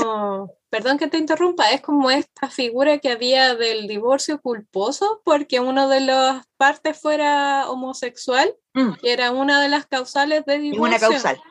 perdón 0.70 0.96
que 0.96 1.09
te 1.09 1.18
interrumpa, 1.18 1.72
es 1.72 1.80
como 1.80 2.12
esta 2.12 2.48
figura 2.48 2.98
que 2.98 3.11
había 3.11 3.56
del 3.56 3.88
divorcio 3.88 4.40
culposo 4.40 5.20
porque 5.24 5.59
uno 5.59 5.88
de 5.88 6.00
las 6.00 6.46
partes 6.56 7.00
fuera 7.00 7.68
homosexual, 7.68 8.54
mm. 8.74 8.92
que 9.02 9.12
era 9.12 9.33
una 9.33 9.61
de 9.61 9.68
las 9.68 9.87
causales 9.87 10.44
de 10.46 10.59
divorcio. 10.59 10.85
Una 10.85 10.98
causal. 11.00 11.42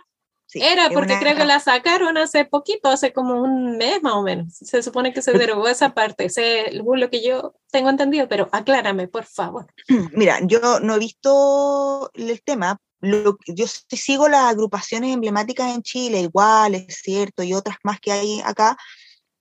Era 0.54 0.90
porque 0.90 1.18
creo 1.20 1.36
que 1.36 1.46
la 1.46 1.60
sacaron 1.60 2.18
hace 2.18 2.46
poquito, 2.46 2.90
hace 2.90 3.14
como 3.14 3.42
un 3.42 3.78
mes 3.78 4.02
más 4.02 4.14
o 4.14 4.24
menos. 4.24 4.56
Se 4.56 4.82
supone 4.82 5.14
que 5.14 5.22
se 5.22 5.32
derogó 5.38 5.68
esa 5.68 5.94
parte, 5.94 6.26
ese 6.26 6.70
es 6.70 6.74
lo 6.76 7.10
que 7.10 7.24
yo 7.24 7.54
tengo 7.72 7.90
entendido, 7.90 8.28
pero 8.28 8.50
aclárame, 8.52 9.08
por 9.08 9.26
favor. 9.26 9.68
Mira, 10.14 10.40
yo 10.42 10.80
no 10.80 10.96
he 10.96 11.00
visto 11.00 12.10
el 12.14 12.42
tema. 12.42 12.80
Lo, 13.02 13.38
yo 13.48 13.66
sigo 13.68 14.28
las 14.28 14.52
agrupaciones 14.52 15.14
emblemáticas 15.14 15.74
en 15.74 15.84
Chile, 15.84 16.20
igual, 16.20 16.76
es 16.76 17.00
cierto, 17.02 17.44
y 17.44 17.54
otras 17.54 17.78
más 17.84 18.00
que 18.02 18.12
hay 18.12 18.42
acá, 18.44 18.76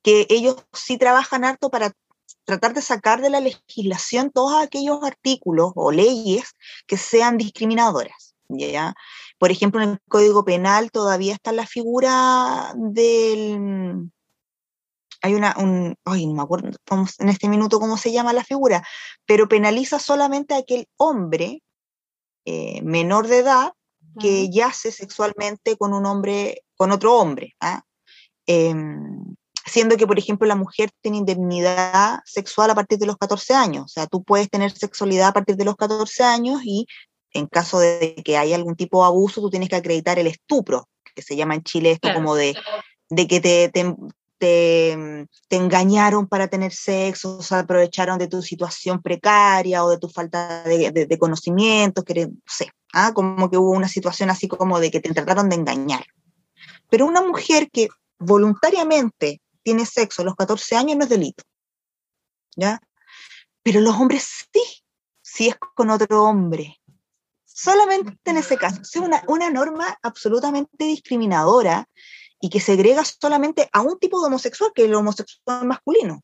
que 0.03 0.27
ellos 0.31 0.57
sí 0.73 0.97
trabajan 0.97 1.45
harto 1.45 1.69
para 1.69 1.93
tratar 2.45 2.73
de 2.73 2.83
sacar 2.83 3.21
de 3.21 3.31
la 3.31 3.41
legislación 3.41 4.31
todos 4.31 4.63
aquellos 4.63 5.03
artículos 5.03 5.73
o 5.75 5.91
leyes 5.91 6.55
que 6.87 6.97
sean 6.97 7.37
discriminadoras. 7.37 8.29
¿ya? 8.49 8.95
Por 9.39 9.51
ejemplo, 9.51 9.83
en 9.83 9.91
el 9.91 9.99
Código 10.09 10.45
Penal 10.45 10.91
todavía 10.91 11.35
está 11.35 11.53
la 11.53 11.67
figura 11.67 12.73
del... 12.77 14.11
Hay 15.21 15.35
una, 15.35 15.55
un, 15.59 15.97
ay, 16.05 16.27
no 16.27 16.35
me 16.35 16.43
acuerdo 16.43 16.71
en 17.19 17.29
este 17.29 17.49
minuto 17.49 17.81
cómo 17.81 17.97
se 17.97 18.13
llama 18.13 18.33
la 18.33 18.45
figura, 18.45 18.87
pero 19.27 19.49
penaliza 19.49 19.99
solamente 19.99 20.55
a 20.55 20.59
aquel 20.59 20.87
hombre 20.97 21.63
eh, 22.45 22.81
menor 22.83 23.27
de 23.27 23.39
edad 23.39 23.73
que 24.19 24.49
yace 24.51 24.93
sexualmente 24.93 25.77
con 25.77 25.93
un 25.93 26.07
hombre, 26.07 26.63
con 26.77 26.93
otro 26.93 27.17
hombre. 27.17 27.55
¿ah? 27.61 27.83
Em, 28.47 29.37
siendo 29.67 29.97
que, 29.97 30.07
por 30.07 30.19
ejemplo, 30.19 30.47
la 30.47 30.57
mujer 30.57 30.91
tiene 31.01 31.19
indemnidad 31.19 32.21
sexual 32.25 32.71
a 32.71 32.75
partir 32.75 32.99
de 32.99 33.07
los 33.07 33.17
14 33.17 33.55
años. 33.55 33.85
O 33.85 33.89
sea, 33.89 34.07
tú 34.07 34.25
puedes 34.25 34.49
tener 34.49 34.71
sexualidad 34.73 35.29
a 35.29 35.33
partir 35.33 35.57
de 35.57 35.65
los 35.65 35.77
14 35.77 36.25
años 36.25 36.61
y 36.65 36.87
en 37.33 37.47
caso 37.47 37.79
de 37.81 38.17
que 38.25 38.37
haya 38.37 38.57
algún 38.57 38.77
tipo 38.77 39.03
de 39.03 39.09
abuso, 39.09 39.41
tú 39.41 39.51
tienes 39.51 39.69
que 39.69 39.77
acreditar 39.77 40.19
el 40.19 40.27
estupro, 40.27 40.89
que 41.15 41.23
se 41.23 41.37
llama 41.37 41.55
en 41.55 41.63
Chile 41.63 41.93
esto 41.93 42.13
como 42.15 42.35
de, 42.35 42.57
de 43.11 43.27
que 43.27 43.41
te, 43.41 43.69
te, 43.69 43.95
te, 44.39 45.57
engañaron 45.57 46.27
para 46.27 46.49
tener 46.49 46.73
sexo, 46.73 47.39
o 47.39 47.43
se 47.43 47.55
aprovecharon 47.57 48.19
de 48.19 48.29
tu 48.29 48.43
situación 48.43 49.03
precaria 49.03 49.85
o 49.85 49.91
de 49.91 49.99
tu 49.99 50.09
falta 50.09 50.63
de, 50.63 50.91
de, 50.91 51.19
conocimientos, 51.19 52.05
que 52.05 52.27
no 52.27 52.33
sé, 52.47 52.71
¿ah? 52.93 53.13
como 53.13 53.51
que 53.51 53.59
hubo 53.59 53.71
una 53.71 53.89
situación 53.89 54.31
así 54.31 54.49
como 54.49 54.81
de 54.81 54.91
que 54.91 55.01
te 55.01 55.13
trataron 55.13 55.49
de 55.49 55.57
engañar. 55.57 56.05
Pero 56.89 57.07
una 57.07 57.21
mujer 57.21 57.69
que 57.71 57.89
voluntariamente 58.19 59.41
tiene 59.63 59.85
sexo 59.85 60.23
a 60.23 60.25
los 60.25 60.35
14 60.35 60.77
años 60.77 60.97
no 60.97 61.05
es 61.05 61.11
delito, 61.11 61.45
¿ya? 62.57 62.81
Pero 63.63 63.81
los 63.81 63.97
hombres 63.97 64.47
sí, 64.53 64.63
si 65.21 65.49
es 65.49 65.57
con 65.75 65.91
otro 65.91 66.25
hombre, 66.25 66.79
solamente 67.59 68.31
en 68.31 68.37
ese 68.37 68.57
caso. 68.57 68.83
Es 68.83 68.95
una, 68.97 69.23
una 69.27 69.51
norma 69.51 69.99
absolutamente 70.03 70.85
discriminadora 70.85 71.89
y 72.41 72.51
que 72.51 72.61
segrega 72.61 73.05
solamente 73.05 73.69
a 73.73 73.81
un 73.81 73.99
tipo 73.99 74.21
de 74.21 74.29
homosexual, 74.29 74.71
que 74.75 74.83
es 74.83 74.89
el 74.89 74.95
homosexual 74.95 75.67
masculino. 75.67 76.23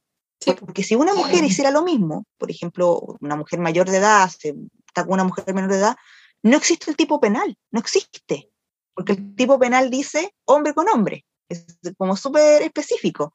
Porque 0.61 0.85
si 0.85 0.95
una 0.95 1.15
mujer 1.15 1.43
hiciera 1.43 1.71
lo 1.71 1.83
mismo, 1.83 2.27
por 2.39 2.51
ejemplo, 2.51 3.17
una 3.21 3.35
mujer 3.35 3.59
mayor 3.59 3.91
de 3.91 3.97
edad 3.97 4.29
se 4.29 4.55
está 4.87 5.05
con 5.05 5.15
una 5.15 5.25
mujer 5.25 5.53
menor 5.55 5.71
de 5.71 5.79
edad, 5.79 5.97
no 6.43 6.57
existe 6.57 6.91
el 6.91 6.97
tipo 6.97 7.19
penal, 7.19 7.57
no 7.71 7.81
existe. 7.81 8.51
Porque 8.95 9.13
el 9.13 9.35
tipo 9.35 9.59
penal 9.59 9.91
dice 9.91 10.35
hombre 10.45 10.75
con 10.75 10.89
hombre, 10.89 11.25
es 11.49 11.67
como 11.97 12.17
súper 12.17 12.63
específico. 12.63 13.33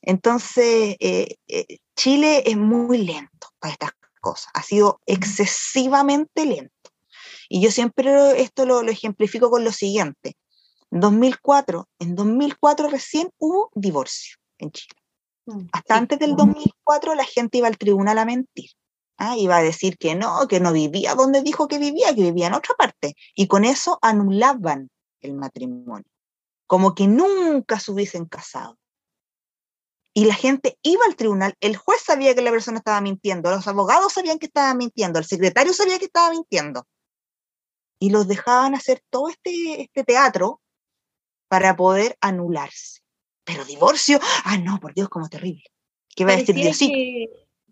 Entonces, 0.00 0.96
eh, 1.00 1.36
eh, 1.48 1.78
Chile 1.96 2.42
es 2.46 2.56
muy 2.56 2.98
lento 2.98 3.48
para 3.58 3.72
estas 3.72 3.90
cosas, 4.20 4.48
ha 4.54 4.62
sido 4.62 5.00
excesivamente 5.06 6.46
lento. 6.46 6.73
Y 7.48 7.62
yo 7.62 7.70
siempre 7.70 8.40
esto 8.40 8.66
lo, 8.66 8.82
ejemplifico 8.82 9.50
con 9.50 9.64
lo 9.64 9.72
siguiente. 9.72 10.36
2004, 10.90 11.88
en 11.98 12.14
2004 12.14 12.88
recién 12.88 13.30
hubo 13.38 13.70
divorcio 13.74 14.36
en 14.58 14.70
Chile. 14.70 14.94
Mm, 15.46 15.66
Hasta 15.72 15.96
antes 15.96 16.18
del 16.18 16.36
2004 16.36 17.14
la 17.14 17.24
gente 17.24 17.58
iba 17.58 17.68
al 17.68 17.78
tribunal 17.78 18.18
a 18.18 18.24
mentir. 18.24 18.70
¿ah? 19.18 19.36
Iba 19.36 19.56
a 19.56 19.62
decir 19.62 19.98
que 19.98 20.14
no, 20.14 20.46
que 20.48 20.60
no 20.60 20.72
vivía 20.72 21.14
donde 21.14 21.42
dijo 21.42 21.68
que 21.68 21.78
vivía, 21.78 22.14
que 22.14 22.22
vivía 22.22 22.46
en 22.46 22.54
otra 22.54 22.74
parte. 22.76 23.14
Y 23.34 23.46
con 23.46 23.64
eso 23.64 23.98
anulaban 24.02 24.90
el 25.20 25.34
matrimonio, 25.34 26.06
como 26.66 26.94
que 26.94 27.06
nunca 27.06 27.80
se 27.80 27.92
hubiesen 27.92 28.26
casado. 28.26 28.78
Y 30.16 30.26
la 30.26 30.34
gente 30.34 30.78
iba 30.82 31.04
al 31.06 31.16
tribunal, 31.16 31.54
el 31.60 31.76
juez 31.76 32.00
sabía 32.00 32.36
que 32.36 32.42
la 32.42 32.52
persona 32.52 32.78
estaba 32.78 33.00
mintiendo, 33.00 33.50
los 33.50 33.66
abogados 33.66 34.12
sabían 34.12 34.38
que 34.38 34.46
estaba 34.46 34.72
mintiendo, 34.74 35.18
el 35.18 35.24
secretario 35.24 35.72
sabía 35.72 35.98
que 35.98 36.04
estaba 36.04 36.30
mintiendo. 36.30 36.86
Y 37.98 38.10
los 38.10 38.28
dejaban 38.28 38.74
hacer 38.74 39.02
todo 39.10 39.28
este, 39.28 39.82
este 39.82 40.04
teatro 40.04 40.60
para 41.48 41.76
poder 41.76 42.16
anularse. 42.20 43.00
Pero 43.44 43.64
divorcio, 43.64 44.18
ah, 44.44 44.58
no, 44.58 44.80
por 44.80 44.94
Dios, 44.94 45.08
como 45.08 45.28
terrible. 45.28 45.64
¿Qué 46.14 46.24
va 46.24 46.32
a 46.32 46.36
decir 46.36 46.54
Dios? 46.54 46.78
Que, 46.78 47.26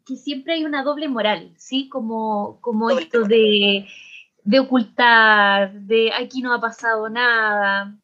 que, 0.07 0.17
siempre 0.17 0.55
hay 0.55 0.65
una 0.65 0.83
doble 0.83 1.09
moral, 1.09 1.55
¿sí? 1.57 1.89
Como, 1.89 2.61
como 2.61 2.91
esto 2.91 3.23
de, 3.23 3.87
de, 4.45 4.61
ocultar, 4.61 5.73
de 5.73 6.13
aquí 6.13 6.43
no 6.43 6.53
ha 6.53 6.61
pasado 6.61 7.09
nada. 7.09 7.99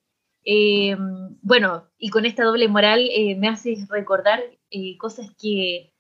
Eh, 0.45 0.97
bueno, 1.43 1.89
y 1.99 2.09
con 2.11 2.25
esta 2.25 2.45
doble 2.45 2.69
moral 2.69 3.09
eh, 3.13 3.37
me 3.37 3.49
hace 3.49 3.77
recordar 3.91 4.43
eh, 4.71 4.97
cosas 4.97 5.31
que, 5.41 5.93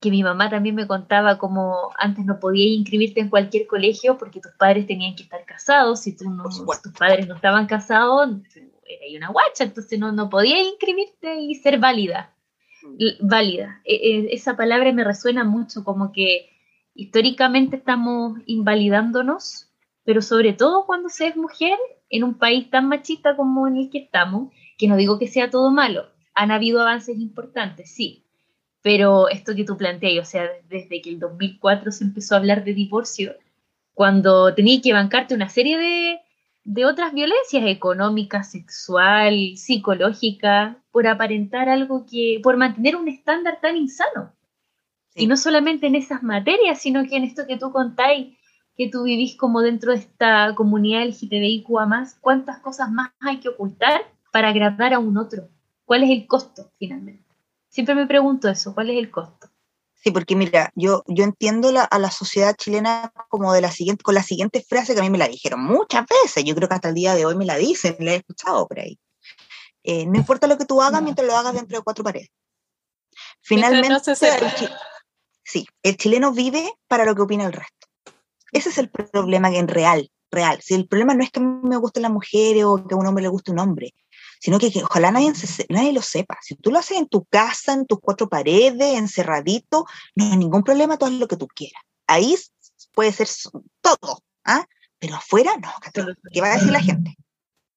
que 0.00 0.10
mi 0.10 0.22
mamá 0.22 0.48
también 0.48 0.74
me 0.74 0.86
contaba, 0.86 1.36
como 1.36 1.90
antes 1.98 2.24
no 2.24 2.40
podías 2.40 2.78
inscribirte 2.78 3.20
en 3.20 3.28
cualquier 3.28 3.66
colegio 3.66 4.16
porque 4.16 4.40
tus 4.40 4.52
padres 4.52 4.86
tenían 4.86 5.14
que 5.14 5.24
estar 5.24 5.44
casados, 5.44 6.00
si, 6.00 6.16
tú 6.16 6.30
no, 6.30 6.44
tus 6.44 6.92
padres 6.98 7.28
no 7.28 7.34
estaban 7.34 7.66
casados, 7.66 8.30
era 8.86 9.18
una 9.18 9.28
guacha, 9.28 9.64
entonces 9.64 9.98
no, 9.98 10.10
no 10.10 10.30
podía 10.30 10.60
inscribirte 10.62 11.42
y 11.42 11.54
ser 11.56 11.78
válida. 11.78 12.34
Mm. 12.82 13.28
Válida. 13.28 13.82
E, 13.84 13.94
e, 13.94 14.34
esa 14.34 14.56
palabra 14.56 14.90
me 14.92 15.04
resuena 15.04 15.44
mucho, 15.44 15.84
como 15.84 16.12
que 16.12 16.48
históricamente 16.94 17.76
estamos 17.76 18.38
invalidándonos, 18.46 19.70
pero 20.04 20.22
sobre 20.22 20.54
todo 20.54 20.86
cuando 20.86 21.10
se 21.10 21.28
es 21.28 21.36
mujer 21.36 21.78
en 22.08 22.24
un 22.24 22.38
país 22.38 22.70
tan 22.70 22.88
machista 22.88 23.36
como 23.36 23.68
en 23.68 23.76
el 23.76 23.90
que 23.90 23.98
estamos, 23.98 24.50
que 24.78 24.88
no 24.88 24.96
digo 24.96 25.18
que 25.18 25.28
sea 25.28 25.50
todo 25.50 25.70
malo, 25.70 26.06
han 26.34 26.50
habido 26.50 26.80
avances 26.80 27.18
importantes, 27.18 27.94
sí, 27.94 28.24
pero 28.82 29.28
esto 29.28 29.54
que 29.54 29.64
tú 29.64 29.76
planteas, 29.76 30.28
o 30.28 30.30
sea, 30.30 30.48
desde 30.68 31.02
que 31.02 31.10
el 31.10 31.20
2004 31.20 31.92
se 31.92 32.04
empezó 32.04 32.34
a 32.34 32.38
hablar 32.38 32.64
de 32.64 32.74
divorcio, 32.74 33.34
cuando 33.94 34.54
tenía 34.54 34.80
que 34.80 34.92
bancarte 34.92 35.34
una 35.34 35.48
serie 35.48 35.76
de, 35.78 36.20
de 36.64 36.86
otras 36.86 37.12
violencias 37.12 37.64
económicas, 37.66 38.50
sexual, 38.50 39.56
psicológica, 39.56 40.78
por 40.90 41.06
aparentar 41.06 41.68
algo 41.68 42.06
que, 42.06 42.40
por 42.42 42.56
mantener 42.56 42.96
un 42.96 43.08
estándar 43.08 43.58
tan 43.60 43.76
insano. 43.76 44.32
Y 45.14 45.26
no 45.26 45.36
solamente 45.36 45.86
en 45.86 45.96
esas 45.96 46.22
materias, 46.22 46.80
sino 46.80 47.04
que 47.04 47.16
en 47.16 47.24
esto 47.24 47.46
que 47.46 47.58
tú 47.58 47.72
contáis, 47.72 48.38
que 48.76 48.88
tú 48.88 49.02
vivís 49.02 49.36
como 49.36 49.60
dentro 49.60 49.92
de 49.92 49.98
esta 49.98 50.54
comunidad 50.54 51.04
LGTBIQA 51.04 51.84
más, 51.84 52.16
¿cuántas 52.20 52.60
cosas 52.60 52.90
más 52.90 53.10
hay 53.20 53.38
que 53.38 53.50
ocultar 53.50 54.00
para 54.32 54.48
agradar 54.48 54.94
a 54.94 54.98
un 54.98 55.18
otro? 55.18 55.48
¿Cuál 55.84 56.04
es 56.04 56.10
el 56.10 56.26
costo 56.26 56.70
finalmente? 56.78 57.29
Siempre 57.70 57.94
me 57.94 58.06
pregunto 58.06 58.48
eso, 58.48 58.74
¿cuál 58.74 58.90
es 58.90 58.98
el 58.98 59.10
costo? 59.10 59.48
Sí, 59.94 60.10
porque 60.10 60.34
mira, 60.34 60.72
yo, 60.74 61.04
yo 61.06 61.24
entiendo 61.24 61.70
a 61.90 61.98
la 61.98 62.10
sociedad 62.10 62.56
chilena 62.56 63.12
como 63.28 63.52
de 63.52 63.60
la 63.60 63.70
siguiente, 63.70 64.02
con 64.02 64.14
la 64.14 64.22
siguiente 64.22 64.64
frase 64.66 64.94
que 64.94 65.00
a 65.00 65.02
mí 65.02 65.10
me 65.10 65.18
la 65.18 65.28
dijeron 65.28 65.62
muchas 65.62 66.06
veces, 66.06 66.42
yo 66.42 66.54
creo 66.54 66.68
que 66.68 66.74
hasta 66.74 66.88
el 66.88 66.94
día 66.94 67.14
de 67.14 67.26
hoy 67.26 67.36
me 67.36 67.44
la 67.44 67.56
dicen, 67.56 67.96
la 68.00 68.12
he 68.12 68.16
escuchado 68.16 68.66
por 68.66 68.80
ahí. 68.80 68.98
Eh, 69.84 70.06
no 70.06 70.16
importa 70.16 70.46
lo 70.46 70.58
que 70.58 70.64
tú 70.64 70.82
hagas 70.82 71.02
mientras 71.02 71.26
lo 71.26 71.36
hagas 71.36 71.54
dentro 71.54 71.78
de 71.78 71.84
cuatro 71.84 72.02
paredes. 72.02 72.30
Finalmente, 73.42 73.94
el, 73.94 74.70
sí, 75.44 75.66
el 75.82 75.96
chileno 75.96 76.32
vive 76.32 76.72
para 76.88 77.04
lo 77.04 77.14
que 77.14 77.22
opina 77.22 77.44
el 77.44 77.52
resto. 77.52 77.86
Ese 78.52 78.70
es 78.70 78.78
el 78.78 78.90
problema 78.90 79.54
en 79.54 79.68
real, 79.68 80.10
real. 80.30 80.60
Si 80.62 80.74
el 80.74 80.88
problema 80.88 81.14
no 81.14 81.22
es 81.22 81.30
que 81.30 81.40
me 81.40 81.76
gusten 81.76 82.02
las 82.02 82.12
mujeres 82.12 82.64
o 82.64 82.86
que 82.86 82.94
a 82.94 82.98
un 82.98 83.06
hombre 83.06 83.22
le 83.22 83.28
guste 83.28 83.52
un 83.52 83.58
hombre, 83.58 83.94
sino 84.40 84.58
que, 84.58 84.72
ojalá 84.82 85.12
nadie, 85.12 85.32
nadie 85.68 85.92
lo 85.92 86.02
sepa. 86.02 86.38
Si 86.40 86.56
tú 86.56 86.70
lo 86.70 86.78
haces 86.78 86.98
en 86.98 87.08
tu 87.08 87.24
casa, 87.26 87.74
en 87.74 87.86
tus 87.86 88.00
cuatro 88.00 88.28
paredes, 88.28 88.98
encerradito, 88.98 89.84
no 90.16 90.24
hay 90.24 90.36
ningún 90.36 90.64
problema, 90.64 90.96
todo 90.96 91.10
lo 91.10 91.28
que 91.28 91.36
tú 91.36 91.46
quieras. 91.46 91.82
Ahí 92.06 92.34
puede 92.92 93.12
ser 93.12 93.28
todo, 93.80 94.22
¿ah? 94.44 94.66
pero 94.98 95.14
afuera 95.14 95.52
no, 95.62 95.70
¿qué 96.32 96.40
va 96.40 96.48
a 96.48 96.54
decir 96.54 96.72
la 96.72 96.80
gente? 96.80 97.16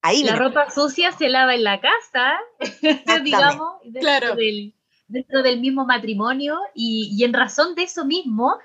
Ahí 0.02 0.24
la 0.24 0.36
ropa 0.36 0.70
sucia 0.70 1.12
se 1.14 1.30
lava 1.30 1.56
en 1.56 1.64
la 1.64 1.80
casa, 1.80 2.40
digamos, 3.24 3.82
dentro, 3.84 4.02
claro. 4.02 4.36
del, 4.36 4.74
dentro 5.08 5.44
del 5.44 5.60
mismo 5.60 5.86
matrimonio, 5.86 6.60
y, 6.74 7.10
y 7.14 7.24
en 7.24 7.34
razón 7.34 7.76
de 7.76 7.84
eso 7.84 8.04
mismo, 8.04 8.58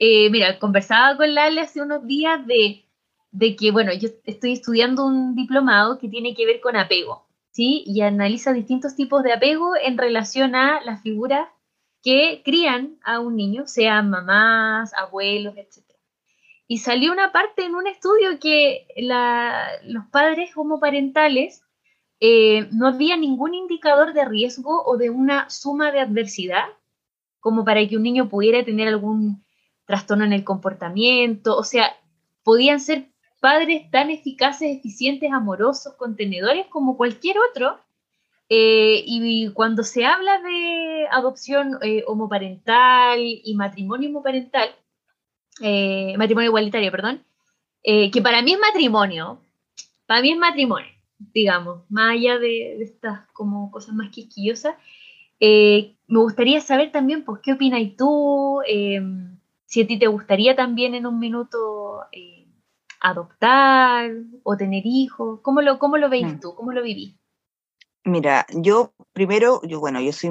eh, 0.00 0.28
mira, 0.30 0.58
conversaba 0.58 1.16
con 1.16 1.34
Lale 1.34 1.60
hace 1.60 1.80
unos 1.80 2.06
días 2.06 2.46
de, 2.46 2.84
de 3.30 3.56
que, 3.56 3.70
bueno, 3.70 3.92
yo 3.94 4.08
estoy 4.24 4.54
estudiando 4.54 5.06
un 5.06 5.34
diplomado 5.34 5.98
que 5.98 6.08
tiene 6.08 6.34
que 6.34 6.44
ver 6.44 6.60
con 6.60 6.76
apego. 6.76 7.26
¿Sí? 7.52 7.84
Y 7.86 8.00
analiza 8.00 8.52
distintos 8.52 8.96
tipos 8.96 9.22
de 9.22 9.32
apego 9.32 9.76
en 9.76 9.96
relación 9.96 10.56
a 10.56 10.80
las 10.82 11.02
figuras 11.02 11.48
que 12.02 12.42
crían 12.44 12.98
a 13.04 13.20
un 13.20 13.36
niño, 13.36 13.66
sean 13.66 14.10
mamás, 14.10 14.92
abuelos, 14.94 15.56
etc. 15.56 15.84
Y 16.66 16.78
salió 16.78 17.12
una 17.12 17.30
parte 17.30 17.64
en 17.64 17.76
un 17.76 17.86
estudio 17.86 18.40
que 18.40 18.86
los 19.84 20.04
padres 20.06 20.50
homoparentales 20.56 21.62
eh, 22.18 22.68
no 22.72 22.88
había 22.88 23.16
ningún 23.16 23.54
indicador 23.54 24.14
de 24.14 24.24
riesgo 24.24 24.82
o 24.84 24.96
de 24.96 25.10
una 25.10 25.48
suma 25.50 25.92
de 25.92 26.00
adversidad 26.00 26.64
como 27.40 27.64
para 27.64 27.86
que 27.86 27.96
un 27.96 28.04
niño 28.04 28.28
pudiera 28.28 28.64
tener 28.64 28.88
algún 28.88 29.44
trastorno 29.84 30.24
en 30.24 30.32
el 30.32 30.44
comportamiento, 30.44 31.56
o 31.56 31.64
sea, 31.64 31.90
podían 32.44 32.78
ser 32.78 33.11
padres 33.42 33.90
tan 33.90 34.08
eficaces, 34.08 34.76
eficientes, 34.76 35.32
amorosos, 35.32 35.94
contenedores 35.94 36.66
como 36.68 36.96
cualquier 36.96 37.38
otro. 37.50 37.76
Eh, 38.48 39.02
y 39.04 39.50
cuando 39.52 39.82
se 39.82 40.06
habla 40.06 40.40
de 40.40 41.08
adopción 41.10 41.76
eh, 41.82 42.04
homoparental 42.06 43.18
y 43.18 43.52
matrimonio 43.56 44.10
homoparental, 44.10 44.68
eh, 45.60 46.14
matrimonio 46.18 46.50
igualitario, 46.50 46.92
perdón, 46.92 47.24
que 47.82 48.20
para 48.22 48.42
mí 48.42 48.52
es 48.52 48.60
matrimonio, 48.60 49.40
para 50.06 50.22
mí 50.22 50.30
es 50.30 50.38
matrimonio, 50.38 50.92
digamos, 51.34 51.80
más 51.90 52.12
allá 52.12 52.38
de, 52.38 52.80
estas 52.80 53.28
como 53.32 53.72
cosas 53.72 53.92
más 53.92 54.10
quisquillosas, 54.10 54.76
me 55.40 55.96
gustaría 56.06 56.60
saber 56.60 56.92
también, 56.92 57.24
pues, 57.24 57.40
¿qué 57.42 57.54
opinas 57.54 57.82
tú? 57.98 58.60
si 59.66 59.80
a 59.80 59.86
ti 59.86 59.98
te 59.98 60.06
gustaría 60.06 60.54
también 60.54 60.94
en 60.94 61.06
un 61.06 61.18
minuto 61.18 62.02
adoptar 63.02 64.10
o 64.44 64.56
tener 64.56 64.82
hijos? 64.86 65.40
¿Cómo 65.42 65.60
lo, 65.60 65.78
cómo 65.78 65.98
lo 65.98 66.08
veis 66.08 66.26
mm. 66.26 66.40
tú? 66.40 66.54
¿Cómo 66.54 66.72
lo 66.72 66.82
vivís? 66.82 67.16
Mira, 68.04 68.46
yo 68.50 68.94
primero, 69.12 69.60
yo 69.64 69.80
bueno, 69.80 70.00
yo 70.00 70.12
soy, 70.12 70.30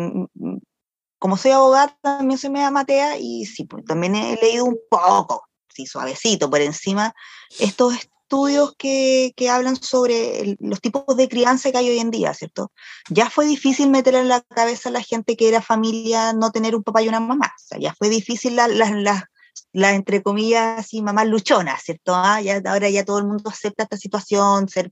como 1.20 1.38
soy 1.38 1.52
abogada, 1.52 1.98
también 2.02 2.38
soy 2.38 2.50
media 2.50 2.72
matea 2.72 3.18
y 3.18 3.46
sí, 3.46 3.66
pues, 3.66 3.86
también 3.86 4.16
he 4.16 4.36
leído 4.42 4.66
un 4.66 4.78
poco, 4.90 5.48
sí, 5.70 5.86
suavecito, 5.86 6.50
por 6.50 6.60
encima, 6.62 7.14
estos 7.60 7.96
estudios 7.96 8.74
que, 8.78 9.32
que 9.38 9.50
hablan 9.50 9.78
sobre 9.78 10.58
los 10.60 10.82
tipos 10.82 11.16
de 11.16 11.30
crianza 11.30 11.72
que 11.72 11.78
hay 11.78 11.90
hoy 11.90 12.00
en 12.00 12.12
día, 12.12 12.34
¿cierto? 12.34 12.72
Ya 13.10 13.30
fue 13.30 13.46
difícil 13.46 13.90
meter 13.90 14.16
en 14.16 14.28
la 14.28 14.42
cabeza 14.42 14.90
a 14.90 14.94
la 14.94 15.02
gente 15.02 15.38
que 15.38 15.48
era 15.48 15.62
familia 15.62 16.34
no 16.34 16.52
tener 16.52 16.76
un 16.76 16.84
papá 16.84 17.02
y 17.02 17.08
una 17.08 17.22
mamá, 17.22 17.54
o 17.56 17.64
sea, 17.64 17.80
ya 17.80 17.94
fue 17.94 18.10
difícil 18.10 18.58
las 18.58 18.70
la, 18.70 18.90
la 18.92 19.32
entre 19.74 20.22
comillas, 20.22 20.94
y 20.94 21.02
mamá 21.02 21.26
luchona, 21.26 21.78
¿cierto? 21.78 22.14
Ah, 22.16 22.42
ya, 22.42 22.62
ahora 22.66 22.90
ya 22.90 23.06
todo 23.06 23.20
el 23.20 23.26
mundo 23.26 23.50
acepta 23.50 23.84
esta 23.84 23.98
situación, 23.98 24.68
ser 24.70 24.92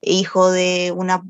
hijo 0.00 0.50
de 0.50 0.92
una, 0.94 1.22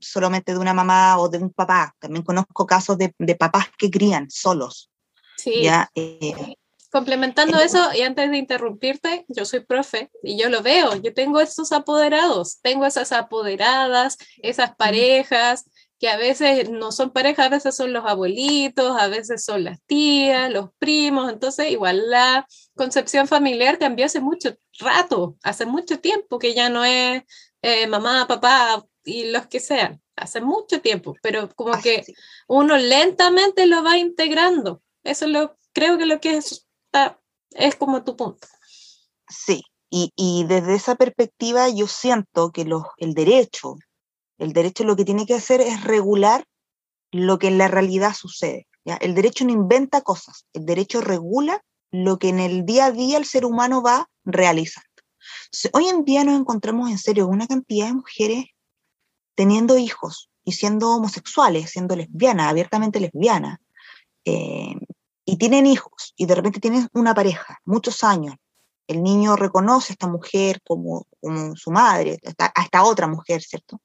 solamente 0.00 0.52
de 0.52 0.58
una 0.58 0.74
mamá 0.74 1.18
o 1.18 1.28
de 1.28 1.38
un 1.38 1.50
papá. 1.50 1.94
También 1.98 2.24
conozco 2.24 2.66
casos 2.66 2.96
de, 2.98 3.14
de 3.18 3.34
papás 3.34 3.66
que 3.76 3.90
crían 3.90 4.30
solos. 4.30 4.90
Sí. 5.36 5.62
¿ya? 5.62 5.90
Eh, 5.94 6.56
Complementando 6.90 7.58
eso, 7.58 7.90
y 7.92 8.02
antes 8.02 8.30
de 8.30 8.38
interrumpirte, 8.38 9.24
yo 9.26 9.44
soy 9.44 9.64
profe 9.64 10.12
y 10.22 10.40
yo 10.40 10.48
lo 10.48 10.62
veo, 10.62 10.94
yo 10.94 11.12
tengo 11.12 11.40
estos 11.40 11.72
apoderados, 11.72 12.60
tengo 12.62 12.86
esas 12.86 13.10
apoderadas, 13.10 14.16
esas 14.40 14.76
parejas 14.76 15.64
que 16.04 16.10
a 16.10 16.18
veces 16.18 16.68
no 16.68 16.92
son 16.92 17.12
parejas, 17.12 17.46
a 17.46 17.48
veces 17.48 17.74
son 17.74 17.94
los 17.94 18.04
abuelitos, 18.04 18.94
a 19.00 19.08
veces 19.08 19.42
son 19.42 19.64
las 19.64 19.80
tías, 19.86 20.52
los 20.52 20.68
primos, 20.78 21.32
entonces 21.32 21.70
igual 21.70 22.10
la 22.10 22.46
concepción 22.76 23.26
familiar 23.26 23.78
cambió 23.78 24.04
hace 24.04 24.20
mucho 24.20 24.54
rato, 24.80 25.38
hace 25.42 25.64
mucho 25.64 26.00
tiempo 26.00 26.38
que 26.38 26.52
ya 26.52 26.68
no 26.68 26.84
es 26.84 27.22
eh, 27.62 27.86
mamá, 27.86 28.26
papá 28.28 28.84
y 29.02 29.30
los 29.30 29.46
que 29.46 29.60
sean, 29.60 30.02
hace 30.14 30.42
mucho 30.42 30.82
tiempo, 30.82 31.14
pero 31.22 31.48
como 31.56 31.80
que 31.80 32.04
uno 32.48 32.76
lentamente 32.76 33.64
lo 33.64 33.82
va 33.82 33.96
integrando, 33.96 34.82
eso 35.04 35.26
lo 35.26 35.56
creo 35.72 35.96
que 35.96 36.04
lo 36.04 36.20
que 36.20 36.36
es, 36.36 36.68
es 37.52 37.76
como 37.76 38.04
tu 38.04 38.14
punto. 38.14 38.46
Sí, 39.26 39.62
Y, 39.88 40.12
y, 40.16 40.44
desde 40.44 40.74
esa 40.74 40.96
perspectiva 40.96 41.70
yo 41.70 41.86
siento 41.86 42.52
que 42.52 42.66
los, 42.66 42.82
el 42.98 43.14
derecho, 43.14 43.76
el 44.44 44.52
derecho 44.52 44.84
lo 44.84 44.96
que 44.96 45.04
tiene 45.04 45.26
que 45.26 45.34
hacer 45.34 45.60
es 45.60 45.82
regular 45.84 46.44
lo 47.10 47.38
que 47.38 47.48
en 47.48 47.58
la 47.58 47.68
realidad 47.68 48.14
sucede. 48.14 48.68
El 49.00 49.14
derecho 49.14 49.44
no 49.44 49.52
inventa 49.52 50.02
cosas, 50.02 50.46
el 50.52 50.66
derecho 50.66 51.00
regula 51.00 51.64
lo 51.90 52.18
que 52.18 52.28
en 52.28 52.40
el 52.40 52.66
día 52.66 52.86
a 52.86 52.90
día 52.90 53.16
el 53.18 53.24
ser 53.24 53.44
humano 53.44 53.82
va 53.82 54.10
realizando. 54.24 54.88
hoy 55.72 55.88
en 55.88 56.04
día 56.04 56.24
nos 56.24 56.38
encontramos 56.38 56.90
en 56.90 56.98
serio 56.98 57.26
una 57.26 57.46
cantidad 57.46 57.86
de 57.86 57.94
mujeres 57.94 58.44
teniendo 59.34 59.78
hijos 59.78 60.28
y 60.44 60.52
siendo 60.52 60.90
homosexuales, 60.90 61.70
siendo 61.70 61.96
lesbianas, 61.96 62.50
abiertamente 62.50 63.00
lesbianas, 63.00 63.58
eh, 64.24 64.74
y 65.24 65.36
tienen 65.38 65.66
hijos, 65.66 66.12
y 66.16 66.26
de 66.26 66.34
repente 66.34 66.60
tienen 66.60 66.88
una 66.92 67.14
pareja, 67.14 67.58
muchos 67.64 68.04
años. 68.04 68.34
El 68.86 69.02
niño 69.02 69.36
reconoce 69.36 69.92
a 69.92 69.94
esta 69.94 70.06
mujer 70.06 70.60
como, 70.66 71.06
como 71.20 71.56
su 71.56 71.70
madre, 71.70 72.18
a 72.38 72.62
esta 72.62 72.84
otra 72.84 73.06
mujer, 73.06 73.40
¿cierto? 73.40 73.80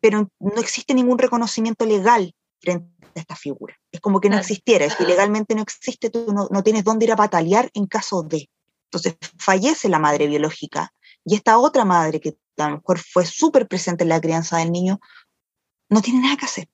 Pero 0.00 0.30
no 0.38 0.60
existe 0.60 0.94
ningún 0.94 1.18
reconocimiento 1.18 1.86
legal 1.86 2.34
frente 2.60 2.86
a 3.14 3.20
esta 3.20 3.36
figura. 3.36 3.76
Es 3.90 4.00
como 4.00 4.20
que 4.20 4.28
no 4.28 4.38
existiera, 4.38 4.88
si 4.88 5.04
legalmente 5.04 5.54
no 5.54 5.62
existe, 5.62 6.10
tú 6.10 6.32
no, 6.32 6.48
no 6.50 6.62
tienes 6.62 6.84
dónde 6.84 7.06
ir 7.06 7.12
a 7.12 7.16
patalear 7.16 7.70
en 7.74 7.86
caso 7.86 8.22
de. 8.22 8.48
Entonces 8.86 9.16
fallece 9.38 9.88
la 9.88 9.98
madre 9.98 10.26
biológica 10.26 10.92
y 11.24 11.34
esta 11.34 11.58
otra 11.58 11.84
madre 11.84 12.20
que 12.20 12.36
a 12.58 12.68
lo 12.68 12.76
mejor 12.76 12.98
fue 12.98 13.24
súper 13.24 13.66
presente 13.66 14.04
en 14.04 14.10
la 14.10 14.20
crianza 14.20 14.58
del 14.58 14.72
niño, 14.72 15.00
no 15.88 16.02
tiene 16.02 16.20
nada 16.20 16.36
que 16.36 16.44
hacer. 16.44 16.68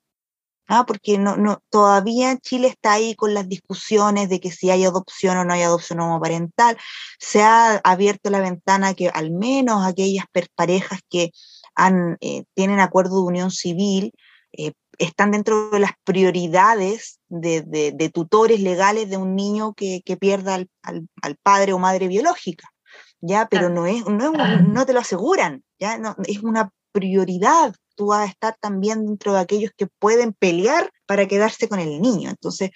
¿Ah? 0.68 0.84
Porque 0.86 1.18
no, 1.18 1.36
no, 1.36 1.62
todavía 1.70 2.36
Chile 2.38 2.68
está 2.68 2.92
ahí 2.92 3.14
con 3.14 3.34
las 3.34 3.48
discusiones 3.48 4.28
de 4.28 4.40
que 4.40 4.50
si 4.50 4.70
hay 4.70 4.84
adopción 4.84 5.36
o 5.38 5.44
no 5.44 5.52
hay 5.54 5.62
adopción 5.62 6.00
homoparental. 6.00 6.78
Se 7.18 7.42
ha 7.42 7.80
abierto 7.82 8.30
la 8.30 8.40
ventana 8.40 8.94
que 8.94 9.08
al 9.08 9.30
menos 9.32 9.84
aquellas 9.84 10.26
parejas 10.54 11.00
que 11.08 11.32
han, 11.74 12.16
eh, 12.20 12.44
tienen 12.54 12.80
acuerdo 12.80 13.16
de 13.16 13.26
unión 13.26 13.50
civil 13.50 14.12
eh, 14.52 14.72
están 14.98 15.30
dentro 15.30 15.70
de 15.70 15.78
las 15.78 15.92
prioridades 16.04 17.20
de, 17.28 17.62
de, 17.62 18.10
tutores 18.10 18.60
legales 18.60 19.08
de 19.10 19.16
un 19.16 19.36
niño 19.36 19.72
que, 19.74 20.02
que 20.04 20.16
pierda 20.16 20.54
al, 20.54 20.68
al, 20.82 21.36
padre 21.42 21.72
o 21.72 21.78
madre 21.78 22.08
biológica. 22.08 22.68
¿ya? 23.20 23.46
Pero 23.48 23.68
no, 23.68 23.86
es, 23.86 24.04
no, 24.06 24.32
no 24.32 24.86
te 24.86 24.92
lo 24.92 25.00
aseguran, 25.00 25.62
¿ya? 25.78 25.98
No, 25.98 26.16
es 26.24 26.42
una 26.42 26.72
prioridad 26.92 27.74
tú 27.98 28.06
vas 28.06 28.28
a 28.28 28.30
estar 28.30 28.56
también 28.60 29.04
dentro 29.04 29.32
de 29.32 29.40
aquellos 29.40 29.72
que 29.76 29.88
pueden 29.88 30.32
pelear 30.32 30.90
para 31.04 31.26
quedarse 31.26 31.68
con 31.68 31.80
el 31.80 32.00
niño. 32.00 32.30
Entonces, 32.30 32.70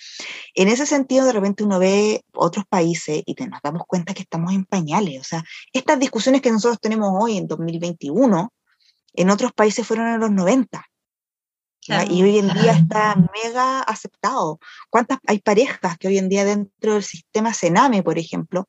en 0.54 0.66
ese 0.66 0.84
sentido, 0.84 1.24
de 1.24 1.32
repente 1.32 1.62
uno 1.62 1.78
ve 1.78 2.24
otros 2.34 2.64
países 2.68 3.22
y 3.24 3.34
te, 3.36 3.46
nos 3.46 3.60
damos 3.62 3.84
cuenta 3.86 4.14
que 4.14 4.22
estamos 4.22 4.52
en 4.52 4.64
pañales. 4.64 5.20
O 5.20 5.24
sea, 5.24 5.44
estas 5.72 6.00
discusiones 6.00 6.42
que 6.42 6.50
nosotros 6.50 6.80
tenemos 6.80 7.12
hoy 7.14 7.38
en 7.38 7.46
2021, 7.46 8.52
en 9.14 9.30
otros 9.30 9.52
países 9.52 9.86
fueron 9.86 10.08
en 10.08 10.18
los 10.18 10.32
90. 10.32 10.84
Y 12.10 12.22
hoy 12.22 12.38
en 12.38 12.48
día 12.48 12.72
está 12.72 13.16
mega 13.16 13.80
aceptado. 13.80 14.58
¿Cuántas 14.90 15.18
hay 15.26 15.38
parejas 15.38 15.98
que 15.98 16.08
hoy 16.08 16.18
en 16.18 16.28
día 16.28 16.44
dentro 16.44 16.94
del 16.94 17.02
sistema 17.04 17.54
Sename, 17.54 18.02
por 18.02 18.18
ejemplo, 18.18 18.68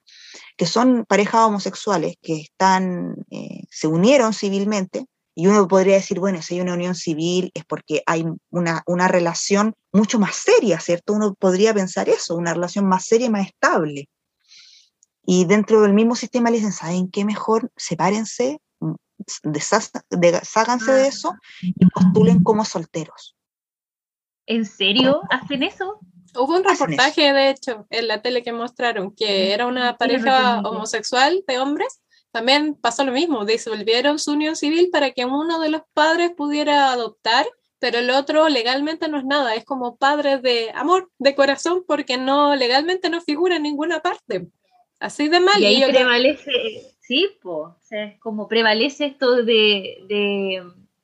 que 0.58 0.66
son 0.66 1.06
parejas 1.08 1.42
homosexuales 1.42 2.16
que 2.22 2.42
están, 2.42 3.16
eh, 3.30 3.64
se 3.70 3.88
unieron 3.88 4.34
civilmente, 4.34 5.06
y 5.36 5.48
uno 5.48 5.68
podría 5.68 5.96
decir, 5.96 6.20
bueno, 6.20 6.42
si 6.42 6.56
hay 6.56 6.62
una 6.62 6.74
unión 6.74 6.96
civil 6.96 7.52
es 7.54 7.66
porque 7.66 8.04
hay 8.06 8.26
una, 8.52 8.84
una 8.86 9.08
relación 9.08 9.74
mucho 9.92 10.20
más 10.20 10.36
seria, 10.36 10.80
¿cierto? 10.80 11.14
Uno 11.14 11.34
podría 11.34 11.74
pensar 11.74 12.08
eso, 12.08 12.36
una 12.36 12.54
relación 12.54 12.86
más 12.86 13.06
seria 13.06 13.28
y 13.28 13.32
más 13.32 13.48
estable. 13.48 14.10
Y 15.26 15.46
dentro 15.46 15.82
del 15.82 15.94
mismo 15.94 16.16
sistema 16.16 16.50
le 16.50 16.58
dicen, 16.58 16.72
¿saben 16.72 17.10
qué 17.10 17.26
mejor? 17.26 17.72
Sepárense, 17.76 18.60
desháganse 19.42 20.92
de 20.92 21.08
eso 21.08 21.34
y 21.62 21.86
postulen 21.88 22.44
como 22.44 22.66
solteros. 22.66 23.36
¿En 24.46 24.66
serio 24.66 25.22
hacen 25.30 25.64
eso? 25.64 26.00
Hubo 26.36 26.58
un 26.58 26.64
reportaje, 26.64 27.32
de 27.32 27.50
hecho, 27.52 27.86
en 27.90 28.08
la 28.08 28.22
tele 28.22 28.44
que 28.44 28.52
mostraron 28.52 29.16
que 29.16 29.54
era 29.54 29.66
una 29.66 29.98
pareja 29.98 30.60
homosexual 30.62 31.44
de 31.48 31.60
hombres 31.60 32.03
también 32.34 32.74
pasó 32.74 33.06
lo 33.06 33.12
mismo, 33.12 33.46
disolvieron 33.46 34.18
su 34.18 34.32
unión 34.32 34.56
civil 34.56 34.90
para 34.92 35.12
que 35.12 35.24
uno 35.24 35.60
de 35.60 35.70
los 35.70 35.84
padres 35.94 36.32
pudiera 36.36 36.92
adoptar, 36.92 37.46
pero 37.78 38.00
el 38.00 38.10
otro 38.10 38.50
legalmente 38.50 39.08
no 39.08 39.20
es 39.20 39.24
nada, 39.24 39.54
es 39.54 39.64
como 39.64 39.98
padre 39.98 40.40
de 40.40 40.72
amor, 40.74 41.12
de 41.20 41.36
corazón, 41.36 41.84
porque 41.88 42.18
no 42.18 42.56
legalmente 42.56 43.12
no 43.12 43.22
figura 43.22 43.58
en 43.58 43.64
ninguna 43.64 44.02
parte. 44.02 44.48
Así 45.00 45.28
de 45.28 45.42
mal. 45.42 45.62
Y 45.62 45.66
ahí 45.66 45.84
prevalece, 45.88 46.52
sí, 47.02 47.30
po, 47.40 47.78
como 48.20 48.48
prevalece 48.48 49.06
esto 49.06 49.44
de, 49.44 50.04
de 50.08 50.64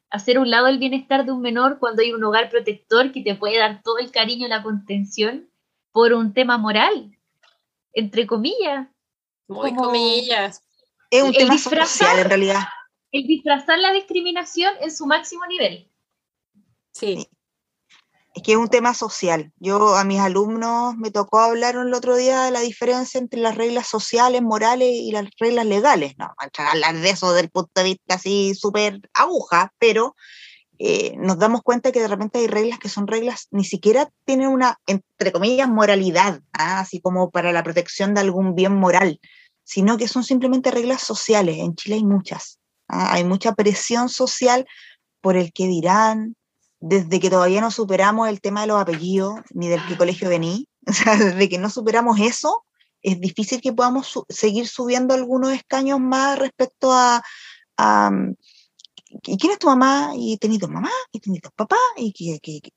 hacer 0.10 0.40
un 0.40 0.50
lado 0.50 0.66
el 0.66 0.80
bienestar 0.80 1.28
de 1.28 1.32
un 1.32 1.42
menor 1.42 1.78
cuando 1.78 2.02
hay 2.02 2.12
un 2.12 2.24
hogar 2.24 2.50
protector 2.50 3.12
que 3.12 3.22
te 3.22 3.36
puede 3.36 3.60
dar 3.60 3.84
todo 3.84 4.00
el 4.00 4.10
cariño 4.10 4.48
y 4.48 4.50
la 4.50 4.64
contención 4.64 5.48
por 5.92 6.14
un 6.14 6.34
tema 6.34 6.58
moral, 6.58 7.16
entre 7.94 8.26
comillas. 8.26 8.88
Muy 9.48 9.76
comillas. 9.76 10.64
Es 11.10 11.24
un 11.24 11.34
tema 11.34 11.58
social 11.58 12.20
en 12.20 12.30
realidad. 12.30 12.62
El 13.12 13.26
disfrazar 13.26 13.80
la 13.80 13.92
discriminación 13.92 14.74
en 14.82 14.92
su 14.92 15.06
máximo 15.06 15.46
nivel. 15.48 15.90
Sí. 16.92 17.28
Es 18.36 18.44
que 18.44 18.52
es 18.52 18.58
un 18.58 18.70
tema 18.70 18.94
social. 18.94 19.52
Yo 19.58 19.96
a 19.96 20.04
mis 20.04 20.20
alumnos 20.20 20.96
me 20.96 21.10
tocó 21.10 21.40
hablar 21.40 21.76
el 21.76 21.94
otro 21.94 22.16
día 22.16 22.44
de 22.44 22.52
la 22.52 22.60
diferencia 22.60 23.20
entre 23.20 23.40
las 23.40 23.56
reglas 23.56 23.88
sociales, 23.88 24.44
morales 24.44 24.90
y 24.92 25.12
las 25.12 25.26
reglas 25.40 25.66
legales. 25.66 26.14
No, 26.18 26.26
a 26.26 26.72
hablar 26.72 26.96
de 26.96 27.10
eso 27.10 27.30
desde 27.32 27.46
el 27.46 27.50
punto 27.50 27.72
de 27.76 27.84
vista 27.86 28.16
así 28.16 28.54
súper 28.54 29.02
aguja, 29.16 29.74
pero 29.80 30.16
eh, 30.78 31.16
nos 31.18 31.40
damos 31.40 31.62
cuenta 31.64 31.92
que 31.92 32.00
de 32.00 32.08
repente 32.08 32.40
hay 32.40 32.48
reglas 32.48 32.80
que 32.80 32.88
son 32.88 33.08
reglas, 33.08 33.48
ni 33.52 33.66
siquiera 33.66 34.10
tienen 34.24 34.48
una, 34.48 34.80
entre 34.88 35.34
comillas, 35.34 35.68
moralidad, 35.68 36.42
¿ah? 36.54 36.80
así 36.80 37.02
como 37.02 37.32
para 37.32 37.52
la 37.52 37.64
protección 37.64 38.14
de 38.14 38.22
algún 38.22 38.56
bien 38.56 38.76
moral, 38.76 39.20
sino 39.70 39.98
que 39.98 40.08
son 40.08 40.24
simplemente 40.24 40.72
reglas 40.72 41.04
sociales. 41.04 41.58
En 41.60 41.76
Chile 41.76 41.98
hay 41.98 42.04
muchas. 42.04 42.58
¿ah? 42.88 43.14
Hay 43.14 43.24
mucha 43.24 43.54
presión 43.54 44.10
social 44.10 44.66
por 45.22 45.38
el 45.38 45.54
que 45.54 45.68
dirán, 45.68 46.36
desde 46.80 47.20
que 47.20 47.30
todavía 47.30 47.62
no 47.62 47.70
superamos 47.70 48.30
el 48.30 48.42
tema 48.42 48.62
de 48.62 48.68
los 48.68 48.82
apellidos, 48.82 49.42
ni 49.52 49.68
del 49.68 49.86
qué 49.86 49.96
colegio 49.96 50.28
vení, 50.28 50.68
o 50.88 50.92
sea, 50.94 51.16
desde 51.16 51.48
que 51.48 51.60
no 51.60 51.70
superamos 51.70 52.20
eso, 52.20 52.66
es 53.04 53.22
difícil 53.22 53.62
que 53.62 53.72
podamos 53.72 54.24
seguir 54.28 54.68
subiendo 54.68 55.14
algunos 55.14 55.52
escaños 55.52 56.00
más 56.00 56.40
respecto 56.40 56.92
a, 56.92 57.22
¿y 59.24 59.38
quién 59.38 59.52
es 59.52 59.60
tu 59.60 59.68
mamá? 59.68 60.14
Y 60.16 60.38
tenido 60.38 60.68
mamá, 60.68 60.92
y 61.12 61.20
tenido 61.20 61.52
papá, 61.56 61.78
y 61.96 62.12
que, 62.12 62.72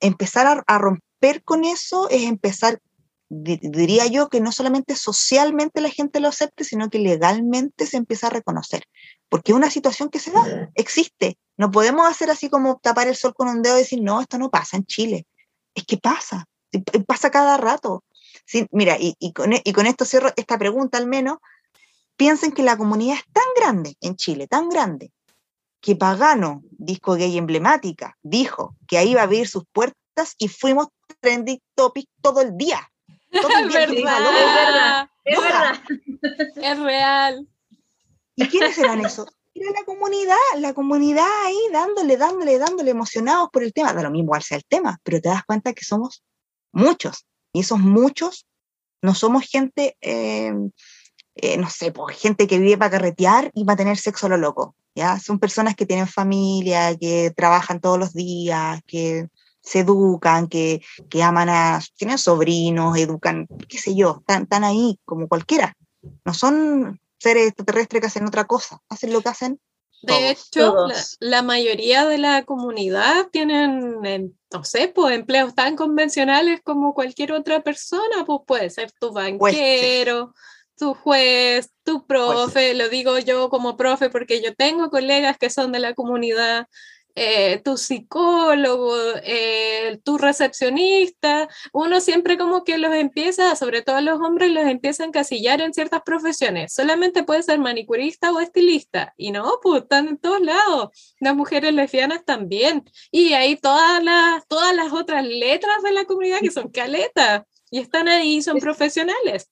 empezar 0.00 0.64
a, 0.66 0.78
romper 0.78 1.44
con 1.44 1.64
eso 1.64 2.08
es 2.10 2.24
empezar 2.24 2.80
diría 3.28 4.06
yo 4.06 4.28
que 4.28 4.40
no 4.40 4.52
solamente 4.52 4.96
socialmente 4.96 5.80
la 5.80 5.90
gente 5.90 6.20
lo 6.20 6.28
acepte, 6.28 6.64
sino 6.64 6.88
que 6.88 6.98
legalmente 6.98 7.86
se 7.86 7.98
empieza 7.98 8.28
a 8.28 8.30
reconocer. 8.30 8.84
Porque 9.28 9.52
es 9.52 9.56
una 9.56 9.70
situación 9.70 10.08
que 10.08 10.18
se 10.18 10.30
da, 10.30 10.70
existe. 10.74 11.38
No 11.56 11.70
podemos 11.70 12.08
hacer 12.08 12.30
así 12.30 12.48
como 12.48 12.78
tapar 12.78 13.08
el 13.08 13.16
sol 13.16 13.34
con 13.34 13.48
un 13.48 13.62
dedo 13.62 13.76
y 13.76 13.80
decir, 13.80 14.00
no, 14.02 14.20
esto 14.20 14.38
no 14.38 14.50
pasa 14.50 14.76
en 14.76 14.86
Chile. 14.86 15.26
Es 15.74 15.84
que 15.84 15.98
pasa, 15.98 16.46
pasa 17.06 17.30
cada 17.30 17.56
rato. 17.58 18.04
mira, 18.70 18.96
y, 18.98 19.14
y, 19.18 19.32
con, 19.32 19.52
y 19.52 19.72
con 19.72 19.86
esto 19.86 20.04
cierro 20.04 20.32
esta 20.36 20.58
pregunta 20.58 20.96
al 20.98 21.06
menos. 21.06 21.38
Piensen 22.16 22.50
que 22.50 22.64
la 22.64 22.76
comunidad 22.76 23.16
es 23.16 23.32
tan 23.32 23.44
grande 23.54 23.96
en 24.00 24.16
Chile, 24.16 24.48
tan 24.48 24.68
grande, 24.68 25.12
que 25.80 25.94
Pagano, 25.94 26.62
disco 26.72 27.14
gay 27.14 27.38
emblemática, 27.38 28.16
dijo 28.22 28.74
que 28.88 28.98
ahí 28.98 29.10
iba 29.10 29.20
a 29.20 29.24
abrir 29.24 29.46
sus 29.46 29.64
puertas 29.72 30.34
y 30.36 30.48
fuimos 30.48 30.88
trending 31.20 31.60
topic 31.76 32.08
todo 32.20 32.40
el 32.40 32.56
día. 32.56 32.90
Es 33.30 33.72
verdad, 33.72 35.08
es 35.24 35.40
verdad, 35.40 35.80
es 36.56 36.78
real. 36.78 37.48
¿Y 38.36 38.48
quiénes 38.48 38.78
eran 38.78 39.04
esos? 39.04 39.28
Era 39.54 39.72
la 39.72 39.84
comunidad, 39.84 40.36
la 40.58 40.72
comunidad 40.72 41.26
ahí 41.44 41.58
dándole, 41.72 42.16
dándole, 42.16 42.58
dándole, 42.58 42.90
emocionados 42.90 43.48
por 43.52 43.64
el 43.64 43.72
tema. 43.72 43.92
Da 43.92 44.02
lo 44.02 44.10
mismo 44.10 44.28
cuál 44.28 44.42
sea 44.42 44.56
el 44.56 44.64
tema, 44.64 44.98
pero 45.02 45.20
te 45.20 45.28
das 45.28 45.44
cuenta 45.44 45.72
que 45.72 45.84
somos 45.84 46.22
muchos. 46.72 47.26
Y 47.52 47.60
esos 47.60 47.80
muchos 47.80 48.46
no 49.02 49.14
somos 49.14 49.44
gente, 49.48 49.96
eh, 50.00 50.52
eh, 51.34 51.56
no 51.56 51.68
sé, 51.68 51.90
pues, 51.90 52.16
gente 52.16 52.46
que 52.46 52.58
vive 52.58 52.78
para 52.78 52.92
carretear 52.92 53.50
y 53.54 53.64
para 53.64 53.76
tener 53.76 53.96
sexo 53.96 54.26
a 54.26 54.30
lo 54.30 54.36
loco. 54.36 54.76
¿ya? 54.94 55.18
Son 55.18 55.38
personas 55.38 55.74
que 55.74 55.86
tienen 55.86 56.06
familia, 56.06 56.96
que 56.96 57.32
trabajan 57.36 57.80
todos 57.80 57.98
los 57.98 58.12
días, 58.12 58.80
que 58.86 59.28
se 59.62 59.80
educan, 59.80 60.48
que, 60.48 60.82
que 61.08 61.22
aman 61.22 61.48
a, 61.48 61.80
tienen 61.96 62.18
sobrinos, 62.18 62.96
educan, 62.96 63.46
qué 63.68 63.78
sé 63.78 63.94
yo, 63.94 64.22
están, 64.26 64.64
ahí 64.64 64.98
como 65.04 65.28
cualquiera. 65.28 65.74
No 66.24 66.34
son 66.34 67.00
seres 67.18 67.48
extraterrestres 67.48 68.00
que 68.00 68.06
hacen 68.06 68.26
otra 68.26 68.44
cosa, 68.44 68.80
hacen 68.88 69.12
lo 69.12 69.20
que 69.20 69.28
hacen. 69.28 69.60
De 70.02 70.30
hecho, 70.30 70.76
la, 71.18 71.42
mayoría 71.42 72.06
de 72.06 72.18
la 72.18 72.44
comunidad 72.44 73.28
tienen, 73.32 74.32
no 74.52 74.64
sé, 74.64 74.88
pues 74.88 75.16
empleos 75.16 75.56
tan 75.56 75.74
convencionales 75.74 76.60
como 76.62 76.94
cualquier 76.94 77.32
otra 77.32 77.62
persona, 77.62 78.24
pues 78.24 78.40
puede 78.46 78.70
ser 78.70 78.92
tu 78.92 79.12
banquero, 79.12 80.34
tu 80.76 80.94
juez, 80.94 81.70
tu 81.82 82.06
profe, 82.06 82.74
lo 82.74 82.88
digo 82.88 83.18
yo 83.18 83.50
como 83.50 83.76
profe 83.76 84.08
porque 84.08 84.40
yo 84.40 84.54
tengo 84.54 84.88
colegas 84.88 85.36
que 85.36 85.50
son 85.50 85.72
de 85.72 85.80
la 85.80 85.94
comunidad, 85.94 86.68
eh, 87.20 87.60
tu 87.64 87.76
psicólogo, 87.76 88.94
eh, 89.24 89.98
tu 90.04 90.18
recepcionista, 90.18 91.48
uno 91.72 92.00
siempre 92.00 92.38
como 92.38 92.62
que 92.62 92.78
los 92.78 92.94
empieza, 92.94 93.56
sobre 93.56 93.82
todo 93.82 94.00
los 94.00 94.20
hombres, 94.20 94.52
los 94.52 94.64
empieza 94.64 95.02
a 95.02 95.06
encasillar 95.06 95.60
en 95.60 95.74
ciertas 95.74 96.02
profesiones. 96.02 96.72
Solamente 96.72 97.24
puede 97.24 97.42
ser 97.42 97.58
manicurista 97.58 98.30
o 98.30 98.38
estilista. 98.38 99.14
Y 99.16 99.32
no, 99.32 99.58
pues 99.62 99.82
están 99.82 100.06
en 100.06 100.18
todos 100.18 100.40
lados. 100.40 100.90
Las 101.18 101.34
mujeres 101.34 101.74
lesbianas 101.74 102.24
también. 102.24 102.84
Y 103.10 103.32
hay 103.32 103.56
todas 103.56 104.02
las, 104.04 104.46
todas 104.46 104.74
las 104.76 104.92
otras 104.92 105.26
letras 105.26 105.82
de 105.82 105.90
la 105.90 106.04
comunidad 106.04 106.38
que 106.40 106.52
son 106.52 106.70
caletas. 106.70 107.42
Y 107.70 107.80
están 107.80 108.06
ahí, 108.06 108.42
son 108.42 108.58
profesionales 108.58 109.50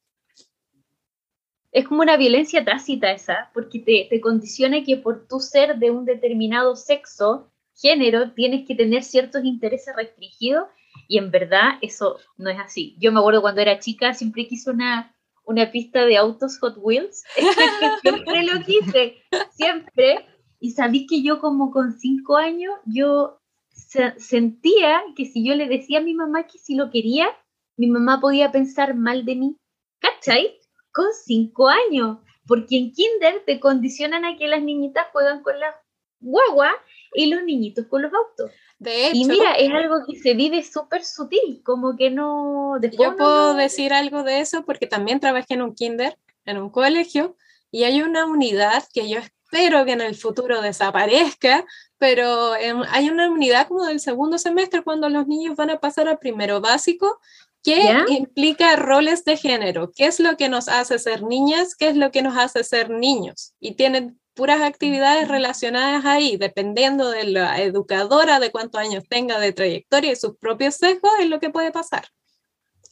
es 1.72 1.86
como 1.86 2.00
una 2.00 2.16
violencia 2.16 2.64
tácita 2.64 3.12
esa, 3.12 3.50
porque 3.52 3.80
te, 3.80 4.06
te, 4.08 4.18
condiciona 4.18 4.82
que 4.82 4.96
por 4.96 5.28
tu 5.28 5.40
ser 5.40 5.76
de 5.76 5.90
un 5.90 6.06
determinado 6.06 6.74
sexo 6.74 7.52
género 7.76 8.32
tienes 8.32 8.66
que 8.66 8.74
tener 8.74 9.04
ciertos 9.04 9.44
intereses 9.44 9.94
restringidos 9.94 10.68
y 11.08 11.18
en 11.18 11.30
verdad 11.30 11.78
eso 11.82 12.18
no 12.36 12.50
es 12.50 12.58
así. 12.58 12.96
Yo 12.98 13.12
me 13.12 13.20
acuerdo 13.20 13.42
cuando 13.42 13.60
era 13.60 13.78
chica, 13.78 14.14
siempre 14.14 14.48
quise 14.48 14.70
una, 14.70 15.14
una 15.44 15.70
pista 15.70 16.04
de 16.04 16.16
autos 16.16 16.58
Hot 16.58 16.76
Wheels, 16.78 17.24
siempre 18.02 18.42
lo 18.44 18.64
quise, 18.64 19.16
siempre. 19.52 20.26
Y 20.58 20.70
sabí 20.72 21.06
que 21.06 21.22
yo 21.22 21.38
como 21.38 21.70
con 21.70 21.98
cinco 21.98 22.36
años, 22.36 22.72
yo 22.86 23.38
sentía 23.70 25.02
que 25.14 25.26
si 25.26 25.46
yo 25.46 25.54
le 25.54 25.68
decía 25.68 25.98
a 25.98 26.02
mi 26.02 26.14
mamá 26.14 26.46
que 26.46 26.58
si 26.58 26.74
lo 26.74 26.90
quería, 26.90 27.28
mi 27.76 27.88
mamá 27.88 28.20
podía 28.20 28.50
pensar 28.50 28.94
mal 28.94 29.24
de 29.24 29.36
mí. 29.36 29.56
¿Cachai? 30.00 30.58
Con 30.92 31.06
cinco 31.12 31.68
años. 31.68 32.18
Porque 32.46 32.78
en 32.78 32.92
kinder 32.92 33.42
te 33.44 33.60
condicionan 33.60 34.24
a 34.24 34.36
que 34.36 34.46
las 34.46 34.62
niñitas 34.62 35.06
juegan 35.12 35.42
con 35.42 35.58
la 35.58 35.74
guagua 36.20 36.72
y 37.16 37.26
los 37.26 37.42
niñitos 37.42 37.86
con 37.86 38.02
los 38.02 38.12
autos. 38.12 38.52
De 38.78 39.06
hecho, 39.06 39.16
y 39.16 39.24
mira, 39.24 39.52
es 39.52 39.72
algo 39.72 39.96
que 40.06 40.18
se 40.18 40.34
vive 40.34 40.62
súper 40.62 41.04
sutil, 41.04 41.62
como 41.64 41.96
que 41.96 42.10
no... 42.10 42.78
Yo 42.80 43.16
puedo 43.16 43.54
decir 43.54 43.92
algo 43.92 44.22
de 44.22 44.40
eso 44.40 44.64
porque 44.64 44.86
también 44.86 45.18
trabajé 45.18 45.54
en 45.54 45.62
un 45.62 45.74
kinder, 45.74 46.18
en 46.44 46.58
un 46.58 46.70
colegio, 46.70 47.36
y 47.70 47.84
hay 47.84 48.02
una 48.02 48.26
unidad 48.26 48.84
que 48.92 49.08
yo 49.08 49.18
espero 49.18 49.84
que 49.84 49.92
en 49.92 50.02
el 50.02 50.14
futuro 50.14 50.60
desaparezca, 50.60 51.64
pero 51.98 52.52
hay 52.52 53.08
una 53.08 53.30
unidad 53.30 53.66
como 53.68 53.86
del 53.86 54.00
segundo 54.00 54.38
semestre 54.38 54.82
cuando 54.82 55.08
los 55.08 55.26
niños 55.26 55.56
van 55.56 55.70
a 55.70 55.80
pasar 55.80 56.08
al 56.08 56.18
primero 56.18 56.60
básico 56.60 57.18
que 57.62 58.04
implica 58.10 58.76
roles 58.76 59.24
de 59.24 59.36
género, 59.36 59.90
qué 59.90 60.06
es 60.06 60.20
lo 60.20 60.36
que 60.36 60.48
nos 60.48 60.68
hace 60.68 61.00
ser 61.00 61.22
niñas, 61.22 61.74
qué 61.74 61.88
es 61.88 61.96
lo 61.96 62.12
que 62.12 62.22
nos 62.22 62.36
hace 62.36 62.62
ser 62.62 62.90
niños. 62.90 63.54
Y 63.58 63.72
tienen 63.74 64.20
puras 64.36 64.60
actividades 64.60 65.28
relacionadas 65.28 66.04
ahí, 66.04 66.36
dependiendo 66.36 67.10
de 67.10 67.24
la 67.24 67.60
educadora, 67.62 68.38
de 68.38 68.52
cuántos 68.52 68.80
años 68.80 69.02
tenga 69.08 69.40
de 69.40 69.52
trayectoria 69.52 70.12
y 70.12 70.16
sus 70.16 70.36
propios 70.36 70.76
sesgos, 70.76 71.10
es 71.18 71.28
lo 71.28 71.40
que 71.40 71.50
puede 71.50 71.72
pasar. 71.72 72.06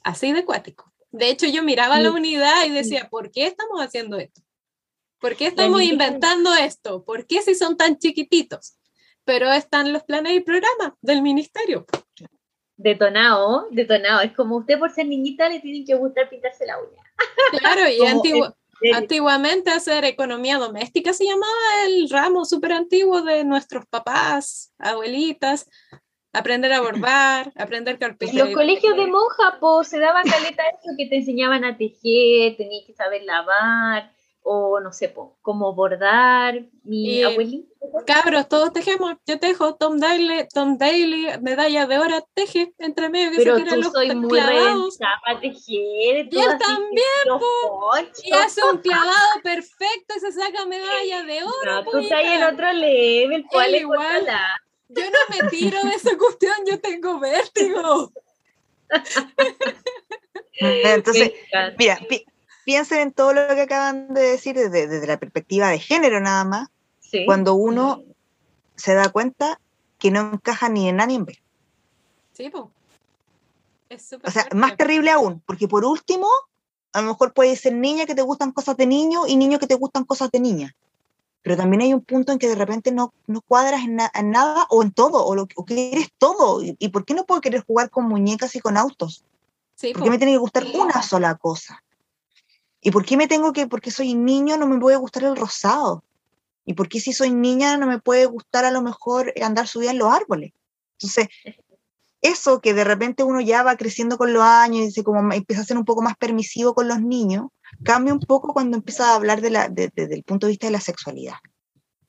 Así 0.03 0.33
de 0.33 0.45
cuático. 0.45 0.93
De 1.13 1.29
hecho, 1.29 1.47
yo 1.47 1.63
miraba 1.63 2.01
la 2.01 2.11
unidad 2.11 2.65
y 2.67 2.71
decía, 2.71 3.09
¿por 3.09 3.31
qué 3.31 3.47
estamos 3.47 3.81
haciendo 3.81 4.19
esto? 4.19 4.41
¿Por 5.21 5.37
qué 5.37 5.47
estamos 5.47 5.83
inventando 5.83 6.53
esto? 6.55 7.05
¿Por 7.05 7.27
qué 7.27 7.41
si 7.43 7.55
son 7.55 7.77
tan 7.77 7.99
chiquititos? 7.99 8.79
Pero 9.25 9.53
están 9.53 9.93
los 9.93 10.03
planes 10.03 10.33
y 10.33 10.41
programas 10.41 10.93
del 11.03 11.23
ministerio. 11.23 11.87
Detonado, 12.77 13.69
detonado. 13.71 14.23
Es 14.23 14.33
como 14.33 14.57
usted 14.57 14.79
por 14.79 14.91
ser 14.93 15.07
niñita 15.07 15.49
le 15.49 15.61
tiene 15.61 15.85
que 15.85 15.95
gustar 15.95 16.29
pintarse 16.29 16.67
la 16.67 16.79
uña. 16.79 17.03
Claro, 17.59 17.89
y 17.89 18.05
antiguo, 18.07 18.57
Antiguamente 18.95 19.71
hacer 19.71 20.05
economía 20.05 20.59
doméstica 20.59 21.13
se 21.13 21.25
llamaba 21.25 21.53
el 21.87 22.09
ramo 22.09 22.45
súper 22.45 22.73
antiguo 22.73 23.23
de 23.23 23.45
nuestros 23.45 23.87
papás, 23.87 24.73
abuelitas, 24.79 25.69
aprender 26.33 26.73
a 26.73 26.81
bordar, 26.81 27.53
aprender 27.57 27.99
carpintería. 27.99 28.45
Los 28.45 28.55
colegios 28.55 28.97
de 28.97 29.07
monja, 29.07 29.59
pues, 29.61 29.89
se 29.89 29.99
daba 29.99 30.23
caleta 30.23 30.63
eso 30.69 30.93
que 30.97 31.07
te 31.07 31.17
enseñaban 31.17 31.65
a 31.65 31.77
tejer, 31.77 32.57
tenías 32.57 32.85
que 32.87 32.95
saber 32.95 33.23
lavar, 33.25 34.14
o 34.47 34.79
no 34.79 34.93
sé, 34.93 35.09
po, 35.09 35.39
cómo 35.41 35.75
bordar. 35.75 36.67
Mi 36.85 37.23
abuelita. 37.23 37.67
Cabros, 38.07 38.47
todos 38.49 38.73
tejemos. 38.73 39.15
Yo 39.27 39.39
tejo 39.41 39.75
Tom 39.75 39.99
Daly, 39.99 40.47
Tom 40.53 40.77
Daly, 40.77 41.29
medalla 41.41 41.87
de 41.87 41.99
oro, 41.99 42.29
teje 42.35 42.75
entre 42.79 43.09
medio 43.09 43.31
que 43.31 43.39
Pero 43.39 43.57
se 43.57 43.65
tú 43.65 43.77
los 43.77 43.93
soy 43.93 44.15
muy 44.15 44.39
para 44.39 45.41
tejer. 45.41 46.29
Y 46.31 46.39
él 46.39 46.59
también, 46.59 47.39
po. 47.39 47.91
Y 48.23 48.33
hace 48.33 48.61
un 48.71 48.79
clavado 48.79 49.41
perfecto 49.43 50.15
y 50.15 50.21
se 50.21 50.33
saca 50.33 50.67
medalla 50.67 51.23
de 51.23 51.43
oro. 51.43 51.73
No, 51.83 51.85
tú 51.91 51.99
estás 51.99 52.25
en 52.25 52.43
otro 52.43 52.71
level, 52.73 53.47
¿cuál 53.51 53.75
es 53.75 53.81
igual? 53.81 54.27
Yo 54.91 55.05
no 55.05 55.19
me 55.31 55.49
tiro 55.49 55.83
de 55.85 55.95
esa 55.95 56.17
cuestión, 56.19 56.55
yo 56.67 56.79
tengo 56.81 57.19
vértigo. 57.19 58.13
Entonces, 60.61 61.33
mira, 61.79 61.99
piensen 62.65 63.01
en 63.01 63.13
todo 63.13 63.33
lo 63.33 63.47
que 63.55 63.63
acaban 63.63 64.13
de 64.15 64.23
decir 64.23 64.57
desde, 64.57 65.07
la 65.07 65.19
perspectiva 65.19 65.69
de 65.69 65.79
género 65.79 66.21
nada 66.21 66.45
más, 66.45 66.69
cuando 67.27 67.55
uno 67.55 68.03
se 68.75 68.95
da 68.95 69.09
cuenta 69.11 69.61
que 69.99 70.11
no 70.11 70.33
encaja 70.33 70.69
ni 70.69 70.89
en 70.89 71.01
A 71.01 71.07
ni 71.07 71.15
en 71.15 71.25
B. 71.25 71.39
Sí, 72.33 72.51
pues. 72.51 72.65
O 74.25 74.31
sea, 74.31 74.49
más 74.53 74.77
terrible 74.77 75.11
aún, 75.11 75.41
porque 75.47 75.69
por 75.69 75.85
último, 75.85 76.27
a 76.93 77.01
lo 77.01 77.09
mejor 77.09 77.33
puede 77.33 77.55
ser 77.55 77.75
niña 77.75 78.07
que 78.07 78.15
te 78.15 78.23
gustan 78.23 78.51
cosas 78.51 78.77
de 78.77 78.87
niño 78.87 79.27
y 79.29 79.37
niño 79.37 79.59
que 79.59 79.69
te 79.69 79.77
gustan 79.77 80.05
cosas 80.05 80.31
de 80.33 80.41
niña. 80.41 80.75
Pero 81.43 81.57
también 81.57 81.83
hay 81.83 81.95
un 81.95 82.01
punto 82.01 82.33
en 82.33 82.39
que 82.39 82.49
de 82.49 82.55
repente 82.55 82.91
no, 82.91 83.13
no 83.27 83.43
cuadras 83.43 83.83
en, 83.83 83.97
nada 83.97 84.67
o 84.71 84.83
en 84.83 84.93
todo, 84.93 85.25
o, 85.25 85.35
lo, 85.35 85.47
o 85.55 85.65
quieres 85.65 86.09
todo. 86.17 86.63
¿Y, 86.63 86.89
por 86.89 87.05
qué 87.05 87.15
no 87.15 87.25
puedo 87.25 87.43
querer 87.43 87.63
jugar 87.65 87.91
con 87.91 88.07
muñecas 88.07 88.57
y 88.57 88.61
con 88.61 88.79
autos? 88.79 89.25
Sí, 89.75 89.93
¿Por 89.93 90.03
qué 90.03 90.11
me 90.11 90.19
tiene 90.19 90.33
que 90.33 90.39
gustar 90.39 90.65
una 90.75 91.03
sola 91.03 91.35
cosa? 91.35 91.84
¿Y 92.87 92.91
por 92.91 93.07
qué 93.07 93.17
me 93.17 93.27
tengo 93.27 93.55
que, 93.55 93.67
porque 93.67 93.91
soy 93.91 94.15
niño, 94.15 94.59
no 94.59 94.67
me 94.67 94.79
puede 94.79 94.99
gustar 94.99 95.25
el 95.25 95.37
rosado? 95.37 96.05
¿Y 96.67 96.75
por 96.75 96.87
qué 96.87 97.01
si 97.01 97.15
soy 97.15 97.31
niña 97.31 97.79
no 97.79 97.87
me 97.87 97.99
puede 97.99 98.27
gustar 98.27 98.67
a 98.67 98.71
lo 98.71 98.83
mejor 98.83 99.33
andar 99.43 99.67
subida 99.67 99.91
en 99.91 99.99
los 99.99 100.13
árboles? 100.13 100.53
Entonces, 100.99 101.29
eso 102.21 102.61
que 102.61 102.75
de 102.75 102.85
repente 102.85 103.23
uno 103.23 103.41
ya 103.41 103.63
va 103.63 103.79
creciendo 103.79 104.19
con 104.19 104.35
los 104.35 104.43
años 104.43 104.85
y 104.85 104.91
se 104.91 105.03
como 105.03 105.33
empieza 105.33 105.63
a 105.63 105.65
ser 105.65 105.79
un 105.79 105.87
poco 105.87 106.03
más 106.03 106.15
permisivo 106.19 106.75
con 106.75 106.87
los 106.87 107.01
niños, 107.01 107.47
cambia 107.83 108.13
un 108.13 108.21
poco 108.21 108.53
cuando 108.53 108.77
empieza 108.77 109.13
a 109.13 109.15
hablar 109.15 109.41
de 109.41 109.49
la, 109.49 109.71
desde 109.71 110.15
el 110.15 110.23
punto 110.23 110.47
de 110.47 110.51
vista 110.51 110.67
de 110.67 110.73
la 110.73 110.81
sexualidad 110.81 111.37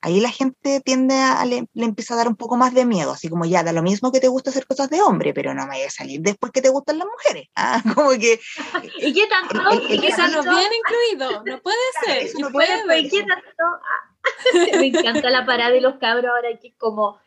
ahí 0.06 0.20
la 0.20 0.30
gente 0.30 0.80
tiende 0.82 1.16
a, 1.16 1.44
le, 1.44 1.66
empieza 1.74 2.14
a 2.14 2.16
dar 2.16 2.28
un 2.28 2.36
poco 2.36 2.56
más 2.56 2.72
de 2.72 2.84
miedo, 2.84 3.10
así 3.10 3.28
como 3.28 3.44
ya, 3.44 3.64
da 3.64 3.72
lo 3.72 3.82
mismo 3.82 4.12
que 4.12 4.20
te 4.20 4.28
gusta 4.28 4.50
hacer 4.50 4.64
cosas 4.64 4.88
de 4.88 5.02
hombre, 5.02 5.34
pero 5.34 5.52
no 5.52 5.62
me 5.62 5.70
vaya 5.70 5.88
a 5.88 5.90
salir 5.90 6.20
después 6.20 6.52
que 6.52 6.62
te 6.62 6.68
gustan 6.68 6.98
las 6.98 7.08
mujeres. 7.08 7.48
¿ah? 7.56 7.82
Como 7.92 8.10
que... 8.10 8.38
¿Y 9.00 9.12
qué 9.12 9.26
tanto? 9.26 9.58
eso 9.58 10.28
no 10.28 10.56
viene 10.56 10.76
incluido, 10.76 11.42
no 11.44 11.60
puede 11.60 11.76
ser. 12.04 12.40
no 12.40 12.50
puede, 12.50 13.00
¿Y 13.00 13.08
qué 13.08 13.24
tanto? 13.24 14.78
Me 14.78 14.86
encanta 14.86 15.28
la 15.28 15.44
parada 15.44 15.72
de 15.72 15.80
los 15.80 15.96
cabros 15.96 16.30
ahora 16.30 16.56
que 16.60 16.68
es 16.68 16.74
como, 16.76 17.18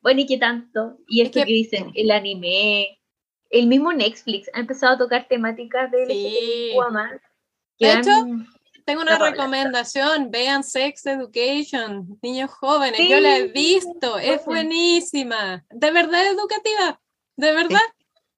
bueno, 0.00 0.20
¿y 0.20 0.26
qué 0.26 0.38
tanto? 0.38 0.98
Y 1.08 1.22
esto 1.22 1.40
que, 1.40 1.46
dicen, 1.46 1.90
el 1.96 2.12
anime, 2.12 3.00
el 3.50 3.66
mismo 3.66 3.92
Netflix 3.92 4.48
ha 4.54 4.60
empezado 4.60 4.94
a 4.94 4.98
tocar 4.98 5.26
temáticas 5.28 5.90
de 5.90 6.06
sí. 6.06 6.72
De 7.80 7.92
hecho, 7.92 8.12
tengo 8.88 9.02
una 9.02 9.18
recomendación, 9.18 10.30
vean 10.30 10.64
Sex 10.64 11.04
Education, 11.04 12.18
niños 12.22 12.50
jóvenes, 12.50 12.98
yo 13.06 13.20
la 13.20 13.36
he 13.36 13.48
visto, 13.48 14.16
es 14.16 14.46
buenísima, 14.46 15.62
de 15.68 15.90
verdad 15.90 16.26
educativa, 16.26 16.98
de 17.36 17.52
verdad, 17.52 17.82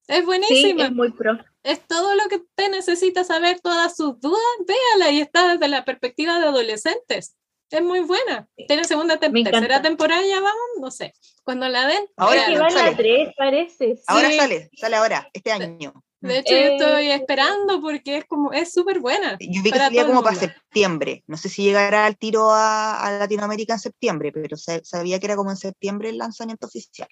es 0.09 0.25
buenísima. 0.25 0.87
es 0.87 0.91
muy 0.91 1.13
pro. 1.13 1.39
Es 1.63 1.87
todo 1.87 2.15
lo 2.15 2.27
que 2.27 2.35
usted 2.35 2.69
necesita 2.69 3.23
saber, 3.23 3.61
todas 3.61 3.95
sus 3.95 4.19
dudas, 4.19 4.41
véala 4.67 5.11
y 5.11 5.21
está 5.21 5.53
desde 5.53 5.69
la 5.69 5.85
perspectiva 5.85 6.37
de 6.37 6.47
adolescentes. 6.47 7.37
Es 7.69 7.81
muy 7.81 8.01
buena. 8.01 8.49
Tiene 8.67 8.83
segunda, 8.83 9.17
tercera 9.17 9.81
temporada, 9.81 10.21
ya 10.21 10.41
vamos, 10.41 10.69
no 10.81 10.91
sé. 10.91 11.13
Cuando 11.45 11.69
la 11.69 11.87
den. 11.87 12.03
Ahora 12.17 12.47
que 12.47 12.57
van 12.59 12.77
a 12.77 12.97
tres, 12.97 13.29
parece. 13.37 13.95
Ahora 14.05 14.29
sale, 14.33 14.69
sale 14.75 14.97
ahora, 14.97 15.29
este 15.31 15.53
año. 15.53 15.93
De 16.21 16.37
hecho, 16.37 16.53
yo 16.53 16.61
estoy 16.61 17.07
eh, 17.07 17.15
esperando 17.15 17.81
porque 17.81 18.17
es 18.17 18.25
como, 18.25 18.53
es 18.53 18.71
súper 18.71 18.99
buena. 18.99 19.37
Yo 19.39 19.63
vi 19.63 19.71
que 19.71 19.77
salía 19.79 20.05
como 20.05 20.21
para 20.21 20.35
septiembre. 20.35 21.23
No 21.25 21.35
sé 21.35 21.49
si 21.49 21.63
llegará 21.63 22.07
el 22.07 22.17
tiro 22.17 22.49
a, 22.51 23.17
Latinoamérica 23.19 23.73
en 23.73 23.79
septiembre, 23.79 24.31
pero 24.31 24.55
sabía 24.55 25.19
que 25.19 25.25
era 25.25 25.35
como 25.35 25.49
en 25.49 25.57
septiembre 25.57 26.09
el 26.09 26.19
lanzamiento 26.19 26.67
oficial. 26.67 27.09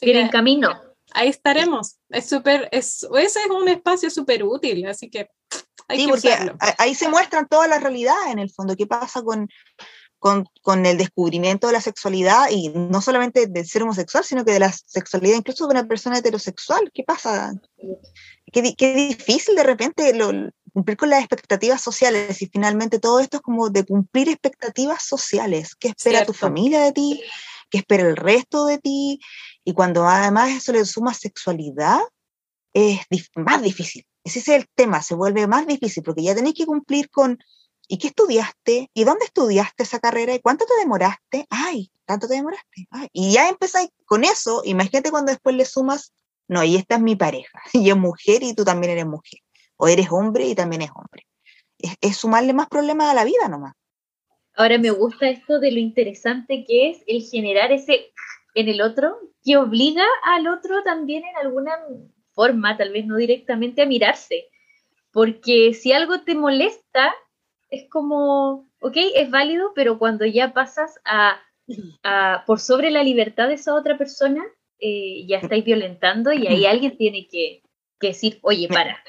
Viene 0.00 0.20
en 0.20 0.28
camino. 0.28 0.80
Ahí 1.12 1.28
estaremos. 1.28 1.96
Es 2.10 2.28
súper, 2.28 2.68
es, 2.70 3.02
ese 3.02 3.40
es 3.40 3.50
un 3.50 3.68
espacio 3.68 4.08
súper 4.08 4.44
útil, 4.44 4.86
así 4.86 5.10
que 5.10 5.28
hay 5.88 6.00
sí, 6.00 6.06
porque 6.06 6.36
ahí 6.76 6.94
se 6.94 7.08
muestran 7.08 7.48
todas 7.48 7.68
las 7.68 7.82
realidades 7.82 8.30
en 8.30 8.38
el 8.38 8.50
fondo, 8.50 8.76
qué 8.76 8.86
pasa 8.86 9.22
con, 9.22 9.48
con, 10.18 10.46
con, 10.62 10.84
el 10.86 10.98
descubrimiento 10.98 11.66
de 11.66 11.74
la 11.74 11.80
sexualidad 11.80 12.50
y 12.50 12.70
no 12.70 13.00
solamente 13.00 13.46
del 13.46 13.66
ser 13.66 13.82
homosexual, 13.82 14.24
sino 14.24 14.44
que 14.44 14.52
de 14.52 14.60
la 14.60 14.72
sexualidad 14.72 15.36
incluso 15.36 15.66
de 15.66 15.72
una 15.72 15.86
persona 15.86 16.18
heterosexual. 16.18 16.90
¿Qué 16.92 17.04
pasa? 17.04 17.52
Qué, 18.52 18.74
qué 18.76 18.94
difícil 18.94 19.54
de 19.54 19.62
repente 19.62 20.12
lo, 20.14 20.32
cumplir 20.72 20.96
con 20.96 21.10
las 21.10 21.20
expectativas 21.20 21.80
sociales 21.80 22.40
y 22.40 22.46
finalmente 22.46 22.98
todo 22.98 23.20
esto 23.20 23.38
es 23.38 23.42
como 23.42 23.68
de 23.68 23.84
cumplir 23.84 24.28
expectativas 24.28 25.02
sociales. 25.02 25.74
¿Qué 25.74 25.88
espera 25.88 26.24
tu 26.24 26.32
familia 26.32 26.82
de 26.82 26.92
ti? 26.92 27.20
¿Qué 27.70 27.78
espera 27.78 28.08
el 28.08 28.16
resto 28.16 28.66
de 28.66 28.78
ti? 28.78 29.20
Y 29.64 29.72
cuando 29.72 30.06
además 30.06 30.50
eso 30.50 30.72
le 30.72 30.84
suma 30.84 31.14
sexualidad, 31.14 31.98
es 32.72 33.00
más 33.34 33.62
difícil. 33.62 34.06
Ese 34.24 34.38
es 34.38 34.48
el 34.48 34.66
tema, 34.74 35.02
se 35.02 35.14
vuelve 35.14 35.46
más 35.46 35.66
difícil 35.66 36.02
porque 36.02 36.22
ya 36.22 36.34
tenés 36.34 36.54
que 36.54 36.66
cumplir 36.66 37.10
con, 37.10 37.38
¿y 37.88 37.98
qué 37.98 38.08
estudiaste? 38.08 38.90
¿Y 38.92 39.04
dónde 39.04 39.24
estudiaste 39.24 39.82
esa 39.82 39.98
carrera? 39.98 40.34
¿Y 40.34 40.40
cuánto 40.40 40.66
te 40.66 40.74
demoraste? 40.78 41.46
Ay, 41.50 41.90
tanto 42.04 42.28
te 42.28 42.34
demoraste. 42.34 42.86
y 43.12 43.32
ya 43.32 43.48
empezáis 43.48 43.90
con 44.04 44.24
eso, 44.24 44.62
imagínate 44.64 45.10
cuando 45.10 45.32
después 45.32 45.56
le 45.56 45.64
sumas, 45.64 46.12
no, 46.46 46.62
y 46.62 46.76
esta 46.76 46.96
es 46.96 47.00
mi 47.00 47.16
pareja, 47.16 47.60
y 47.72 47.90
es 47.90 47.96
mujer 47.96 48.42
y 48.42 48.54
tú 48.54 48.64
también 48.64 48.92
eres 48.92 49.06
mujer, 49.06 49.40
o 49.76 49.88
eres 49.88 50.08
hombre 50.10 50.46
y 50.46 50.54
también 50.54 50.82
es 50.82 50.90
hombre. 50.94 51.26
Es, 52.00 52.16
sumarle 52.16 52.52
más 52.52 52.68
problemas 52.68 53.08
a 53.08 53.14
la 53.14 53.24
vida 53.24 53.48
nomás. 53.48 53.74
Ahora 54.54 54.78
me 54.78 54.90
gusta 54.90 55.28
esto 55.28 55.60
de 55.60 55.70
lo 55.70 55.78
interesante 55.78 56.64
que 56.66 56.90
es 56.90 57.04
el 57.06 57.22
generar 57.22 57.70
ese 57.70 58.12
en 58.54 58.68
el 58.68 58.80
otro, 58.80 59.16
que 59.44 59.56
obliga 59.56 60.04
al 60.24 60.48
otro 60.48 60.82
también 60.82 61.22
en 61.24 61.36
alguna 61.36 61.72
forma, 62.32 62.76
tal 62.76 62.90
vez 62.90 63.06
no 63.06 63.16
directamente, 63.16 63.82
a 63.82 63.86
mirarse. 63.86 64.48
Porque 65.12 65.74
si 65.74 65.92
algo 65.92 66.22
te 66.22 66.34
molesta, 66.34 67.14
es 67.70 67.88
como, 67.90 68.66
ok, 68.80 68.96
es 69.14 69.30
válido, 69.30 69.72
pero 69.74 69.98
cuando 69.98 70.24
ya 70.24 70.52
pasas 70.52 70.94
a, 71.04 71.40
por 72.46 72.60
sobre 72.60 72.90
la 72.90 73.02
libertad 73.02 73.48
de 73.48 73.54
esa 73.54 73.74
otra 73.74 73.98
persona, 73.98 74.44
eh, 74.78 75.26
ya 75.26 75.38
estáis 75.38 75.64
violentando 75.64 76.32
y 76.32 76.46
ahí 76.46 76.66
alguien 76.66 76.96
tiene 76.96 77.28
que, 77.30 77.62
que 78.00 78.08
decir, 78.08 78.38
oye, 78.42 78.68
para. 78.68 79.02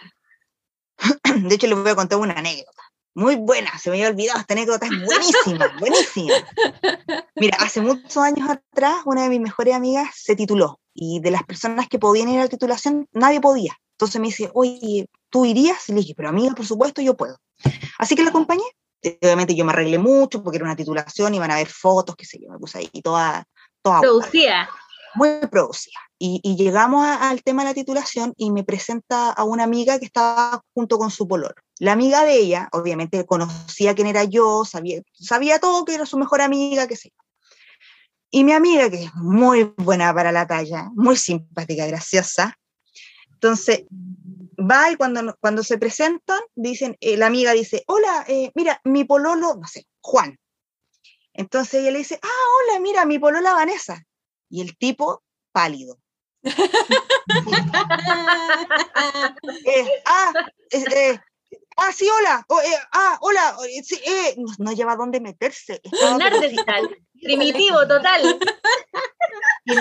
De 1.48 1.56
hecho, 1.56 1.68
les 1.68 1.78
voy 1.78 1.92
a 1.92 1.96
contar 1.96 2.20
una 2.20 2.34
anécdota. 2.34 2.84
Muy 3.16 3.36
buena, 3.36 3.78
se 3.78 3.90
me 3.90 3.98
había 3.98 4.10
olvidado, 4.10 4.40
esta 4.40 4.54
anécdota 4.54 4.86
es 4.86 5.06
buenísima, 5.06 5.68
buenísima. 5.80 6.34
Mira, 7.36 7.58
hace 7.60 7.82
muchos 7.82 8.18
años 8.18 8.50
atrás, 8.50 9.02
una 9.06 9.24
de 9.24 9.30
mis 9.30 9.42
mejores 9.42 9.74
amigas 9.74 10.10
se 10.14 10.36
tituló 10.36 10.80
y 11.00 11.20
de 11.22 11.32
las 11.32 11.44
personas 11.44 11.88
que 11.88 11.98
podían 11.98 12.28
ir 12.30 12.40
a 12.40 12.44
la 12.44 12.50
titulación, 12.50 13.08
nadie 13.14 13.40
podía. 13.40 13.74
Entonces 13.94 14.20
me 14.20 14.28
dice, 14.28 14.50
oye, 14.54 15.08
¿tú 15.30 15.46
irías? 15.46 15.88
Y 15.88 15.94
le 15.94 16.02
dije, 16.02 16.14
pero 16.16 16.30
amiga, 16.30 16.54
por 16.54 16.66
supuesto, 16.66 17.02
yo 17.02 17.16
puedo. 17.16 17.38
Así 17.98 18.16
que 18.16 18.24
la 18.24 18.30
acompañé. 18.30 18.64
Obviamente 19.22 19.56
yo 19.56 19.64
me 19.64 19.72
arreglé 19.72 19.98
mucho 19.98 20.44
porque 20.44 20.58
era 20.58 20.66
una 20.66 20.76
titulación, 20.76 21.34
iban 21.34 21.52
a 21.52 21.56
ver 21.56 21.68
fotos, 21.68 22.16
qué 22.18 22.26
sé 22.26 22.38
yo, 22.42 22.50
me 22.52 22.60
puse 22.60 22.80
ahí 22.80 23.02
toda... 23.02 23.46
toda 23.82 24.02
producida. 24.02 24.70
Muy 25.16 25.40
producida. 25.50 26.00
Y, 26.20 26.42
y 26.44 26.58
llegamos 26.58 27.06
al 27.08 27.42
tema 27.44 27.64
de 27.64 27.70
la 27.70 27.74
titulación 27.74 28.34
y 28.36 28.52
me 28.52 28.66
presenta 28.66 29.32
a 29.32 29.44
una 29.46 29.64
amiga 29.64 30.00
que 30.00 30.06
estaba 30.06 30.62
junto 30.74 30.98
con 30.98 31.12
su 31.12 31.28
polor. 31.28 31.56
La 31.80 31.94
amiga 31.94 32.26
de 32.26 32.36
ella, 32.36 32.68
obviamente 32.74 33.26
conocía 33.26 33.96
quién 33.96 34.08
era 34.08 34.26
yo, 34.26 34.66
sabía, 34.66 35.02
sabía 35.14 35.60
todo, 35.60 35.86
que 35.86 35.96
era 35.96 36.06
su 36.06 36.18
mejor 36.18 36.42
amiga, 36.42 36.88
qué 36.88 36.98
sé 36.98 37.10
yo. 37.10 37.29
Y 38.32 38.44
mi 38.44 38.52
amiga, 38.52 38.90
que 38.90 39.06
es 39.06 39.16
muy 39.16 39.74
buena 39.78 40.14
para 40.14 40.32
la 40.32 40.46
talla, 40.46 40.90
muy 40.94 41.16
simpática, 41.16 41.88
graciosa, 41.88 42.58
entonces 43.32 43.86
va 44.60 44.92
y 44.92 44.96
cuando, 44.96 45.36
cuando 45.40 45.64
se 45.64 45.78
presentan, 45.78 46.40
dicen, 46.56 46.98
eh, 47.00 47.18
la 47.18 47.28
amiga 47.28 47.54
dice, 47.54 47.84
hola, 47.88 48.26
eh, 48.28 48.52
mira, 48.56 48.82
mi 48.84 49.04
pololo, 49.06 49.56
no 49.56 49.68
sé, 49.68 49.88
Juan. 50.02 50.38
Entonces 51.34 51.82
ella 51.82 51.92
le 51.92 52.00
dice, 52.00 52.20
ah, 52.22 52.28
hola, 52.28 52.80
mira, 52.82 53.06
mi 53.06 53.18
polola 53.18 53.54
Vanessa. 53.54 54.04
Y 54.50 54.62
el 54.62 54.78
tipo, 54.78 55.24
pálido. 55.52 56.00
Eh, 59.66 59.86
ah, 60.06 60.34
ah, 61.82 61.92
sí, 61.94 62.08
hola, 62.10 62.46
oh, 62.48 62.60
ah, 62.92 63.18
hola, 63.22 63.58
sí, 63.84 64.00
no, 64.58 64.72
lleva 64.72 64.96
dónde 64.96 65.20
meterse. 65.20 65.82
Primitivo, 67.22 67.88
total. 67.88 68.40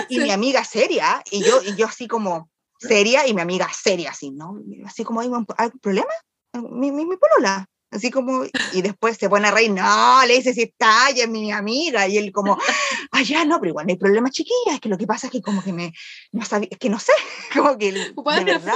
Y, 0.09 0.19
mi 0.19 0.31
amiga 0.31 0.63
seria, 0.63 1.23
y 1.31 1.43
yo, 1.43 1.61
y 1.63 1.75
yo 1.75 1.87
así 1.87 2.07
como 2.07 2.49
seria, 2.79 3.27
y 3.27 3.33
mi 3.33 3.41
amiga 3.41 3.67
seria, 3.73 4.11
así, 4.11 4.31
¿no? 4.31 4.59
Así 4.85 5.03
como, 5.03 5.21
¿hay 5.21 5.27
un 5.27 5.45
problema? 5.81 6.11
Mi, 6.53 6.91
mi, 6.91 7.05
mi 7.05 7.17
polola. 7.17 7.67
Así 7.91 8.11
como, 8.11 8.43
y 8.73 8.81
después 8.83 9.17
se 9.17 9.29
pone 9.29 9.47
a 9.47 9.51
reír, 9.51 9.71
no, 9.71 10.25
le 10.27 10.35
dice 10.35 10.53
si 10.53 10.61
está, 10.61 11.09
ella 11.09 11.23
es 11.23 11.29
mi 11.29 11.51
amiga, 11.51 12.07
y 12.07 12.19
él 12.19 12.31
como, 12.31 12.55
ah, 13.11 13.21
ya, 13.23 13.45
no, 13.45 13.59
pero 13.59 13.71
igual 13.71 13.87
no 13.87 13.93
hay 13.93 13.97
problema, 13.97 14.29
chiquilla, 14.29 14.75
es 14.75 14.79
que 14.79 14.89
lo 14.89 14.97
que 14.97 15.07
pasa 15.07 15.25
es 15.25 15.31
que 15.31 15.41
como 15.41 15.63
que 15.63 15.73
me, 15.73 15.91
no 16.31 16.45
sabía, 16.45 16.67
es 16.69 16.77
que 16.77 16.89
no 16.89 16.99
sé, 16.99 17.13
como 17.53 17.79
que, 17.79 17.91
de 17.91 18.43
verdad, 18.45 18.75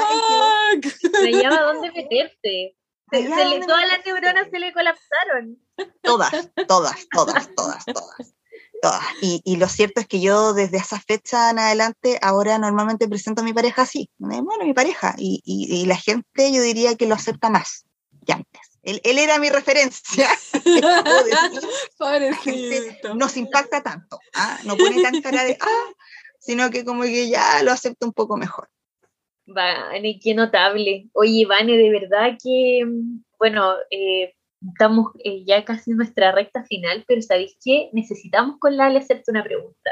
es 0.81 0.99
que 0.99 1.09
no, 1.09 1.41
llama 1.41 1.61
dónde 1.61 1.91
meterse. 1.91 2.75
Se, 3.13 3.45
le, 3.45 3.65
todas 3.65 3.87
las 3.87 4.05
neuronas 4.05 4.47
se 4.49 4.59
le 4.59 4.73
colapsaron. 4.73 5.59
Todas, 6.01 6.31
todas, 6.67 7.07
todas, 7.11 7.49
todas, 7.55 7.85
todas. 7.85 8.33
Y, 9.21 9.55
lo 9.55 9.69
cierto 9.69 10.01
es 10.01 10.07
que 10.07 10.19
yo 10.19 10.53
desde 10.53 10.77
esa 10.77 10.99
fecha 10.99 11.49
en 11.49 11.59
adelante 11.59 12.19
ahora 12.21 12.57
normalmente 12.57 13.07
presento 13.07 13.41
a 13.41 13.45
mi 13.45 13.53
pareja 13.53 13.83
así, 13.83 14.09
bueno, 14.17 14.65
mi 14.65 14.73
pareja, 14.73 15.15
y, 15.17 15.85
la 15.85 15.95
gente 15.95 16.51
yo 16.51 16.61
diría 16.61 16.95
que 16.95 17.07
lo 17.07 17.15
acepta 17.15 17.49
más 17.49 17.85
que 18.25 18.33
antes. 18.33 18.61
Él, 18.83 18.99
era 19.03 19.39
mi 19.39 19.49
referencia. 19.49 20.29
Nos 23.15 23.37
impacta 23.37 23.81
tanto, 23.81 24.19
¿ah? 24.33 24.59
no 24.65 24.75
pone 24.75 25.01
tan 25.01 25.21
cara 25.21 25.45
de, 25.45 25.57
ah", 25.61 25.89
sino 26.39 26.69
que 26.69 26.83
como 26.83 27.03
que 27.03 27.29
ya 27.29 27.63
lo 27.63 27.71
acepta 27.71 28.05
un 28.05 28.11
poco 28.11 28.35
mejor. 28.35 28.69
Vane, 29.45 30.19
qué 30.21 30.33
notable. 30.33 31.09
Oye, 31.13 31.45
Vane, 31.45 31.77
de 31.77 31.89
verdad 31.89 32.37
que, 32.41 32.83
bueno, 33.37 33.73
eh, 33.91 34.33
estamos 34.71 35.11
eh, 35.23 35.43
ya 35.45 35.65
casi 35.65 35.91
en 35.91 35.97
nuestra 35.97 36.31
recta 36.31 36.63
final, 36.63 37.03
pero 37.07 37.21
¿sabéis 37.21 37.57
qué? 37.63 37.89
Necesitamos 37.93 38.57
con 38.59 38.77
Lale 38.77 38.99
hacerte 38.99 39.31
una 39.31 39.43
pregunta. 39.43 39.91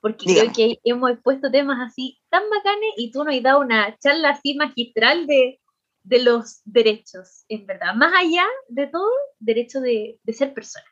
Porque 0.00 0.26
creo 0.26 0.52
que 0.52 0.78
hemos 0.82 1.12
expuesto 1.12 1.50
temas 1.50 1.78
así 1.80 2.18
tan 2.28 2.42
bacanes 2.50 2.90
y 2.96 3.12
tú 3.12 3.22
nos 3.22 3.36
has 3.36 3.42
dado 3.42 3.60
una 3.60 3.96
charla 3.98 4.30
así 4.30 4.54
magistral 4.54 5.28
de, 5.28 5.60
de 6.02 6.22
los 6.24 6.60
derechos, 6.64 7.44
en 7.48 7.66
verdad. 7.66 7.94
Más 7.94 8.12
allá 8.12 8.44
de 8.68 8.88
todo, 8.88 9.08
derecho 9.38 9.80
de, 9.80 10.18
de 10.24 10.32
ser 10.32 10.54
persona. 10.54 10.84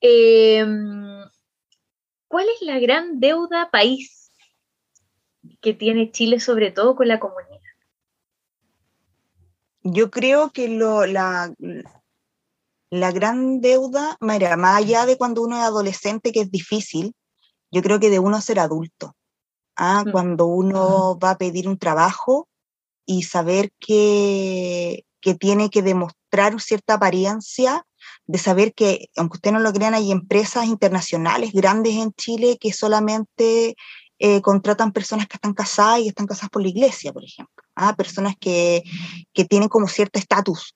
Em, 0.00 1.22
¿Cuál 2.28 2.46
es 2.48 2.62
la 2.62 2.78
gran 2.78 3.20
deuda 3.20 3.70
país 3.70 4.23
que 5.64 5.72
tiene 5.72 6.12
Chile, 6.12 6.40
sobre 6.40 6.70
todo 6.70 6.94
con 6.94 7.08
la 7.08 7.18
comunidad? 7.18 7.58
Yo 9.82 10.10
creo 10.10 10.50
que 10.50 10.68
lo, 10.68 11.06
la, 11.06 11.54
la 12.90 13.10
gran 13.12 13.62
deuda, 13.62 14.18
mira, 14.20 14.58
más 14.58 14.76
allá 14.76 15.06
de 15.06 15.16
cuando 15.16 15.42
uno 15.42 15.56
es 15.56 15.62
adolescente, 15.62 16.32
que 16.32 16.42
es 16.42 16.50
difícil, 16.50 17.14
yo 17.70 17.80
creo 17.80 17.98
que 17.98 18.10
de 18.10 18.18
uno 18.18 18.42
ser 18.42 18.60
adulto. 18.60 19.16
¿ah? 19.76 20.04
Mm. 20.06 20.10
Cuando 20.12 20.44
uno 20.44 21.18
va 21.18 21.30
a 21.30 21.38
pedir 21.38 21.66
un 21.66 21.78
trabajo 21.78 22.46
y 23.06 23.22
saber 23.22 23.70
que, 23.80 25.06
que 25.22 25.34
tiene 25.34 25.70
que 25.70 25.80
demostrar 25.80 26.60
cierta 26.60 26.94
apariencia, 26.94 27.86
de 28.26 28.38
saber 28.38 28.74
que, 28.74 29.08
aunque 29.16 29.38
usted 29.38 29.52
no 29.52 29.60
lo 29.60 29.72
crean, 29.72 29.94
hay 29.94 30.12
empresas 30.12 30.66
internacionales 30.66 31.52
grandes 31.54 31.94
en 31.94 32.12
Chile 32.12 32.58
que 32.60 32.74
solamente 32.74 33.76
eh, 34.18 34.40
contratan 34.40 34.92
personas 34.92 35.26
que 35.26 35.36
están 35.36 35.54
casadas 35.54 36.00
y 36.00 36.08
están 36.08 36.26
casadas 36.26 36.50
por 36.50 36.62
la 36.62 36.68
iglesia, 36.68 37.12
por 37.12 37.24
ejemplo. 37.24 37.64
¿ah? 37.74 37.94
Personas 37.96 38.34
que, 38.38 38.82
que 39.32 39.44
tienen 39.44 39.68
como 39.68 39.88
cierto 39.88 40.18
estatus. 40.18 40.74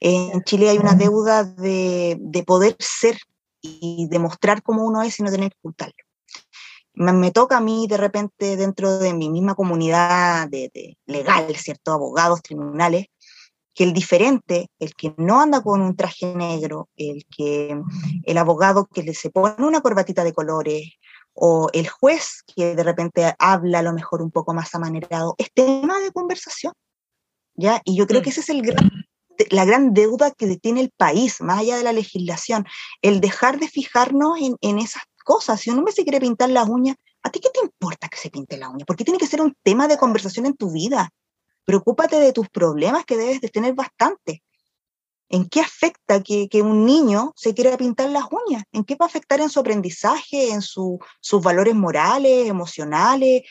En 0.00 0.42
Chile 0.44 0.68
hay 0.68 0.78
una 0.78 0.94
deuda 0.94 1.44
de, 1.44 2.18
poder 2.46 2.76
ser 2.78 3.18
y 3.60 4.08
demostrar 4.10 4.62
cómo 4.62 4.84
uno 4.84 5.02
es 5.02 5.18
y 5.20 5.22
no 5.22 5.30
tener 5.30 5.52
que 5.52 5.58
ocultarlo. 5.58 5.94
Me, 6.94 7.30
toca 7.30 7.58
a 7.58 7.60
mí 7.60 7.86
de 7.88 7.96
repente 7.96 8.56
dentro 8.56 8.98
de 8.98 9.14
mi 9.14 9.30
misma 9.30 9.54
comunidad 9.54 10.48
de, 10.48 10.98
legal, 11.06 11.54
¿cierto? 11.56 11.92
Abogados, 11.92 12.42
tribunales, 12.42 13.06
que 13.74 13.84
el 13.84 13.94
diferente, 13.94 14.68
el 14.78 14.94
que 14.94 15.14
no 15.16 15.40
anda 15.40 15.62
con 15.62 15.80
un 15.80 15.96
traje 15.96 16.34
negro, 16.34 16.90
el 16.96 17.24
que 17.34 17.80
el 18.24 18.38
abogado 18.38 18.86
que 18.86 19.02
le 19.02 19.14
se 19.14 19.30
pone 19.30 19.64
una 19.66 19.80
corbatita 19.80 20.24
de 20.24 20.34
colores, 20.34 20.82
o 21.34 21.68
el 21.72 21.88
juez 21.88 22.42
que 22.54 22.74
de 22.76 22.82
repente 22.82 23.34
habla 23.38 23.80
a 23.80 23.82
lo 23.82 23.92
mejor 23.92 24.22
un 24.22 24.30
poco 24.30 24.54
más 24.54 24.74
amanerado, 24.74 25.34
es 25.38 25.52
tema 25.52 25.98
de 26.00 26.12
conversación. 26.12 26.72
¿ya? 27.54 27.80
Y 27.84 27.96
yo 27.96 28.06
creo 28.06 28.22
que 28.22 28.30
ese 28.30 28.40
es 28.40 28.48
el 28.48 28.62
gran 28.62 28.90
la 29.50 29.64
gran 29.64 29.94
deuda 29.94 30.30
que 30.30 30.46
detiene 30.46 30.80
el 30.80 30.90
país, 30.90 31.40
más 31.40 31.60
allá 31.60 31.76
de 31.76 31.82
la 31.82 31.92
legislación, 31.92 32.66
el 33.00 33.20
dejar 33.20 33.58
de 33.58 33.68
fijarnos 33.68 34.38
en, 34.60 34.78
esas 34.78 35.02
cosas. 35.24 35.60
Si 35.60 35.70
un 35.70 35.78
hombre 35.78 35.92
se 35.92 36.02
quiere 36.02 36.20
pintar 36.20 36.50
las 36.50 36.68
uñas, 36.68 36.96
¿a 37.22 37.30
ti 37.30 37.40
qué 37.40 37.50
te 37.50 37.60
importa 37.60 38.08
que 38.08 38.18
se 38.18 38.30
pinte 38.30 38.56
la 38.56 38.68
uña? 38.68 38.84
Porque 38.84 39.04
tiene 39.04 39.18
que 39.18 39.26
ser 39.26 39.40
un 39.40 39.56
tema 39.62 39.88
de 39.88 39.96
conversación 39.96 40.46
en 40.46 40.56
tu 40.56 40.72
vida. 40.72 41.10
Preocúpate 41.64 42.16
de 42.16 42.32
tus 42.32 42.48
problemas 42.48 43.04
que 43.04 43.16
debes 43.16 43.40
de 43.40 43.48
tener 43.48 43.74
bastante. 43.74 44.42
¿En 45.32 45.48
qué 45.48 45.62
afecta 45.62 46.22
que, 46.22 46.62
un 46.62 46.84
niño 46.84 47.32
se 47.36 47.54
quiera 47.54 47.78
pintar 47.78 48.10
las 48.10 48.24
uñas? 48.30 48.64
¿En 48.70 48.84
qué 48.84 48.96
va 48.96 49.06
a 49.06 49.08
afectar 49.08 49.40
en 49.40 49.48
su 49.48 49.60
aprendizaje, 49.60 50.50
en 50.50 50.60
sus 50.60 50.98
valores 51.42 51.74
morales, 51.74 52.46
emocionales? 52.46 53.42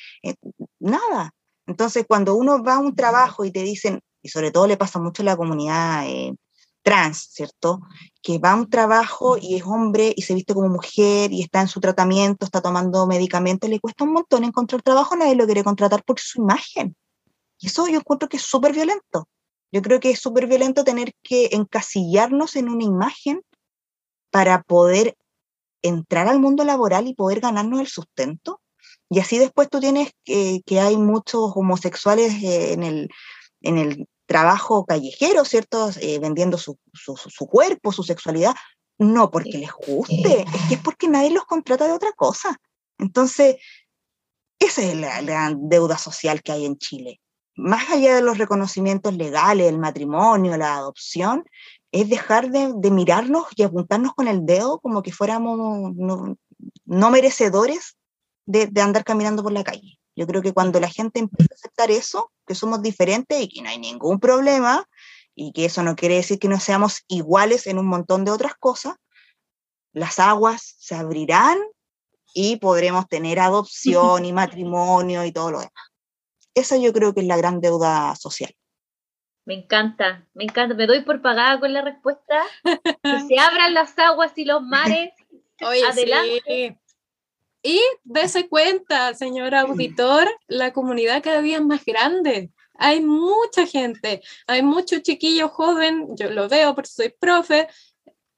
nada. 0.79 1.33
Entonces, 1.65 2.05
cuando 2.07 2.35
uno 2.35 2.63
va 2.63 2.75
a 2.75 2.79
un 2.79 2.95
trabajo 2.95 3.45
y 3.45 3.51
te 3.51 3.63
dicen, 3.63 3.99
y 4.21 4.29
sobre 4.29 4.51
todo 4.51 4.67
le 4.67 4.77
pasa 4.77 4.99
mucho 4.99 5.23
a 5.23 5.25
la 5.25 5.35
comunidad 5.35 6.05
eh, 6.07 6.35
trans, 6.83 7.29
¿cierto? 7.31 7.81
Que 8.21 8.37
va 8.37 8.51
a 8.51 8.55
un 8.57 8.69
trabajo 8.69 9.37
y 9.41 9.55
es 9.55 9.63
hombre 9.65 10.13
y 10.15 10.21
se 10.21 10.35
viste 10.35 10.53
como 10.53 10.69
mujer 10.69 11.33
y 11.33 11.41
está 11.41 11.61
en 11.61 11.67
su 11.67 11.79
tratamiento, 11.79 12.45
está 12.45 12.61
tomando 12.61 13.07
medicamentos, 13.07 13.67
le 13.67 13.79
cuesta 13.79 14.03
un 14.03 14.13
montón 14.13 14.43
encontrar 14.43 14.83
trabajo, 14.83 15.15
nadie 15.15 15.33
lo 15.33 15.45
quiere 15.45 15.63
contratar 15.63 16.03
por 16.03 16.19
su 16.19 16.41
imagen. 16.41 16.95
Y 17.57 17.67
eso 17.67 17.87
yo 17.87 17.97
encuentro 17.97 18.29
que 18.29 18.37
es 18.37 18.43
súper 18.43 18.71
violento. 18.71 19.27
Yo 19.71 19.81
creo 19.81 19.99
que 19.99 20.11
es 20.11 20.19
súper 20.19 20.47
violento 20.47 20.83
tener 20.83 21.13
que 21.23 21.49
encasillarnos 21.51 22.55
en 22.55 22.69
una 22.69 22.83
imagen 22.83 23.41
para 24.29 24.63
poder 24.63 25.17
entrar 25.81 26.27
al 26.27 26.39
mundo 26.39 26.63
laboral 26.63 27.07
y 27.07 27.15
poder 27.15 27.39
ganarnos 27.39 27.79
el 27.79 27.87
sustento. 27.87 28.61
Y 29.09 29.19
así 29.19 29.37
después 29.37 29.69
tú 29.69 29.79
tienes 29.79 30.11
que, 30.23 30.61
que 30.65 30.79
hay 30.79 30.97
muchos 30.97 31.51
homosexuales 31.55 32.33
eh, 32.43 32.73
en 32.73 32.83
el, 32.83 33.09
en 33.61 33.77
el 33.77 34.07
trabajo 34.25 34.85
callejero, 34.85 35.43
¿cierto? 35.43 35.89
Eh, 35.99 36.19
vendiendo 36.19 36.57
su, 36.57 36.77
su, 36.93 37.17
su, 37.17 37.47
cuerpo, 37.47 37.91
su 37.91 38.03
sexualidad, 38.03 38.55
no 38.97 39.31
porque 39.31 39.57
les 39.57 39.71
guste, 39.73 40.41
es 40.41 40.67
que 40.69 40.75
es 40.75 40.81
porque 40.81 41.07
nadie 41.07 41.31
los 41.31 41.45
contrata 41.45 41.87
de 41.87 41.93
otra 41.93 42.13
cosa. 42.13 42.57
Entonces, 42.97 43.57
esa 44.59 44.83
es 44.83 44.95
la, 44.95 45.21
la 45.21 45.53
deuda 45.57 45.97
social 45.97 46.41
que 46.41 46.51
hay 46.51 46.65
en 46.65 46.77
Chile. 46.77 47.19
Más 47.61 47.89
allá 47.91 48.15
de 48.15 48.21
los 48.21 48.37
reconocimientos 48.37 49.13
legales, 49.15 49.67
el 49.67 49.77
matrimonio, 49.77 50.57
la 50.57 50.75
adopción, 50.75 51.45
es 51.91 52.09
dejar 52.09 52.49
de, 52.49 52.73
de 52.75 52.91
mirarnos 52.91 53.45
y 53.55 53.63
apuntarnos 53.63 54.13
con 54.13 54.27
el 54.27 54.45
dedo 54.45 54.79
como 54.79 55.03
que 55.03 55.11
fuéramos 55.11 55.95
no, 55.95 56.37
no 56.85 57.11
merecedores 57.11 57.97
de, 58.45 58.67
de 58.67 58.81
andar 58.81 59.03
caminando 59.03 59.43
por 59.43 59.51
la 59.51 59.63
calle. 59.63 59.99
Yo 60.15 60.25
creo 60.25 60.41
que 60.41 60.53
cuando 60.53 60.79
la 60.79 60.89
gente 60.89 61.19
empieza 61.19 61.53
a 61.53 61.55
aceptar 61.55 61.91
eso, 61.91 62.31
que 62.47 62.55
somos 62.55 62.81
diferentes 62.81 63.39
y 63.41 63.47
que 63.47 63.61
no 63.61 63.69
hay 63.69 63.77
ningún 63.77 64.19
problema, 64.19 64.85
y 65.35 65.51
que 65.53 65.65
eso 65.65 65.83
no 65.83 65.95
quiere 65.95 66.15
decir 66.15 66.39
que 66.39 66.47
no 66.47 66.59
seamos 66.59 67.03
iguales 67.07 67.67
en 67.67 67.77
un 67.77 67.87
montón 67.87 68.25
de 68.25 68.31
otras 68.31 68.55
cosas, 68.55 68.95
las 69.93 70.19
aguas 70.19 70.75
se 70.79 70.95
abrirán 70.95 71.57
y 72.33 72.57
podremos 72.57 73.07
tener 73.07 73.39
adopción 73.39 74.25
y 74.25 74.33
matrimonio 74.33 75.23
y 75.25 75.31
todo 75.31 75.51
lo 75.51 75.59
demás. 75.59 75.90
Esa 76.53 76.77
yo 76.77 76.93
creo 76.93 77.13
que 77.13 77.21
es 77.21 77.27
la 77.27 77.37
gran 77.37 77.61
deuda 77.61 78.15
social. 78.15 78.53
Me 79.45 79.55
encanta, 79.55 80.27
me 80.33 80.43
encanta. 80.43 80.75
Me 80.75 80.87
doy 80.87 81.01
por 81.01 81.21
pagada 81.21 81.59
con 81.59 81.73
la 81.73 81.81
respuesta. 81.81 82.43
Que 82.63 83.19
se 83.27 83.39
abran 83.39 83.73
las 83.73 83.97
aguas 83.97 84.31
y 84.37 84.45
los 84.45 84.61
mares. 84.61 85.11
Oye, 85.61 85.83
Adelante. 85.85 86.41
Sí. 86.45 86.77
Y 87.63 87.79
dése 88.03 88.49
cuenta, 88.49 89.13
señor 89.13 89.53
auditor, 89.53 90.27
la 90.47 90.73
comunidad 90.73 91.21
cada 91.21 91.41
día 91.41 91.57
es 91.57 91.63
más 91.63 91.85
grande. 91.85 92.51
Hay 92.73 93.01
mucha 93.01 93.67
gente, 93.67 94.21
hay 94.47 94.63
muchos 94.63 95.03
chiquillos 95.03 95.51
jóvenes, 95.51 96.09
yo 96.15 96.31
lo 96.31 96.49
veo 96.49 96.73
porque 96.73 96.89
soy 96.89 97.09
profe, 97.09 97.67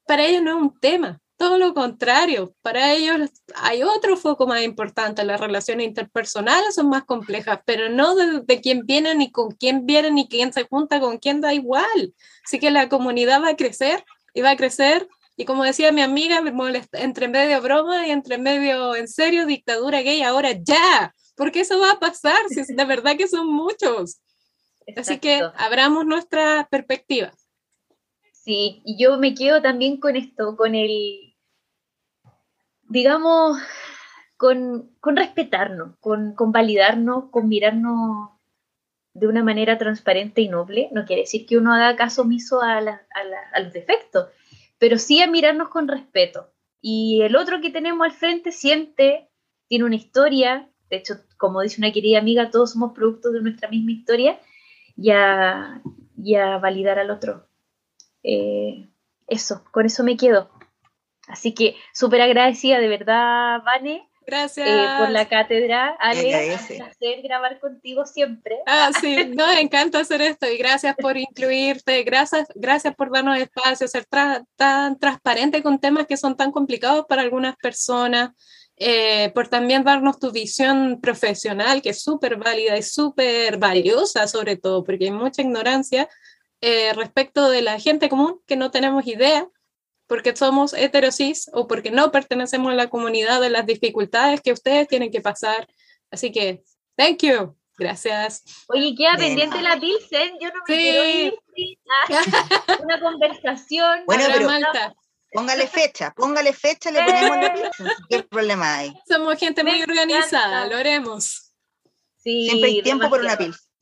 para 0.05 0.26
ellos 0.26 0.43
no 0.43 0.49
es 0.49 0.61
un 0.64 0.80
tema, 0.80 1.22
todo 1.38 1.57
lo 1.57 1.73
contrario, 1.73 2.55
para 2.61 2.93
ellos 2.93 3.29
hay 3.55 3.84
otro 3.84 4.15
foco 4.17 4.47
más 4.47 4.61
importante, 4.61 5.23
las 5.23 5.39
relaciones 5.39 5.88
interpersonales 5.88 6.75
son 6.75 6.89
más 6.89 7.03
complejas, 7.03 7.59
pero 7.65 7.89
no 7.89 8.15
de, 8.15 8.41
de 8.41 8.61
quién 8.61 8.86
viene, 8.86 9.15
ni 9.15 9.31
con 9.31 9.51
quién 9.51 9.86
viene, 9.86 10.11
ni 10.11 10.27
quién 10.27 10.53
se 10.53 10.63
junta 10.63 10.99
con 10.99 11.17
quién, 11.17 11.41
da 11.41 11.53
igual. 11.53 12.13
Así 12.45 12.59
que 12.59 12.71
la 12.71 12.89
comunidad 12.89 13.41
va 13.41 13.49
a 13.49 13.55
crecer 13.55 14.03
y 14.34 14.41
va 14.41 14.51
a 14.51 14.57
crecer 14.57 15.07
y 15.36 15.45
como 15.45 15.63
decía 15.63 15.91
mi 15.91 16.01
amiga, 16.01 16.41
me 16.41 16.51
molesta, 16.51 16.99
entre 16.99 17.27
medio 17.27 17.61
broma 17.61 18.07
y 18.07 18.11
entre 18.11 18.38
medio 18.38 18.95
en 18.95 19.07
serio, 19.07 19.45
dictadura 19.45 20.01
gay, 20.01 20.21
ahora 20.21 20.51
ya, 20.51 21.13
porque 21.36 21.61
eso 21.61 21.79
va 21.79 21.91
a 21.91 21.99
pasar, 21.99 22.38
si 22.49 22.61
de 22.73 22.86
verdad 22.86 23.17
que 23.17 23.27
son 23.27 23.47
muchos. 23.47 24.19
Exacto. 24.86 25.01
Así 25.01 25.19
que 25.19 25.41
abramos 25.55 26.05
nuestra 26.05 26.67
perspectiva. 26.69 27.34
Sí, 28.43 28.83
yo 28.85 29.17
me 29.17 29.33
quedo 29.33 29.61
también 29.61 30.01
con 30.01 30.17
esto, 30.17 30.57
con 30.57 30.75
el, 30.75 31.33
digamos, 32.89 33.57
con, 34.35 34.91
con 34.99 35.15
respetarnos, 35.15 35.95
con, 36.01 36.35
con 36.35 36.51
validarnos, 36.51 37.29
con 37.31 37.47
mirarnos 37.47 38.31
de 39.13 39.27
una 39.27 39.43
manera 39.43 39.77
transparente 39.77 40.41
y 40.41 40.49
noble. 40.49 40.89
No 40.91 41.05
quiere 41.05 41.21
decir 41.21 41.45
que 41.45 41.57
uno 41.57 41.73
haga 41.73 41.95
caso 41.95 42.23
omiso 42.23 42.61
a, 42.61 42.79
a 42.79 43.59
los 43.61 43.71
defectos, 43.71 44.27
pero 44.77 44.97
sí 44.97 45.21
a 45.21 45.27
mirarnos 45.27 45.69
con 45.69 45.87
respeto. 45.87 46.51
Y 46.81 47.21
el 47.21 47.37
otro 47.37 47.61
que 47.61 47.69
tenemos 47.69 48.03
al 48.05 48.11
frente 48.11 48.51
siente, 48.51 49.29
tiene 49.69 49.85
una 49.85 49.95
historia, 49.95 50.69
de 50.89 50.97
hecho, 50.97 51.15
como 51.37 51.61
dice 51.61 51.79
una 51.79 51.93
querida 51.93 52.19
amiga, 52.19 52.51
todos 52.51 52.73
somos 52.73 52.91
productos 52.91 53.31
de 53.31 53.41
nuestra 53.41 53.69
misma 53.69 53.91
historia, 53.91 54.37
y 54.97 55.11
a, 55.11 55.81
y 56.17 56.35
a 56.35 56.57
validar 56.57 56.99
al 56.99 57.09
otro. 57.09 57.47
Eh, 58.24 58.89
eso, 59.28 59.63
con 59.71 59.86
eso 59.86 60.03
me 60.03 60.17
quedo. 60.17 60.49
Así 61.28 61.53
que 61.53 61.76
súper 61.93 62.21
agradecida, 62.21 62.80
de 62.80 62.88
verdad, 62.88 63.61
Vane, 63.63 64.09
Gracias. 64.26 64.67
Eh, 64.67 64.88
por 64.99 65.09
la 65.09 65.28
cátedra. 65.28 65.95
Ale, 65.99 66.55
un 66.55 66.78
placer 66.78 67.21
grabar 67.24 67.59
contigo 67.59 68.05
siempre. 68.05 68.57
Ah, 68.65 68.91
sí, 68.99 69.15
nos 69.36 69.55
encanta 69.57 69.99
hacer 69.99 70.21
esto 70.21 70.47
y 70.47 70.57
gracias 70.57 70.95
por 70.95 71.17
incluirte, 71.17 72.03
gracias, 72.03 72.47
gracias 72.55 72.95
por 72.95 73.11
darnos 73.11 73.38
espacio, 73.38 73.88
ser 73.88 74.05
tra 74.05 74.43
tan 74.55 74.97
transparente 74.97 75.61
con 75.61 75.80
temas 75.80 76.07
que 76.07 76.17
son 76.17 76.36
tan 76.36 76.51
complicados 76.51 77.05
para 77.07 77.21
algunas 77.21 77.55
personas, 77.57 78.32
eh, 78.78 79.32
por 79.34 79.47
también 79.47 79.84
darnos 79.84 80.19
tu 80.19 80.32
visión 80.32 80.99
profesional, 81.01 81.82
que 81.82 81.89
es 81.89 82.01
súper 82.01 82.38
válida 82.38 82.78
y 82.78 82.84
súper 82.84 83.57
valiosa 83.57 84.28
sobre 84.28 84.55
todo, 84.57 84.84
porque 84.84 85.05
hay 85.05 85.11
mucha 85.11 85.41
ignorancia 85.41 86.09
eh, 86.66 86.93
respecto 86.93 87.49
de 87.49 87.61
la 87.61 87.78
gente 87.78 88.07
común 88.07 88.39
que 88.47 88.55
no 88.55 88.72
tenemos 88.72 89.05
idea 89.05 89.49
porque 90.07 90.34
somos 90.34 90.74
heterosis 90.74 91.51
o 91.51 91.68
porque 91.68 91.91
no 91.91 92.09
pertenecemos 92.09 92.72
a 92.72 92.76
la 92.76 92.89
comunidad 92.89 93.41
de 93.41 93.49
las 93.49 93.66
dificultades 93.66 94.39
que 94.39 94.53
ustedes 94.53 94.88
tienen 94.88 95.11
que 95.11 95.20
pasar. 95.20 95.68
Así 96.09 96.32
que, 96.32 96.64
thank 96.95 97.18
you. 97.18 97.53
Gracias. 97.78 98.43
Oye, 98.70 98.95
queda 98.97 99.18
pendiente 99.18 99.61
la 99.61 99.78
Pilsen, 99.78 100.38
yo 100.39 100.47
no 100.53 100.61
me 100.66 100.74
sí. 100.74 100.82
quiero 100.82 101.05
ir. 101.05 101.34
Una 102.82 103.01
conversación. 103.01 104.03
Bueno, 104.05 104.24
pero 104.32 104.45
Malta. 104.45 104.95
póngale 105.34 105.68
fecha, 105.68 106.14
póngale 106.16 106.53
fecha, 106.53 106.91
le 106.91 107.03
ponemos 107.03 107.38
la 107.41 107.53
Pilsen. 107.53 107.88
¿Qué 108.09 108.24
problema 108.24 108.78
hay? 108.78 108.93
Somos 109.05 109.38
gente 109.38 109.66
muy 109.66 109.82
organizada, 109.82 110.66
lo 110.68 110.78
haremos. 110.78 111.53
Sí, 112.20 112.47
Siempre 112.47 112.70
hay 112.70 112.82
tiempo 112.82 113.09
por 113.09 113.20
una 113.20 113.36
Pilsen 113.36 113.72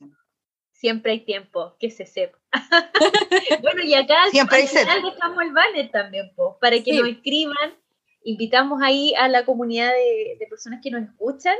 siempre 0.82 1.12
hay 1.12 1.20
tiempo, 1.20 1.76
que 1.78 1.92
se 1.92 2.06
sepa. 2.06 2.36
bueno, 3.62 3.82
y 3.84 3.94
acá 3.94 4.16
siempre 4.32 4.62
al 4.62 4.68
final 4.68 5.02
dejamos 5.02 5.42
el 5.44 5.52
banner 5.52 5.90
también, 5.92 6.32
po, 6.34 6.58
para 6.60 6.76
que 6.78 6.90
sí. 6.90 6.98
nos 6.98 7.08
escriban. 7.08 7.78
Invitamos 8.24 8.82
ahí 8.82 9.14
a 9.14 9.28
la 9.28 9.44
comunidad 9.44 9.92
de, 9.92 10.36
de, 10.40 10.46
personas 10.48 10.80
que 10.82 10.90
nos 10.90 11.02
escuchan, 11.04 11.54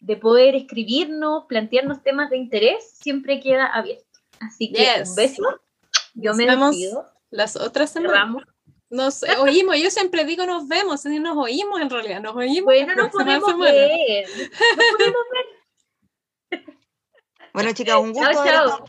de 0.00 0.16
poder 0.16 0.54
escribirnos, 0.54 1.44
plantearnos 1.48 2.02
temas 2.02 2.28
de 2.28 2.36
interés, 2.36 2.92
siempre 2.92 3.40
queda 3.40 3.66
abierto. 3.66 4.04
Así 4.38 4.70
que 4.70 4.80
yes. 4.80 5.10
un 5.10 5.16
beso. 5.16 5.42
Yo 6.14 6.30
nos 6.30 6.36
me 6.36 6.46
vemos 6.46 6.70
despido. 6.70 7.06
Las 7.30 7.56
otras 7.56 7.90
semanas. 7.90 8.44
Nos 8.90 9.22
oímos, 9.22 9.78
yo 9.78 9.90
siempre 9.90 10.24
digo 10.24 10.46
nos 10.46 10.68
vemos, 10.68 11.04
y 11.06 11.18
nos 11.18 11.36
oímos 11.36 11.80
en 11.80 11.90
realidad, 11.90 12.20
nos 12.20 12.36
oímos. 12.36 12.64
Bueno, 12.64 12.94
nos 12.94 13.10
podemos 13.10 13.50
semana. 13.50 13.72
ver. 13.72 14.26
Nos 14.28 14.92
podemos 14.92 15.22
ver. 15.32 15.57
Bueno, 17.58 17.72
chicas, 17.72 17.96
un 17.96 18.12
gusto 18.12 18.84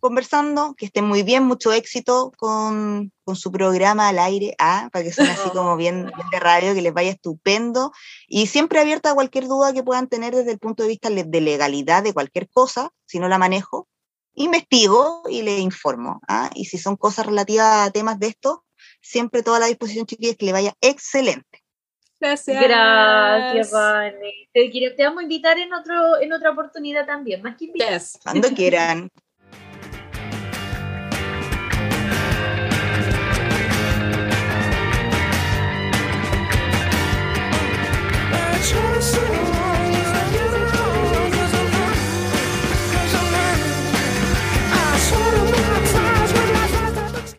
conversando, 0.00 0.74
que 0.76 0.86
estén 0.86 1.04
muy 1.04 1.22
bien, 1.22 1.44
mucho 1.44 1.72
éxito 1.72 2.32
con, 2.36 3.12
con 3.22 3.36
su 3.36 3.52
programa 3.52 4.08
al 4.08 4.18
aire, 4.18 4.56
ah, 4.58 4.88
para 4.90 5.04
que 5.04 5.12
sean 5.12 5.28
así 5.28 5.48
como 5.54 5.76
bien, 5.76 6.10
bien, 6.16 6.28
de 6.32 6.40
radio, 6.40 6.74
que 6.74 6.82
les 6.82 6.92
vaya 6.92 7.12
estupendo. 7.12 7.92
Y 8.26 8.48
siempre 8.48 8.80
abierta 8.80 9.12
a 9.12 9.14
cualquier 9.14 9.46
duda 9.46 9.72
que 9.72 9.84
puedan 9.84 10.08
tener 10.08 10.34
desde 10.34 10.50
el 10.50 10.58
punto 10.58 10.82
de 10.82 10.88
vista 10.88 11.10
de 11.10 11.40
legalidad 11.40 12.02
de 12.02 12.12
cualquier 12.12 12.48
cosa, 12.48 12.90
si 13.04 13.20
no 13.20 13.28
la 13.28 13.38
manejo, 13.38 13.86
investigo 14.34 15.22
y 15.28 15.42
le 15.42 15.60
informo, 15.60 16.20
ah, 16.26 16.50
y 16.56 16.64
si 16.64 16.78
son 16.78 16.96
cosas 16.96 17.26
relativas 17.26 17.86
a 17.86 17.92
temas 17.92 18.18
de 18.18 18.26
esto, 18.26 18.64
siempre 19.00 19.44
toda 19.44 19.60
la 19.60 19.66
disposición, 19.66 20.06
chiquillas, 20.06 20.34
que 20.36 20.46
le 20.46 20.52
vaya 20.52 20.74
excelente. 20.80 21.62
Gracias. 22.18 22.62
Gracias, 22.62 23.70
Vane. 23.72 24.48
Te, 24.52 24.70
te, 24.70 25.04
vamos 25.04 25.20
a 25.20 25.22
invitar 25.22 25.58
en, 25.58 25.72
otro, 25.72 26.20
en 26.20 26.32
otra 26.32 26.50
oportunidad 26.50 27.06
también, 27.06 27.42
más 27.42 27.56
que 27.56 27.66
invitar. 27.66 27.92
Yes. 27.92 28.18
Cuando 28.22 28.48
quieran. 28.48 29.10